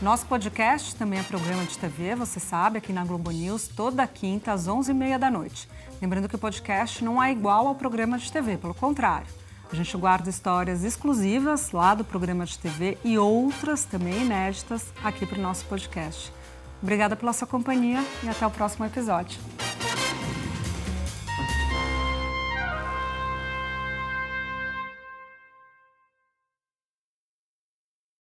Nosso 0.02 0.26
podcast 0.26 0.96
também 0.96 1.20
é 1.20 1.24
programa 1.24 1.64
de 1.64 1.78
TV, 1.78 2.16
você 2.16 2.40
sabe, 2.40 2.78
aqui 2.78 2.92
na 2.92 3.06
Globo 3.06 3.32
News, 3.32 3.68
toda 3.70 4.06
quinta 4.06 4.52
às 4.52 4.68
11h30 4.68 5.18
da 5.18 5.32
noite. 5.32 5.70
Lembrando 6.02 6.28
que 6.28 6.36
o 6.36 6.40
podcast 6.40 7.04
não 7.04 7.24
é 7.24 7.32
igual 7.32 7.68
ao 7.68 7.76
programa 7.76 8.18
de 8.18 8.30
TV, 8.32 8.58
pelo 8.58 8.74
contrário. 8.74 9.28
A 9.72 9.76
gente 9.76 9.96
guarda 9.98 10.30
histórias 10.30 10.84
exclusivas 10.84 11.72
lá 11.72 11.96
do 11.96 12.04
programa 12.04 12.46
de 12.46 12.60
TV 12.60 12.98
e 13.04 13.18
outras 13.18 13.86
também 13.86 14.22
inéditas 14.22 14.94
aqui 15.04 15.26
para 15.26 15.40
o 15.40 15.42
nosso 15.42 15.66
podcast. 15.66 16.32
Obrigada 16.82 17.16
pela 17.16 17.34
sua 17.34 17.48
companhia 17.48 18.04
e 18.24 18.30
até 18.30 18.46
o 18.46 18.52
próximo 18.52 18.86
episódio. 18.86 19.40